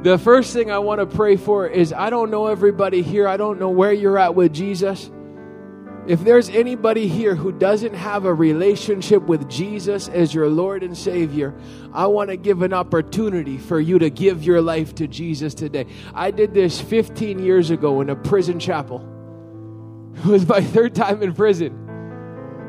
The 0.04 0.18
first 0.18 0.52
thing 0.52 0.70
I 0.70 0.78
want 0.78 1.00
to 1.00 1.06
pray 1.06 1.36
for 1.36 1.66
is 1.66 1.92
I 1.92 2.10
don't 2.10 2.30
know 2.30 2.48
everybody 2.48 3.02
here. 3.02 3.26
I 3.26 3.36
don't 3.36 3.58
know 3.58 3.70
where 3.70 3.92
you're 3.92 4.18
at 4.18 4.34
with 4.34 4.52
Jesus. 4.52 5.10
If 6.06 6.20
there's 6.20 6.50
anybody 6.50 7.08
here 7.08 7.34
who 7.34 7.50
doesn't 7.50 7.94
have 7.94 8.26
a 8.26 8.34
relationship 8.34 9.22
with 9.22 9.48
Jesus 9.48 10.08
as 10.08 10.34
your 10.34 10.50
Lord 10.50 10.82
and 10.82 10.94
Savior, 10.94 11.54
I 11.94 12.08
want 12.08 12.28
to 12.28 12.36
give 12.36 12.60
an 12.60 12.74
opportunity 12.74 13.56
for 13.56 13.80
you 13.80 13.98
to 14.00 14.10
give 14.10 14.44
your 14.44 14.60
life 14.60 14.94
to 14.96 15.08
Jesus 15.08 15.54
today. 15.54 15.86
I 16.12 16.30
did 16.30 16.52
this 16.52 16.78
15 16.78 17.38
years 17.38 17.70
ago 17.70 18.02
in 18.02 18.10
a 18.10 18.16
prison 18.16 18.60
chapel. 18.60 19.10
It 20.16 20.26
was 20.26 20.46
my 20.46 20.60
third 20.60 20.94
time 20.94 21.22
in 21.22 21.34
prison. 21.34 21.83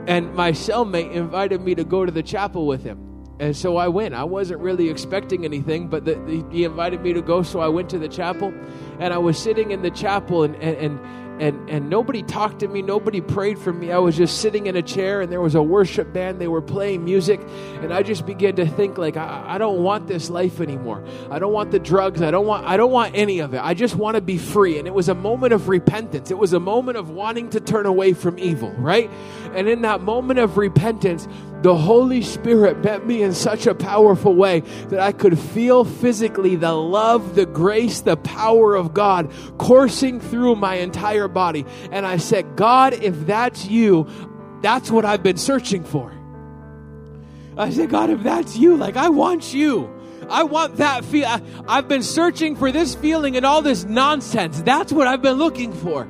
And 0.07 0.33
my 0.35 0.51
cellmate 0.51 1.11
invited 1.11 1.61
me 1.61 1.75
to 1.75 1.83
go 1.83 2.05
to 2.05 2.11
the 2.11 2.23
chapel 2.23 2.67
with 2.67 2.83
him. 2.83 2.99
And 3.39 3.55
so 3.55 3.75
I 3.75 3.87
went. 3.87 4.13
I 4.13 4.23
wasn't 4.23 4.61
really 4.61 4.89
expecting 4.89 5.43
anything, 5.43 5.87
but 5.87 6.05
the, 6.05 6.15
the, 6.15 6.45
he 6.51 6.63
invited 6.63 7.01
me 7.01 7.13
to 7.13 7.21
go, 7.21 7.43
so 7.43 7.59
I 7.59 7.67
went 7.67 7.89
to 7.89 7.99
the 7.99 8.07
chapel. 8.07 8.53
And 8.99 9.13
I 9.13 9.17
was 9.17 9.37
sitting 9.37 9.71
in 9.71 9.81
the 9.81 9.91
chapel, 9.91 10.43
and, 10.43 10.55
and, 10.55 10.77
and 10.77 10.99
and 11.39 11.69
and 11.69 11.89
nobody 11.89 12.23
talked 12.23 12.59
to 12.59 12.67
me 12.67 12.81
nobody 12.81 13.21
prayed 13.21 13.59
for 13.59 13.73
me. 13.73 13.91
I 13.91 13.97
was 13.97 14.15
just 14.15 14.41
sitting 14.41 14.67
in 14.67 14.75
a 14.75 14.81
chair 14.81 15.21
and 15.21 15.31
there 15.31 15.41
was 15.41 15.55
a 15.55 15.61
worship 15.61 16.13
band 16.13 16.39
they 16.39 16.47
were 16.47 16.61
playing 16.61 17.03
music 17.03 17.39
and 17.81 17.93
i 17.93 18.03
just 18.03 18.25
began 18.25 18.55
to 18.55 18.65
think 18.65 18.97
like 18.97 19.17
I, 19.17 19.55
I, 19.55 19.57
don't 19.57 19.83
want 19.83 20.07
this 20.07 20.29
life 20.29 20.61
anymore. 20.61 21.03
I 21.29 21.39
don't 21.39 21.53
want 21.53 21.71
the 21.71 21.79
drugs 21.79 22.21
i 22.21 22.31
don't 22.31 22.45
want 22.45 22.65
i 22.65 22.77
don't 22.77 22.91
want 22.91 23.15
any 23.15 23.39
of 23.39 23.53
it. 23.53 23.61
I 23.63 23.73
just 23.73 23.95
want 23.95 24.15
to 24.15 24.21
be 24.21 24.37
free. 24.37 24.77
And 24.77 24.87
it 24.87 24.93
was 24.93 25.09
a 25.09 25.15
moment 25.15 25.53
of 25.53 25.67
repentance. 25.67 26.31
It 26.31 26.37
was 26.37 26.53
a 26.53 26.59
moment 26.59 26.97
of 26.97 27.09
wanting 27.09 27.49
to 27.51 27.59
turn 27.59 27.85
away 27.85 28.13
from 28.13 28.39
evil 28.39 28.71
right? 28.73 29.09
And 29.53 29.67
in 29.67 29.81
that 29.81 30.01
moment 30.01 30.39
of 30.39 30.57
repentance 30.57 31.27
the 31.65 31.75
Holy 31.75 32.21
Spirit 32.21 32.83
met 32.83 33.07
me 33.07 33.23
in 33.23 33.33
such 33.33 33.65
a 33.65 33.73
powerful 33.73 34.35
way 34.35 34.59
that 34.89 34.99
I 34.99 35.11
could 35.11 35.39
feel 35.39 35.83
physically 35.83 36.55
the 36.55 36.73
love, 36.73 37.33
the 37.33 37.47
grace, 37.47 38.01
the 38.01 38.17
power 38.17 38.75
of 38.75 38.93
God 38.93 39.33
coursing 39.57 40.19
through 40.19 40.57
my 40.57 40.75
entire 40.75 41.27
body. 41.27 41.65
And 41.89 42.05
I 42.05 42.17
said, 42.17 42.55
God, 42.55 42.93
if 42.93 43.25
that's 43.25 43.65
you, 43.65 44.07
that's 44.61 44.91
what 44.91 45.05
I've 45.05 45.23
been 45.23 45.37
searching 45.37 45.83
for. 45.83 46.13
I 47.57 47.71
said, 47.71 47.89
God, 47.89 48.11
if 48.11 48.21
that's 48.21 48.55
you, 48.55 48.77
like 48.77 48.95
I 48.95 49.09
want 49.09 49.51
you. 49.51 49.91
I 50.29 50.43
want 50.43 50.75
that 50.75 51.03
feel. 51.03 51.25
I've 51.67 51.87
been 51.87 52.03
searching 52.03 52.55
for 52.55 52.71
this 52.71 52.93
feeling 52.93 53.37
and 53.37 53.45
all 53.45 53.63
this 53.63 53.85
nonsense. 53.85 54.61
That's 54.61 54.93
what 54.93 55.07
I've 55.07 55.23
been 55.23 55.39
looking 55.39 55.73
for. 55.73 56.07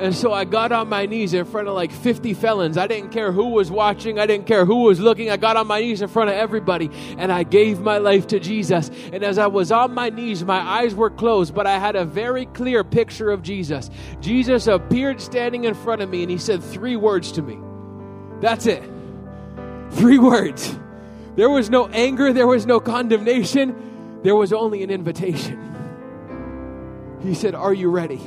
And 0.00 0.14
so 0.14 0.32
I 0.32 0.46
got 0.46 0.72
on 0.72 0.88
my 0.88 1.04
knees 1.04 1.34
in 1.34 1.44
front 1.44 1.68
of 1.68 1.74
like 1.74 1.92
50 1.92 2.32
felons. 2.32 2.78
I 2.78 2.86
didn't 2.86 3.10
care 3.10 3.32
who 3.32 3.48
was 3.48 3.70
watching, 3.70 4.18
I 4.18 4.24
didn't 4.24 4.46
care 4.46 4.64
who 4.64 4.84
was 4.84 4.98
looking. 4.98 5.30
I 5.30 5.36
got 5.36 5.58
on 5.58 5.66
my 5.66 5.80
knees 5.80 6.00
in 6.00 6.08
front 6.08 6.30
of 6.30 6.36
everybody 6.36 6.90
and 7.18 7.30
I 7.30 7.42
gave 7.42 7.80
my 7.80 7.98
life 7.98 8.28
to 8.28 8.40
Jesus. 8.40 8.90
And 9.12 9.22
as 9.22 9.36
I 9.36 9.46
was 9.48 9.70
on 9.70 9.92
my 9.92 10.08
knees, 10.08 10.42
my 10.42 10.58
eyes 10.58 10.94
were 10.94 11.10
closed, 11.10 11.54
but 11.54 11.66
I 11.66 11.78
had 11.78 11.96
a 11.96 12.06
very 12.06 12.46
clear 12.46 12.82
picture 12.82 13.30
of 13.30 13.42
Jesus. 13.42 13.90
Jesus 14.20 14.66
appeared 14.66 15.20
standing 15.20 15.64
in 15.64 15.74
front 15.74 16.00
of 16.00 16.08
me 16.08 16.22
and 16.22 16.30
he 16.30 16.38
said 16.38 16.62
three 16.62 16.96
words 16.96 17.32
to 17.32 17.42
me. 17.42 17.58
That's 18.40 18.64
it. 18.64 18.82
Three 19.90 20.18
words. 20.18 20.78
There 21.36 21.50
was 21.50 21.68
no 21.68 21.88
anger, 21.88 22.32
there 22.32 22.46
was 22.46 22.64
no 22.64 22.80
condemnation, 22.80 24.20
there 24.22 24.34
was 24.34 24.52
only 24.54 24.82
an 24.82 24.90
invitation. 24.90 25.66
He 27.22 27.34
said, 27.34 27.54
Are 27.54 27.74
you 27.74 27.90
ready? 27.90 28.20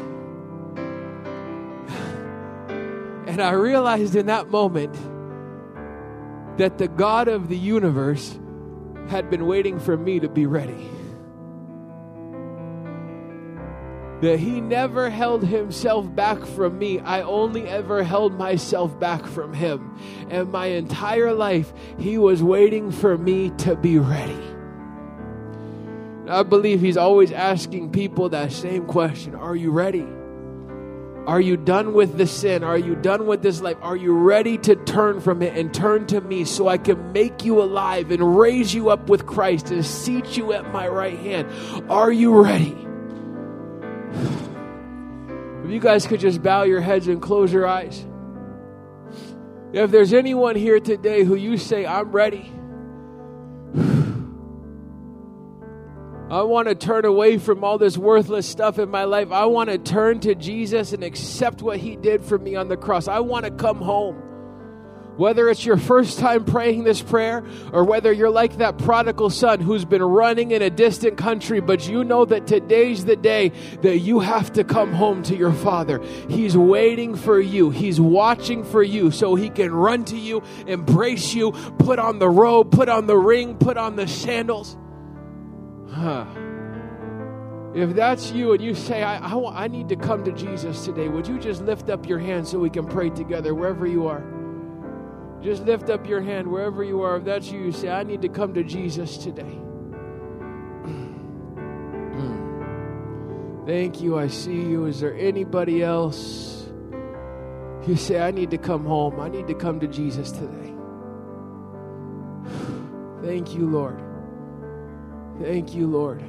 And 3.34 3.41
I 3.41 3.53
realized 3.53 4.15
in 4.15 4.27
that 4.27 4.49
moment 4.51 4.93
that 6.59 6.77
the 6.77 6.88
God 6.88 7.27
of 7.27 7.49
the 7.49 7.57
universe 7.57 8.39
had 9.09 9.31
been 9.31 9.47
waiting 9.47 9.79
for 9.79 9.97
me 9.97 10.19
to 10.19 10.29
be 10.29 10.45
ready. 10.45 10.88
That 14.21 14.38
he 14.38 14.61
never 14.61 15.09
held 15.09 15.43
himself 15.43 16.13
back 16.13 16.45
from 16.45 16.77
me. 16.77 16.99
I 16.99 17.23
only 17.23 17.67
ever 17.67 18.03
held 18.03 18.38
myself 18.38 18.99
back 18.99 19.25
from 19.25 19.51
him. 19.51 19.97
And 20.29 20.51
my 20.51 20.67
entire 20.67 21.34
life, 21.34 21.73
he 21.97 22.19
was 22.19 22.43
waiting 22.43 22.91
for 22.91 23.17
me 23.17 23.49
to 23.57 23.75
be 23.75 23.97
ready. 23.97 24.43
I 26.27 26.43
believe 26.43 26.81
he's 26.81 26.97
always 26.97 27.31
asking 27.31 27.93
people 27.93 28.29
that 28.29 28.51
same 28.51 28.86
question 28.86 29.34
Are 29.34 29.55
you 29.55 29.71
ready? 29.71 30.05
Are 31.26 31.39
you 31.39 31.55
done 31.55 31.93
with 31.93 32.17
the 32.17 32.28
sin? 32.28 32.65
Are 32.65 32.78
you 32.78 32.95
done 32.95 33.26
with 33.26 33.41
this 33.41 33.61
life? 33.61 33.78
Are 33.82 33.95
you 33.95 34.13
ready 34.13 34.57
to 34.59 34.76
turn 34.76 35.21
from 35.21 35.41
it 35.41 35.57
and 35.57 35.74
turn 35.74 36.05
to 36.07 36.19
me 36.19 36.43
so 36.43 36.67
I 36.67 36.78
can 36.78 37.13
make 37.13 37.45
you 37.45 37.61
alive 37.61 38.11
and 38.11 38.38
raise 38.38 38.74
you 38.74 38.89
up 38.89 39.07
with 39.07 39.26
Christ 39.26 39.71
and 39.71 39.86
seat 39.86 40.36
you 40.36 40.51
at 40.51 40.71
my 40.74 40.88
right 40.88 41.17
hand? 41.17 41.47
Are 41.89 42.11
you 42.11 42.43
ready? 42.43 42.76
If 45.63 45.71
you 45.71 45.80
guys 45.80 46.05
could 46.05 46.19
just 46.19 46.43
bow 46.43 46.63
your 46.63 46.82
heads 46.82 47.07
and 47.07 47.21
close 47.21 47.53
your 47.53 47.65
eyes. 47.65 48.05
If 49.71 49.91
there's 49.91 50.11
anyone 50.11 50.57
here 50.57 50.82
today 50.82 51.24
who 51.24 51.36
you 51.36 51.57
say, 51.57 51.86
I'm 51.86 52.11
ready. 52.11 52.51
I 56.34 56.41
want 56.41 56.67
to 56.67 56.73
turn 56.73 57.05
away 57.05 57.38
from 57.38 57.63
all 57.63 57.77
this 57.77 57.95
worthless 57.95 58.47
stuff 58.47 58.79
in 58.79 58.89
my 58.89 59.03
life. 59.03 59.31
I 59.31 59.45
want 59.45 59.69
to 59.69 59.77
turn 59.77 60.19
to 60.21 60.34
Jesus 60.34 60.91
and 60.91 61.03
accept 61.03 61.61
what 61.61 61.77
He 61.77 61.95
did 61.95 62.23
for 62.23 62.39
me 62.39 62.55
on 62.55 62.69
the 62.69 62.75
cross. 62.75 63.07
I 63.07 63.19
want 63.19 63.45
to 63.45 63.51
come 63.51 63.77
home. 63.77 64.15
Whether 65.15 65.47
it's 65.47 65.63
your 65.63 65.77
first 65.77 66.17
time 66.17 66.43
praying 66.43 66.86
this 66.86 67.03
prayer 67.03 67.43
or 67.71 67.84
whether 67.84 68.11
you're 68.11 68.31
like 68.31 68.57
that 68.57 68.79
prodigal 68.79 69.29
son 69.29 69.59
who's 69.59 69.86
been 69.86 70.01
running 70.01 70.49
in 70.49 70.63
a 70.63 70.71
distant 70.71 71.19
country, 71.19 71.59
but 71.59 71.88
you 71.88 72.03
know 72.03 72.25
that 72.25 72.47
today's 72.47 73.05
the 73.05 73.15
day 73.15 73.49
that 73.84 73.99
you 73.99 74.19
have 74.19 74.51
to 74.53 74.63
come 74.63 74.91
home 74.91 75.21
to 75.21 75.36
your 75.36 75.53
father. 75.53 76.01
He's 76.29 76.57
waiting 76.57 77.13
for 77.13 77.39
you, 77.39 77.69
he's 77.69 78.01
watching 78.01 78.63
for 78.63 78.81
you 78.81 79.11
so 79.11 79.36
he 79.36 79.51
can 79.51 79.71
run 79.71 80.03
to 80.05 80.17
you, 80.17 80.41
embrace 80.65 81.36
you, 81.36 81.51
put 81.77 81.99
on 81.99 82.17
the 82.17 82.27
robe, 82.27 82.71
put 82.71 82.89
on 82.89 83.05
the 83.05 83.19
ring, 83.19 83.55
put 83.55 83.77
on 83.77 83.97
the 83.97 84.07
sandals. 84.07 84.75
Huh. 85.94 86.26
If 87.76 87.96
that's 87.96 88.32
you 88.32 88.54
and 88.54 88.62
you 88.62 88.74
say, 88.74 89.04
I, 89.04 89.18
I, 89.18 89.64
I 89.64 89.68
need 89.68 89.89
to 89.89 89.96
come 89.96 90.24
to 90.24 90.32
Jesus 90.32 90.86
today, 90.86 91.08
would 91.08 91.28
you 91.28 91.39
just 91.39 91.62
lift 91.62 91.89
up 91.89 92.08
your 92.08 92.20
hand 92.20 92.48
so 92.48 92.58
we 92.60 92.70
can 92.70 92.86
pray 92.86 93.10
together 93.10 93.54
wherever 93.54 93.86
you 93.86 94.08
are? 94.08 94.24
Just 95.41 95.66
lift 95.66 95.89
up 95.89 96.08
your 96.08 96.22
hand 96.22 96.48
wherever 96.48 96.84
you 96.84 97.02
are. 97.02 97.18
If 97.18 97.26
that's 97.26 97.52
you, 97.52 97.60
you 97.60 97.72
say, 97.72 97.89
I 97.89 98.04
need 98.04 98.22
to 98.24 98.30
come 98.30 98.54
to 98.56 98.64
Jesus 98.64 99.18
today. 99.18 99.60
Hmm. 100.84 101.14
Thank 103.66 104.02
you. 104.02 104.18
I 104.18 104.28
see 104.28 104.62
you. 104.62 104.86
Is 104.86 105.00
there 105.00 105.16
anybody 105.16 105.84
else? 105.84 106.70
You 107.88 107.96
say, 107.96 108.20
I 108.20 108.32
need 108.32 108.52
to 108.52 108.58
come 108.58 108.86
home. 108.86 109.20
I 109.20 109.30
need 109.30 109.48
to 109.48 109.54
come 109.54 109.80
to 109.80 109.88
Jesus 109.88 110.32
today. 110.32 110.74
Thank 113.22 113.54
you, 113.56 113.70
Lord. 113.70 114.03
Thank 115.41 115.73
you, 115.73 115.88
Lord. 115.88 116.21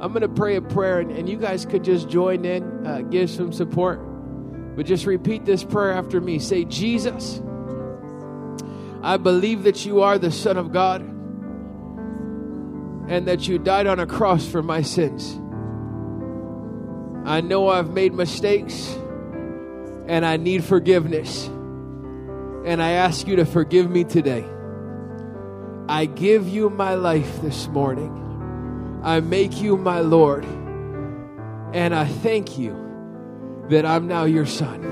I'm 0.00 0.12
going 0.12 0.22
to 0.22 0.28
pray 0.28 0.56
a 0.56 0.62
prayer, 0.62 1.00
and, 1.00 1.10
and, 1.10 1.28
you 1.28 1.36
guys 1.36 1.66
could 1.66 1.82
just 1.82 2.08
join 2.08 2.44
in, 2.44 2.86
uh, 2.86 3.00
give 3.00 3.28
some 3.28 3.52
support. 3.52 3.98
But 4.76 4.86
just 4.86 5.06
repeat 5.06 5.44
this 5.44 5.64
prayer 5.64 5.92
after 5.92 6.20
me. 6.20 6.38
Say, 6.38 6.64
Jesus, 6.64 7.42
I 9.02 9.16
believe 9.16 9.64
that 9.64 9.84
you 9.84 10.02
are 10.02 10.18
the 10.18 10.30
Son 10.30 10.56
of 10.56 10.72
God 10.72 11.02
and 13.10 13.26
that 13.26 13.48
you 13.48 13.58
died 13.58 13.88
on 13.88 13.98
a 13.98 14.06
cross 14.06 14.46
for 14.46 14.62
my 14.62 14.82
sins. 14.82 15.34
I 17.28 17.40
know 17.40 17.68
I've 17.68 17.90
made 17.90 18.14
mistakes 18.14 18.96
and 20.06 20.24
I 20.24 20.36
need 20.36 20.62
forgiveness. 20.64 21.46
And 21.46 22.82
I 22.82 22.92
ask 22.92 23.26
you 23.26 23.36
to 23.36 23.44
forgive 23.44 23.90
me 23.90 24.04
today. 24.04 24.44
I 25.88 26.04
give 26.04 26.46
you 26.46 26.68
my 26.68 26.94
life 26.94 27.40
this 27.40 27.66
morning. 27.68 29.00
I 29.02 29.20
make 29.20 29.62
you 29.62 29.76
my 29.78 30.00
Lord. 30.00 30.44
And 31.72 31.94
I 31.94 32.04
thank 32.06 32.58
you 32.58 32.76
that 33.70 33.86
I'm 33.86 34.06
now 34.06 34.24
your 34.24 34.44
son. 34.44 34.84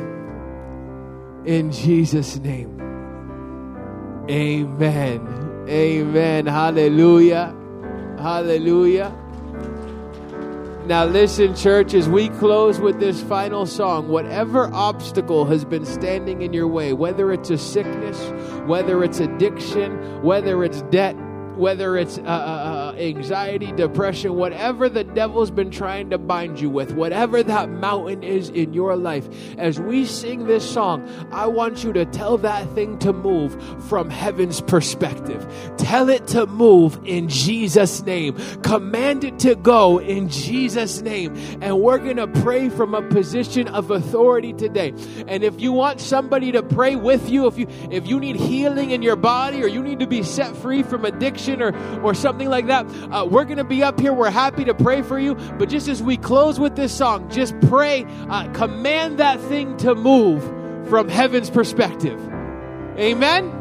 In 1.45 1.71
Jesus' 1.71 2.37
name. 2.39 2.81
Amen. 4.31 5.67
Amen. 5.69 6.47
Hallelujah. 6.47 7.55
Hallelujah. 8.19 9.15
Now, 10.87 11.05
listen, 11.05 11.57
church, 11.57 11.95
as 11.95 12.09
we 12.09 12.29
close 12.29 12.79
with 12.79 13.01
this 13.01 13.21
final 13.21 13.67
song, 13.67 14.07
whatever 14.07 14.73
obstacle 14.73 15.45
has 15.47 15.65
been 15.65 15.85
standing 15.85 16.43
in 16.43 16.53
your 16.53 16.69
way, 16.69 16.93
whether 16.93 17.33
it's 17.33 17.51
a 17.51 17.59
sickness, 17.59 18.17
whether 18.69 19.03
it's 19.03 19.19
addiction, 19.19 20.23
whether 20.23 20.63
it's 20.63 20.83
debt, 20.83 21.17
whether 21.57 21.97
it's 21.97 22.19
uh, 22.19 22.23
uh, 22.23 22.25
anxiety, 22.97 23.73
depression, 23.73 24.35
whatever 24.35 24.89
the 24.89 25.05
devil's 25.05 25.51
been 25.51 25.71
trying 25.71 26.11
to 26.11 26.19
bind 26.19 26.61
you 26.61 26.71
with, 26.71 26.93
whatever 26.93 27.43
that 27.43 27.69
mountain 27.69 28.23
is 28.23 28.49
in 28.51 28.73
your 28.73 28.97
life, 28.97 29.29
as 29.59 29.81
we 29.81 30.05
sing 30.05 30.47
this 30.47 30.69
song, 30.69 31.09
I 31.33 31.47
want 31.47 31.85
you 31.85 31.93
to 31.93 32.05
tell 32.07 32.39
that 32.39 32.69
thing 32.75 32.99
to 32.99 33.13
move 33.13 33.57
from 33.89 34.11
heaven's 34.11 34.61
perspective. 34.61 35.47
Tell 35.77 36.09
it 36.09 36.27
to 36.29 36.47
move 36.47 36.99
in 37.05 37.29
Jesus' 37.29 38.03
name. 38.03 38.37
Command 38.63 39.25
it 39.25 39.39
to 39.41 39.55
go 39.55 39.99
in 39.99 40.29
Jesus' 40.29 41.01
name. 41.03 41.37
And 41.61 41.81
we're 41.81 41.99
going 41.99 42.17
to 42.17 42.29
pray 42.43 42.69
from 42.69 42.95
a 42.95 43.03
position 43.03 43.69
of 43.69 43.91
authority 43.91 44.53
today. 44.53 44.93
And 45.29 45.45
if 45.45 45.61
you 45.61 45.73
want 45.73 46.01
somebody 46.01 46.53
to 46.53 46.63
pray 46.63 46.97
with 46.97 47.29
you, 47.29 47.47
if 47.47 47.59
you 47.59 47.67
if 47.91 48.07
you 48.07 48.21
need 48.21 48.37
healing 48.37 48.91
in 48.91 49.03
your 49.03 49.17
body 49.17 49.63
or 49.63 49.67
you 49.67 49.83
need 49.83 50.01
to 50.01 50.07
be 50.07 50.23
set 50.23 50.57
free 50.57 50.83
from 50.83 51.05
addiction 51.05 51.63
or, 51.63 51.77
or 52.03 52.15
something 52.15 52.49
like 52.49 52.67
that, 52.67 52.86
uh, 53.11 53.27
we're 53.29 53.45
going 53.45 53.59
to 53.59 53.65
be 53.65 53.83
up 53.83 54.01
here. 54.01 54.13
We're 54.13 54.31
happy 54.31 54.65
to 54.65 54.75
pray 54.75 55.03
for 55.03 55.19
you. 55.19 55.35
But 55.35 55.69
just 55.69 55.89
as 55.89 56.03
we 56.03 56.17
close 56.17 56.59
with 56.59 56.77
this 56.77 56.93
song, 56.93 57.31
just 57.31 57.59
pray, 57.63 58.05
uh, 58.29 58.51
command 58.53 59.19
that 59.19 59.41
thing 59.41 59.77
to 59.79 59.95
move 59.95 60.43
from 60.89 61.09
heaven's 61.09 61.51
perspective. 61.51 62.21
Amen. 62.99 63.53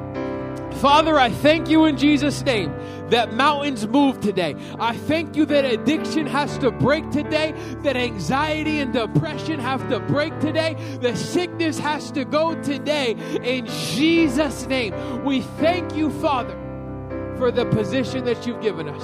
Father, 0.75 1.17
I 1.17 1.29
thank 1.29 1.69
you 1.69 1.85
in 1.85 1.97
Jesus' 1.97 2.43
name 2.43 2.73
that 3.09 3.33
mountains 3.33 3.87
move 3.87 4.19
today. 4.19 4.55
I 4.79 4.95
thank 4.95 5.35
you 5.35 5.45
that 5.45 5.63
addiction 5.63 6.25
has 6.27 6.57
to 6.59 6.71
break 6.71 7.09
today, 7.11 7.53
that 7.83 7.95
anxiety 7.95 8.79
and 8.79 8.91
depression 8.91 9.59
have 9.59 9.87
to 9.89 9.99
break 9.99 10.37
today, 10.39 10.75
that 11.01 11.17
sickness 11.17 11.79
has 11.79 12.11
to 12.11 12.25
go 12.25 12.61
today. 12.61 13.11
In 13.43 13.67
Jesus' 13.67 14.65
name, 14.67 15.23
we 15.23 15.41
thank 15.41 15.95
you, 15.95 16.09
Father, 16.09 16.57
for 17.37 17.51
the 17.51 17.65
position 17.65 18.25
that 18.25 18.45
you've 18.45 18.61
given 18.61 18.89
us. 18.89 19.03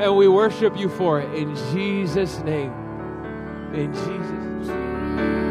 And 0.00 0.16
we 0.16 0.28
worship 0.28 0.76
you 0.76 0.88
for 0.88 1.20
it 1.20 1.32
in 1.34 1.54
Jesus' 1.72 2.40
name. 2.40 2.72
In 3.72 3.92
Jesus' 3.92 4.68
name. 4.68 5.45